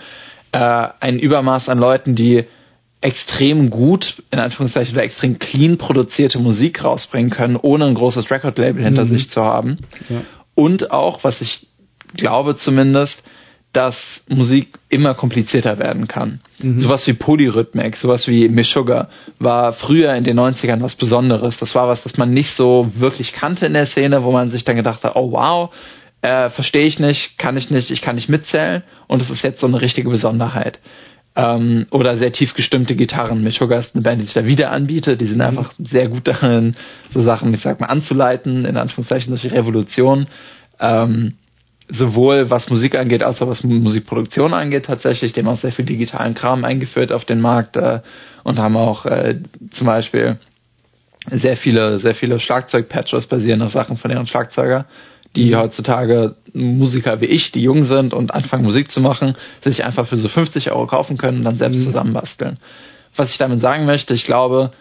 [0.51, 2.45] äh, ein Übermaß an Leuten, die
[3.05, 8.83] extrem gut, in Anführungszeichen, oder extrem clean produzierte Musik rausbringen können, ohne ein großes Record-Label
[8.83, 9.09] hinter mhm.
[9.09, 9.77] sich zu haben.
[10.09, 10.21] Ja.
[10.55, 11.67] Und auch, was ich
[12.15, 13.23] glaube zumindest,
[13.73, 16.39] dass Musik immer komplizierter werden kann.
[16.57, 16.79] Mhm.
[16.79, 21.57] Sowas wie Polyrhythmik, sowas wie Meshuggah war früher in den 90ern was Besonderes.
[21.57, 24.63] Das war was, das man nicht so wirklich kannte in der Szene, wo man sich
[24.63, 25.69] dann gedacht hat, oh wow,
[26.23, 28.81] äh, verstehe ich nicht, kann ich nicht, ich kann nicht mitzählen.
[29.05, 30.79] Und es ist jetzt so eine richtige Besonderheit
[31.35, 33.43] ähm, oder sehr tief gestimmte Gitarren.
[33.43, 35.21] Meshuggah ist eine Band, die sich da wieder anbietet.
[35.21, 35.43] Die sind mhm.
[35.43, 36.75] einfach sehr gut darin,
[37.09, 40.27] so Sachen, ich sag mal, anzuleiten, in Anführungszeichen durch die Revolution.
[40.79, 41.33] Ähm,
[41.89, 45.33] sowohl was Musik angeht, als auch was Musikproduktion angeht tatsächlich.
[45.33, 47.99] Die haben auch sehr viel digitalen Kram eingeführt auf den Markt äh,
[48.43, 49.39] und haben auch äh,
[49.69, 50.39] zum Beispiel
[51.29, 54.85] sehr viele, sehr viele Schlagzeugpatches basieren auf Sachen von ihren Schlagzeuger
[55.35, 55.57] die mhm.
[55.57, 60.17] heutzutage Musiker wie ich, die jung sind und anfangen Musik zu machen, sich einfach für
[60.17, 61.85] so 50 Euro kaufen können und dann selbst mhm.
[61.85, 62.57] zusammenbasteln.
[63.15, 64.71] Was ich damit sagen möchte, ich glaube,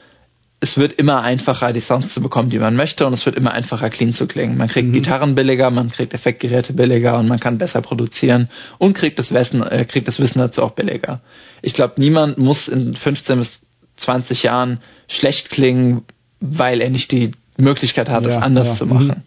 [0.61, 3.53] es wird immer einfacher, die Sounds zu bekommen, die man möchte, und es wird immer
[3.53, 4.57] einfacher, clean zu klingen.
[4.57, 4.93] Man kriegt mhm.
[4.93, 8.49] Gitarren billiger, man kriegt Effektgeräte billiger und man kann besser produzieren
[8.79, 11.21] und kriegt das Wissen, äh, kriegt das Wissen dazu auch billiger.
[11.61, 13.61] Ich glaube, niemand muss in 15 bis
[13.97, 16.03] 20 Jahren schlecht klingen,
[16.41, 18.75] weil er nicht die Möglichkeit hat, ja, anders ja.
[18.75, 19.23] zu machen.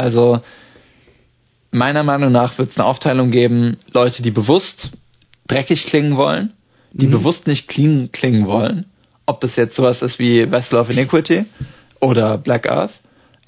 [0.00, 0.40] Also
[1.70, 4.90] meiner Meinung nach wird es eine Aufteilung geben, Leute, die bewusst
[5.46, 6.54] dreckig klingen wollen,
[6.92, 7.12] die mhm.
[7.12, 8.86] bewusst nicht clean klingen wollen.
[9.26, 11.44] Ob das jetzt sowas ist wie Vessel of Iniquity
[12.00, 12.92] oder Black Earth.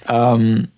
[0.07, 0.69] Ähm,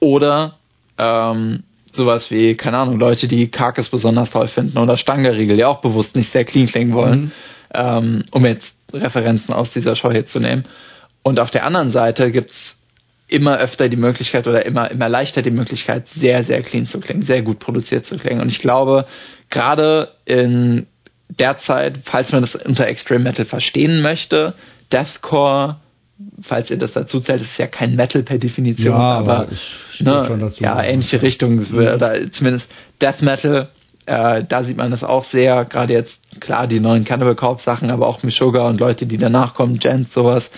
[0.00, 0.56] oder
[0.98, 1.62] ähm,
[1.92, 6.16] sowas wie, keine Ahnung, Leute, die Karkes besonders toll finden oder Stangerriegel, die auch bewusst
[6.16, 7.32] nicht sehr clean klingen wollen, mhm.
[7.72, 10.64] ähm, um jetzt Referenzen aus dieser Show hier zu nehmen.
[11.22, 12.76] Und auf der anderen Seite gibt's
[13.28, 17.22] immer öfter die Möglichkeit oder immer, immer leichter die Möglichkeit, sehr, sehr clean zu klingen,
[17.22, 18.40] sehr gut produziert zu klingen.
[18.40, 19.06] Und ich glaube,
[19.50, 20.86] gerade in
[21.28, 24.54] der Zeit, falls man das unter Extreme Metal verstehen möchte,
[24.92, 25.76] Deathcore
[26.42, 29.48] falls ihr das dazu zählt, ist ja kein Metal per Definition, ja, aber,
[29.98, 32.70] ne, dazu, ja, ähnliche Richtung, oder zumindest
[33.00, 33.68] Death Metal,
[34.06, 37.90] äh, da sieht man das auch sehr, gerade jetzt, klar, die neuen Cannibal Corpse Sachen,
[37.90, 40.50] aber auch Mishuga und Leute, die danach kommen, Gents, sowas,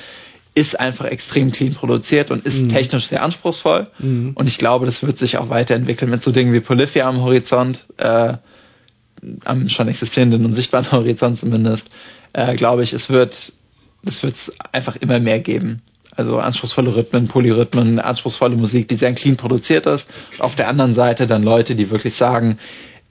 [0.58, 2.70] ist einfach extrem clean produziert und ist mhm.
[2.70, 3.86] technisch sehr anspruchsvoll.
[4.00, 4.32] Mhm.
[4.34, 7.86] Und ich glaube, das wird sich auch weiterentwickeln mit so Dingen wie Polyphia am Horizont,
[7.96, 8.34] äh,
[9.44, 11.90] am schon existierenden und sichtbaren Horizont zumindest,
[12.32, 13.52] äh, glaube ich, es wird,
[14.04, 14.34] es wird
[14.72, 15.82] einfach immer mehr geben.
[16.16, 20.08] Also anspruchsvolle Rhythmen, Polyrhythmen, anspruchsvolle Musik, die sehr clean produziert ist.
[20.40, 22.58] Auf der anderen Seite dann Leute, die wirklich sagen,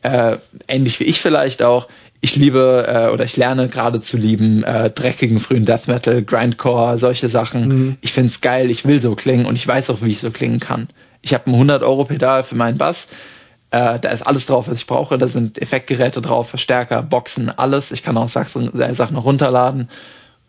[0.01, 0.37] äh,
[0.67, 1.87] ähnlich wie ich vielleicht auch,
[2.19, 6.97] ich liebe äh, oder ich lerne gerade zu lieben äh, dreckigen frühen Death Metal, Grindcore,
[6.97, 7.67] solche Sachen.
[7.67, 7.97] Mhm.
[8.01, 10.59] Ich find's geil, ich will so klingen und ich weiß auch, wie ich so klingen
[10.59, 10.87] kann.
[11.21, 13.07] Ich habe ein 100 Euro Pedal für meinen Bass.
[13.69, 15.17] Äh, da ist alles drauf, was ich brauche.
[15.17, 17.91] Da sind Effektgeräte drauf, Verstärker, Boxen, alles.
[17.91, 19.89] Ich kann auch Sachen, äh, Sachen runterladen.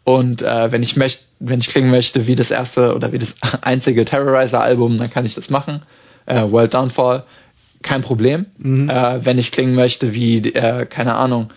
[0.05, 3.35] Und äh, wenn ich möchte, wenn ich klingen möchte wie das erste oder wie das
[3.61, 5.83] einzige Terrorizer-Album, dann kann ich das machen.
[6.27, 7.25] Äh, World Downfall
[7.83, 8.47] kein Problem.
[8.59, 8.89] Mhm.
[8.89, 11.51] Äh, wenn ich klingen möchte wie, äh, keine Ahnung,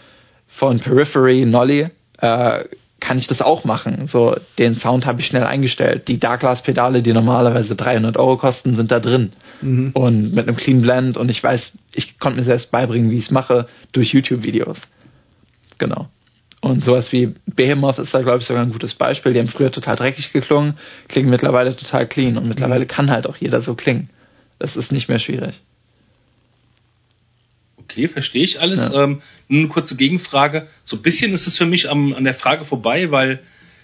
[0.48, 1.90] von Periphery, Nolly,
[2.20, 2.64] äh,
[3.00, 4.08] kann ich das auch machen.
[4.08, 6.08] So, den Sound habe ich schnell eingestellt.
[6.08, 9.32] Die Darkglass-Pedale, die normalerweise 300 Euro kosten, sind da drin.
[9.62, 9.92] Mhm.
[9.94, 13.26] Und mit einem Clean Blend und ich weiß, ich konnte mir selbst beibringen, wie ich
[13.26, 14.88] es mache, durch YouTube-Videos.
[15.80, 16.10] Genau.
[16.62, 19.34] Und sowas wie Behemoth ist da, glaube ich, sogar ein gutes Beispiel.
[19.34, 20.76] Die haben früher total dreckig geklungen,
[21.08, 22.90] klingen mittlerweile total clean und mittlerweile mhm.
[22.90, 24.10] kann halt auch jeder so klingen.
[24.60, 25.60] Das ist nicht mehr schwierig.
[27.92, 28.80] Okay, verstehe ich alles.
[28.80, 29.04] Ja.
[29.04, 30.68] Ähm, nur eine kurze Gegenfrage.
[30.84, 33.42] So ein bisschen ist es für mich am, an der Frage vorbei, weil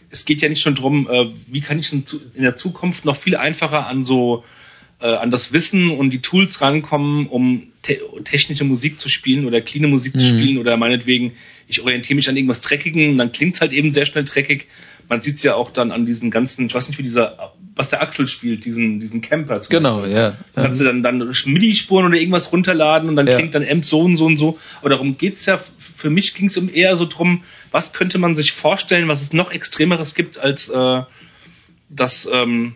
[0.10, 3.18] es geht ja nicht schon drum, äh, wie kann ich in, in, der Zukunft noch
[3.18, 4.46] viel einfacher an so
[5.02, 9.62] äh, an das Wissen und die Tools rankommen, um te technische Musik zu spielen oder
[9.62, 10.20] cleane Musik mhm.
[10.20, 11.34] zu spielen oder meinetwegen,
[11.68, 14.68] ich orientiere mich an irgendwas Dreckigen und dann klingt es halt eben sehr schnell dreckig
[15.10, 17.90] man sieht es ja auch dann an diesen ganzen, ich weiß nicht, wie dieser, was
[17.90, 19.62] der Axel spielt, diesen, diesen Camper.
[19.70, 20.18] Genau, Beispiel.
[20.18, 20.38] ja.
[20.56, 23.36] Kannst du dann, dann MIDI-Spuren oder irgendwas runterladen und dann ja.
[23.36, 24.60] klingt dann Amp so und so und so.
[24.80, 25.60] Aber darum geht's ja,
[25.96, 29.34] für mich ging es um eher so drum, was könnte man sich vorstellen, was es
[29.34, 31.02] noch Extremeres gibt als äh,
[31.90, 32.74] das, ähm,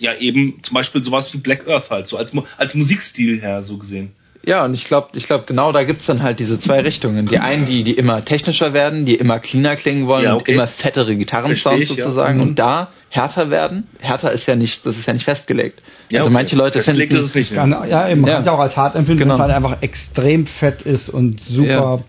[0.00, 3.78] ja eben zum Beispiel sowas wie Black Earth halt, so als, als Musikstil her so
[3.78, 4.12] gesehen.
[4.46, 7.26] Ja, und ich glaube, ich glaube, genau da gibt's dann halt diese zwei Richtungen.
[7.26, 10.52] Die einen, die, die immer technischer werden, die immer cleaner klingen wollen ja, okay.
[10.52, 12.38] und immer fettere Gitarrensounds sozusagen.
[12.38, 12.44] Ja.
[12.44, 12.50] Mhm.
[12.50, 13.88] Und da härter werden.
[13.98, 15.82] Härter ist ja nicht, das ist ja nicht festgelegt.
[16.10, 16.34] Ja, also okay.
[16.34, 17.54] manche Leute festgelegt finden, ist es nicht.
[17.54, 18.36] Kann, ja, eben, man ja.
[18.36, 19.34] kann es auch als hart empfinden, genau.
[19.34, 22.04] wenn es halt einfach extrem fett ist und super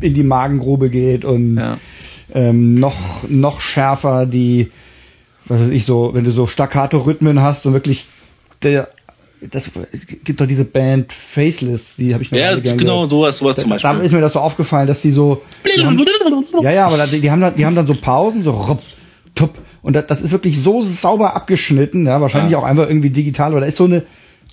[0.00, 1.60] in die Magengrube geht und
[2.32, 4.70] ähm, noch, noch schärfer die,
[5.46, 8.06] was weiß ich, so, wenn du so Staccato-Rhythmen hast und wirklich
[8.62, 8.88] der
[9.40, 9.70] das
[10.24, 13.70] gibt doch diese Band Faceless, die habe ich noch Ja, genau, sowas, sowas da, zum
[13.70, 13.90] Beispiel.
[13.90, 15.42] Da ist mir das so aufgefallen, dass die so.
[15.64, 15.98] Die haben,
[16.62, 18.82] ja, ja, aber die, die, haben dann, die haben dann so Pausen, so rup,
[19.34, 22.58] tup, und das, das ist wirklich so sauber abgeschnitten, ja, wahrscheinlich ja.
[22.58, 24.04] auch einfach irgendwie digital, oder da ist so eine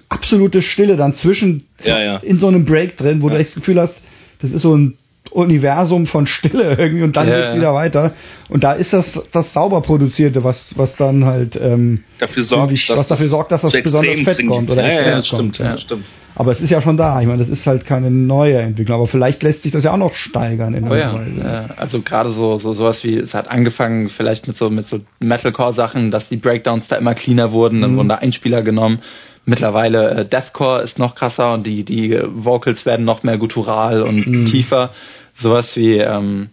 [0.10, 2.18] absolute Stille dann zwischen ja, ja.
[2.18, 4.00] in so einem Break drin, wo du echt das Gefühl hast,
[4.42, 4.98] das ist so ein
[5.34, 8.14] Universum von Stille irgendwie und dann ja, geht's wieder weiter.
[8.50, 13.08] Und da ist das das sauber produzierte, was was dann halt ähm, dafür sorgt, was
[13.08, 16.06] dafür sorgt, dass das besonders fett kommt oder ja, ja, stimmt, ja, stimmt.
[16.36, 17.22] Aber es ist ja schon da.
[17.22, 18.98] Ich meine, das ist halt keine neue Entwicklung.
[18.98, 21.14] Aber vielleicht lässt sich das ja auch noch steigern in oh, ja.
[21.14, 21.70] Weise.
[21.78, 26.10] Also gerade so, so sowas wie, es hat angefangen vielleicht mit so, mit so Metalcore-Sachen,
[26.10, 27.98] dass die Breakdowns da immer cleaner wurden, dann mhm.
[27.98, 29.00] wurden da Einspieler genommen.
[29.46, 34.26] Mittlerweile äh, Deathcore ist noch krasser und die, die Vocals werden noch mehr guttural und
[34.26, 34.46] mhm.
[34.46, 34.92] tiefer
[35.36, 36.50] sowas wie, ähm,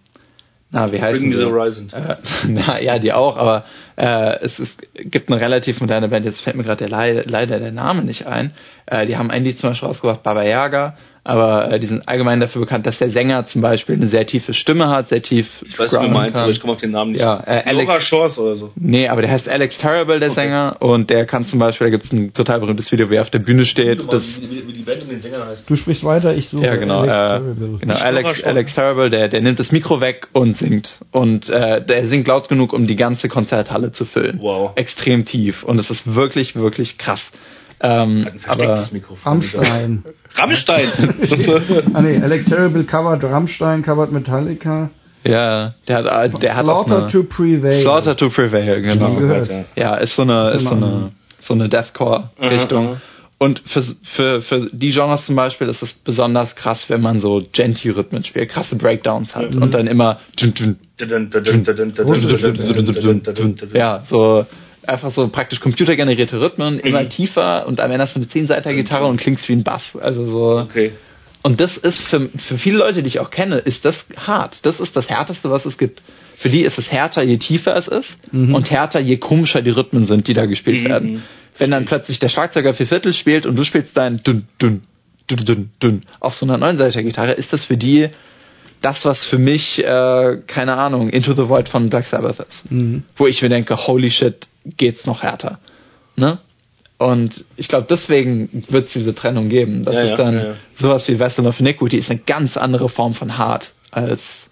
[0.70, 1.90] na, wie heißt Bring the Horizon.
[1.92, 2.16] Äh,
[2.46, 3.64] na, ja, die auch, aber
[3.96, 8.02] äh, es ist, gibt eine relativ moderne Band, jetzt fällt mir gerade leider der Name
[8.02, 8.52] nicht ein.
[8.86, 12.40] Äh, die haben ein Lied zum Beispiel rausgebracht, Baba Yaga, aber äh, die sind allgemein
[12.40, 15.48] dafür bekannt, dass der Sänger zum Beispiel eine sehr tiefe Stimme hat, sehr tief.
[15.66, 17.20] Ich weiß nicht, wie du meinst, aber ich komme auf den Namen nicht.
[17.20, 18.72] Ja, äh, Alex, Shores oder so.
[18.76, 20.40] Nee, aber der heißt Alex Terrible, der okay.
[20.40, 23.22] Sänger, und der kann zum Beispiel, da gibt es ein total berühmtes Video, wie er
[23.22, 24.10] auf der Bühne steht.
[24.10, 25.68] Das, wie, wie, die Band und den Sänger heißt.
[25.68, 27.78] Du sprichst weiter, ich suche ja, genau, Alex äh, Terrible.
[27.80, 30.98] Genau, Alex, Alex Terrible, der, der nimmt das Mikro weg und singt.
[31.10, 34.38] Und äh, der singt laut genug, um die ganze Konzerthalle zu füllen.
[34.40, 34.72] Wow.
[34.76, 35.64] Extrem tief.
[35.64, 37.30] Und es ist wirklich, wirklich krass.
[37.82, 39.32] Ähm, aber Mikrofon.
[39.32, 40.04] Rammstein.
[40.34, 40.90] Rammstein!
[41.94, 44.90] ah nee, Alex Terrible covered Rammstein, covered Metallica.
[45.24, 47.82] Ja, der hat, der hat Slaughter auch eine, to Prevail.
[47.82, 49.16] Slaughter to Prevail, genau.
[49.16, 49.50] Gehört.
[49.76, 53.00] Ja, ist so eine, ist so eine, so eine Deathcore-Richtung.
[53.42, 57.42] Und für, für, für die Genres zum Beispiel ist es besonders krass, wenn man so
[57.50, 59.62] Genty-Rhythmen spielt, krasse Breakdowns hat mhm.
[59.62, 60.20] und dann immer
[63.72, 64.46] ja, so
[64.86, 66.80] einfach so praktisch computergenerierte Rhythmen, mhm.
[66.80, 69.62] immer tiefer und am Ende hast du eine 10 Seiter Gitarre und klingst wie ein
[69.62, 69.96] Bass.
[70.00, 70.58] Also so.
[70.60, 70.92] Okay.
[71.42, 74.66] Und das ist für, für viele Leute, die ich auch kenne, ist das hart.
[74.66, 76.02] Das ist das härteste, was es gibt.
[76.40, 78.54] für die ist es härter, je tiefer es ist mhm.
[78.54, 80.88] und härter, je komischer die Rhythmen sind, die da gespielt mhm.
[80.88, 81.22] werden.
[81.58, 84.82] Wenn dann plötzlich der Schlagzeuger vier Viertel spielt und du spielst dein dünn, dünn,
[85.30, 88.08] dünn, dünn, dünn auf so einer neunseitiger Gitarre, ist das für die
[88.80, 92.72] das, was für mich, äh, keine Ahnung, Into the Void von Black Sabbath ist.
[92.72, 93.02] Mhm.
[93.16, 95.58] Wo ich mir denke, holy shit, geht's noch härter.
[96.16, 96.38] Ne?
[96.98, 99.84] Und ich glaube, deswegen wird es diese Trennung geben.
[99.84, 100.54] Das ja, ist dann ja, ja.
[100.74, 104.50] sowas wie Vessel of Iniquity, ist eine ganz andere Form von hart als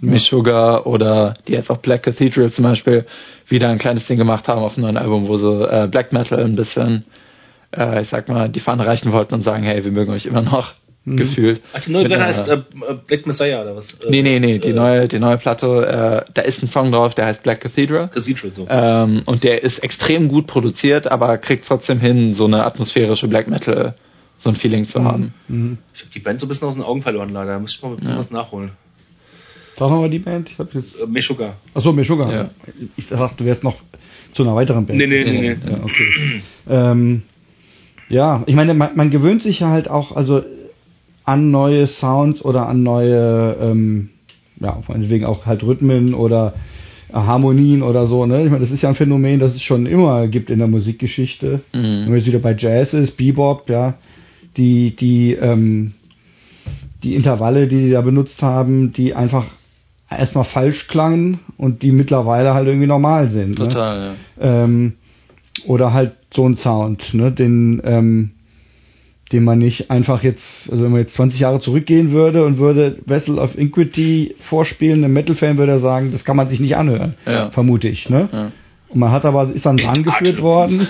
[0.00, 3.06] Meshuggah oder die jetzt auch Black Cathedral zum Beispiel
[3.46, 6.42] wieder ein kleines Ding gemacht haben auf einem neuen Album, wo so äh, Black Metal
[6.42, 7.04] ein bisschen,
[7.76, 10.42] äh, ich sag mal, die Fahne reichen wollten und sagen, hey, wir mögen euch immer
[10.42, 10.72] noch.
[11.04, 11.16] Mhm.
[11.16, 11.60] gefühlt.
[11.72, 12.62] Ach, die neue Platte heißt äh,
[13.06, 13.96] Black Messiah oder was?
[14.08, 17.14] Nee, nee, nee, die äh, neue, die neue Platte, äh, da ist ein Song drauf,
[17.14, 18.08] der heißt Black Cathedral.
[18.08, 18.66] Cathedral, so.
[18.68, 23.48] Ähm, und der ist extrem gut produziert, aber kriegt trotzdem hin, so eine atmosphärische Black
[23.48, 23.94] Metal,
[24.38, 25.04] so ein Feeling zu mhm.
[25.04, 25.34] haben.
[25.48, 25.78] Mhm.
[25.94, 27.54] Ich habe die Band so ein bisschen aus den Augen verloren, leider.
[27.54, 28.18] Da muss ich mal ja.
[28.18, 28.70] was nachholen.
[29.76, 30.50] Sag nochmal die Band.
[30.50, 30.94] Ich hab jetzt.
[31.00, 31.54] Äh, Meshuggah.
[31.74, 32.32] Achso, Meshuggah.
[32.32, 32.50] Ja.
[32.96, 33.76] Ich dachte, du wärst noch
[34.32, 34.98] zu einer weiteren Band.
[34.98, 35.40] Nee, nee, nee.
[35.40, 35.70] nee.
[35.70, 36.42] Ja, okay.
[36.68, 37.22] ähm,
[38.08, 40.44] ja, ich meine, man, man gewöhnt sich ja halt auch, also
[41.32, 44.10] an neue Sounds oder an neue, ähm,
[44.60, 46.52] ja, meinetwegen auch halt Rhythmen oder
[47.08, 48.44] äh, Harmonien oder so, ne?
[48.44, 51.60] Ich meine, das ist ja ein Phänomen, das es schon immer gibt in der Musikgeschichte.
[51.72, 51.82] Mhm.
[51.82, 53.94] Wenn man jetzt wieder bei Jazz ist, Bebop, ja,
[54.58, 55.94] die, die, ähm,
[57.02, 59.46] die Intervalle, die die da benutzt haben, die einfach
[60.10, 63.58] erstmal falsch klangen und die mittlerweile halt irgendwie normal sind.
[63.58, 63.68] Ne?
[63.68, 64.14] Total, ne?
[64.38, 64.64] ja.
[64.64, 64.92] Ähm,
[65.66, 67.32] oder halt so ein Sound, ne?
[67.32, 68.32] Den, ähm,
[69.32, 72.98] den man nicht einfach jetzt, also wenn man jetzt 20 Jahre zurückgehen würde und würde
[73.06, 77.14] Vessel of Inquity vorspielen, ein Metal-Fan würde er sagen, das kann man sich nicht anhören,
[77.26, 77.50] ja.
[77.50, 78.10] vermute ich.
[78.10, 78.28] Ne?
[78.30, 78.52] Ja.
[78.88, 80.86] Und man hat aber, ist dann rangeführt worden.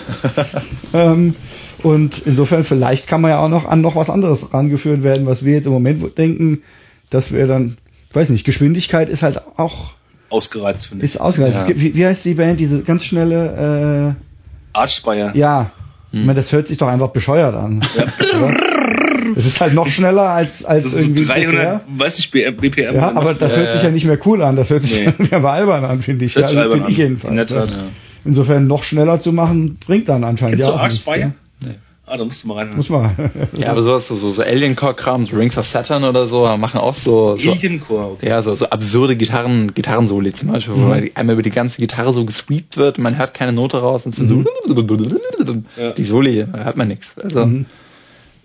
[0.92, 1.36] ähm,
[1.82, 5.44] und insofern vielleicht kann man ja auch noch an noch was anderes rangeführt werden, was
[5.44, 6.62] wir jetzt im Moment denken,
[7.10, 7.76] dass wir dann,
[8.08, 9.94] ich weiß nicht, Geschwindigkeit ist halt auch
[10.28, 11.14] ausgereizt, finde ich.
[11.14, 11.54] Ist ausgereizt.
[11.54, 11.64] Ja.
[11.64, 15.32] Gibt, wie, wie, heißt die Band, diese ganz schnelle äh, Archspire.
[15.34, 15.70] Ja.
[16.12, 17.82] Ich meine, das hört sich doch einfach bescheuert an.
[17.96, 18.06] Ja.
[19.34, 21.24] Das ist halt noch schneller als, als das irgendwie.
[21.24, 22.00] 300, BPM.
[22.00, 22.94] weiß ich, BPM.
[22.94, 24.56] Ja, aber das ja, hört sich ja nicht mehr cool an.
[24.56, 25.28] Das hört sich nee.
[25.30, 26.34] ja albern an, finde ich.
[26.34, 27.50] Ja, also, finde ich jedenfalls.
[27.50, 27.66] In ja.
[28.24, 31.34] Insofern noch schneller zu machen, bringt dann anscheinend Kennst ja du Arc Spire?
[32.12, 32.76] Ah, da musst du mal rein.
[32.76, 33.30] Muss mal rein.
[33.56, 36.94] ja, aber sowas, so, so, so Alien-Core-Kram, so Rings of Saturn oder so, machen auch
[36.94, 37.38] so.
[37.38, 38.28] so Alien-Core, okay.
[38.28, 40.88] Ja, so, so absurde Gitarren, Gitarrensoli zum Beispiel, mhm.
[40.88, 44.14] wo einmal über die ganze Gitarre so gesweept wird, man hört keine Note raus und
[44.14, 44.44] so, mhm.
[45.96, 47.18] die Soli, da hört man nichts.
[47.18, 47.64] Also, mhm.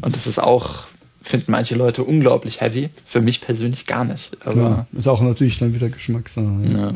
[0.02, 0.86] und das ist auch,
[1.22, 2.90] finden manche Leute unglaublich heavy.
[3.06, 4.38] Für mich persönlich gar nicht.
[4.46, 6.48] Aber Klar, ist auch natürlich dann wieder Geschmackssache.
[6.74, 6.94] Ja.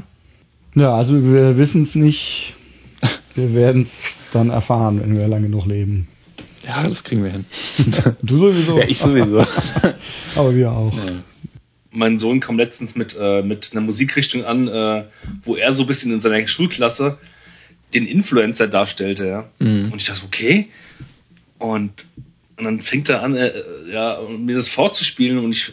[0.75, 2.55] ja, also wir wissen es nicht.
[3.35, 3.91] Wir werden es
[4.31, 6.07] dann erfahren, wenn wir lange noch leben.
[6.65, 7.45] Ja, das kriegen wir hin.
[8.21, 8.79] du sowieso.
[8.79, 9.39] ja, ich sowieso.
[10.35, 10.93] Aber wir auch.
[10.93, 11.23] Ja.
[11.91, 15.05] Mein Sohn kam letztens mit, äh, mit einer Musikrichtung an, äh,
[15.43, 17.17] wo er so ein bisschen in seiner Schulklasse
[17.93, 19.27] den Influencer darstellte.
[19.27, 19.49] Ja?
[19.59, 19.91] Mhm.
[19.91, 20.69] Und ich dachte, okay.
[21.57, 22.05] Und,
[22.57, 23.51] und dann fängt er an, äh,
[23.91, 25.71] ja, mir das vorzuspielen und ich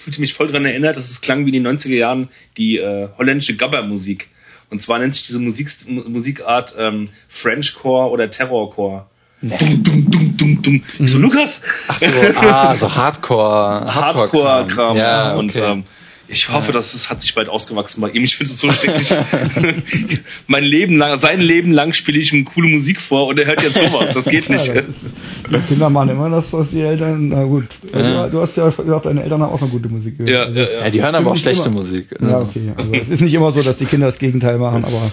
[0.00, 3.08] fühlte mich voll daran erinnert, dass es klang wie in den 90er Jahren die äh,
[3.18, 4.28] holländische Gabber-Musik.
[4.70, 9.06] Und zwar nennt sich diese Musik, Musikart ähm, Frenchcore oder Terrorcore.
[9.42, 9.56] Nee.
[9.58, 10.82] Dum, dum, dum, dum, dum.
[10.98, 11.22] Ich so, mhm.
[11.24, 11.62] Lukas!
[11.88, 13.94] Ach so, ah, so Hardcore.
[13.94, 14.96] Hardcore-Kram.
[14.96, 15.72] ja, und okay.
[15.72, 15.84] ähm,
[16.32, 16.72] ich hoffe, ja.
[16.74, 18.22] dass es hat sich bald ausgewachsen bei ihm.
[18.22, 19.10] Ich finde es so schrecklich.
[20.46, 23.62] mein Leben lang, sein Leben lang spiele ich ihm coole Musik vor und er hört
[23.62, 24.14] jetzt sowas.
[24.14, 24.66] Das geht nicht.
[24.66, 25.14] Ja, das ist,
[25.50, 27.66] die Kinder machen immer das, was die Eltern, na gut.
[27.92, 28.28] Ja.
[28.28, 30.30] Du, hast ja gesagt, deine Eltern haben auch eine gute Musik gehört.
[30.30, 31.80] Ja, also, ja, die hören aber auch schlechte immer.
[31.80, 32.14] Musik.
[32.20, 32.74] Ja, okay.
[32.76, 35.10] Also es ist nicht immer so, dass die Kinder das Gegenteil machen, aber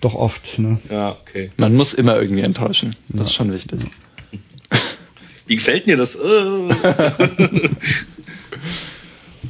[0.00, 0.58] doch oft.
[0.58, 0.78] Ne?
[0.90, 1.50] Ja, okay.
[1.56, 2.96] Man muss immer irgendwie enttäuschen.
[3.08, 3.80] Das ist schon wichtig.
[5.46, 6.16] Wie gefällt dir das?
[6.16, 6.18] Äh.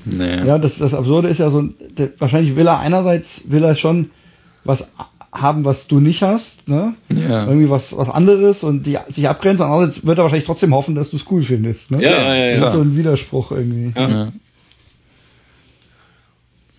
[0.05, 0.47] nee.
[0.47, 4.11] Ja, das, das Absurde ist ja so, der, wahrscheinlich will er einerseits, will er schon
[4.65, 4.87] was
[5.33, 6.95] haben, was du nicht hast, ne?
[7.09, 7.47] Ja.
[7.47, 11.11] Irgendwie was, was anderes und die, sich abgrenzen, andererseits wird er wahrscheinlich trotzdem hoffen, dass
[11.11, 12.03] du es cool findest, ne?
[12.03, 12.61] Ja, ja, ja.
[12.61, 13.93] Das ist so ein Widerspruch irgendwie.
[13.99, 14.09] Ja.
[14.09, 14.33] ja.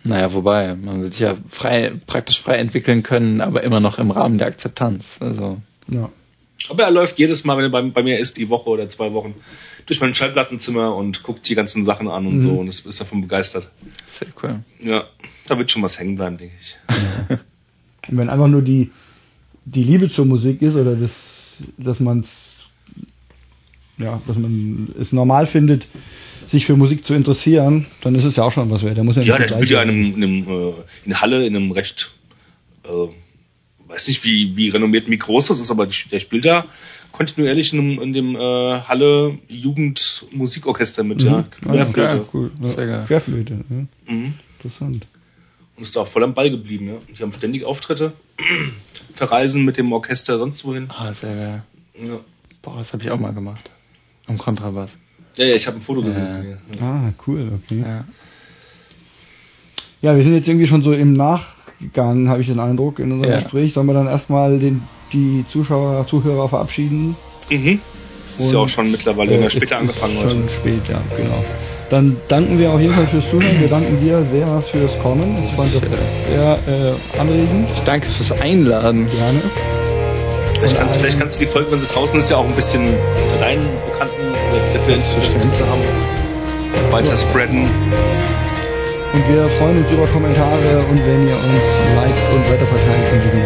[0.04, 4.12] Naja, wobei, man will sich ja frei, praktisch frei entwickeln können, aber immer noch im
[4.12, 5.18] Rahmen der Akzeptanz.
[5.20, 5.58] Also.
[5.88, 6.10] Ja.
[6.70, 9.14] Aber er läuft jedes Mal, wenn er bei, bei, mir ist, die Woche oder zwei
[9.14, 9.36] Wochen,
[9.86, 12.40] durch mein Schallplattenzimmer und guckt die ganzen Sachen an und mhm.
[12.40, 13.70] so und ist, ist, davon begeistert.
[14.20, 14.60] Sehr cool.
[14.82, 15.06] Ja,
[15.48, 16.78] da wird schon was hängen bleiben, denke ich.
[18.10, 18.92] und wenn einfach nur die,
[19.66, 21.12] die Liebe zur Musik ist oder das,
[21.78, 22.58] dass man es
[23.98, 25.88] ja, dass man es normal findet,
[26.50, 28.98] sich für Musik zu interessieren, dann ist es ja auch schon was wert.
[28.98, 30.74] Der muss ja, ja der spielt ja in, einem, in, einem, äh,
[31.06, 32.12] in Halle, in einem recht
[32.84, 33.10] äh,
[33.88, 36.66] weiß nicht, wie, wie renommiert, wie groß das ist, aber der spielt da
[37.12, 41.28] kontinuierlich in dem, in dem äh, Halle Jugendmusikorchester mit, mhm.
[41.28, 41.46] ja.
[41.62, 42.10] Querflöte.
[42.10, 42.52] Ah, ja, cool.
[43.08, 44.14] Querflöte, ja.
[44.14, 44.34] Mhm.
[44.58, 45.08] Interessant.
[45.76, 46.96] Und ist da auch voll am Ball geblieben, ja.
[47.18, 48.14] Die haben ständig Auftritte,
[49.16, 50.90] verreisen mit dem Orchester sonst wohin.
[50.90, 51.64] Ah, sehr geil.
[52.04, 52.20] Ja,
[52.62, 53.72] Boah, das habe ich auch mal gemacht.
[54.28, 54.98] Am Kontrabass.
[55.38, 56.58] Ja, ja ich habe ein Foto gesehen.
[56.80, 56.86] Ja.
[56.86, 57.84] Ah, cool, okay.
[57.86, 58.04] Ja.
[60.02, 63.32] Ja, wir sind jetzt irgendwie schon so im Nachgang, habe ich den Eindruck, in unserem
[63.32, 63.40] Ja.
[63.40, 63.74] Gespräch.
[63.74, 67.16] Sollen wir dann erstmal den, die Zuschauer, Zuhörer verabschieden?
[67.50, 67.80] Mhm.
[68.36, 70.50] Das ist ja auch schon mittlerweile Äh, äh, ist- später ist angefangen Schon heute.
[70.50, 71.44] spät, ja, genau.
[71.90, 73.60] Dann danken wir auf jeden Fall fürs Zuhören.
[73.62, 75.38] Wir danken dir sehr fürs Kommen.
[75.46, 75.82] Ich fand das
[76.28, 76.60] sehr
[77.16, 77.70] äh, anregend.
[77.74, 79.10] Ich danke fürs Einladen.
[79.10, 79.42] Gerne.
[80.60, 82.56] Vielleicht kannst, du- vielleicht kannst du die Folge, wenn sie draußen ist, ja auch ein
[82.56, 84.24] bisschen unter deinen Bekannten
[84.88, 85.54] Selbstverständlich.
[85.54, 85.82] zu haben,
[86.92, 87.70] weiter spreaden.
[89.14, 91.64] Und wir freuen uns über Kommentare und wenn ihr uns
[91.96, 93.42] liked und weiterverteilt von diesem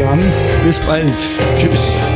[0.00, 0.20] Dann
[0.64, 1.14] bis bald.
[1.58, 2.11] Tschüss.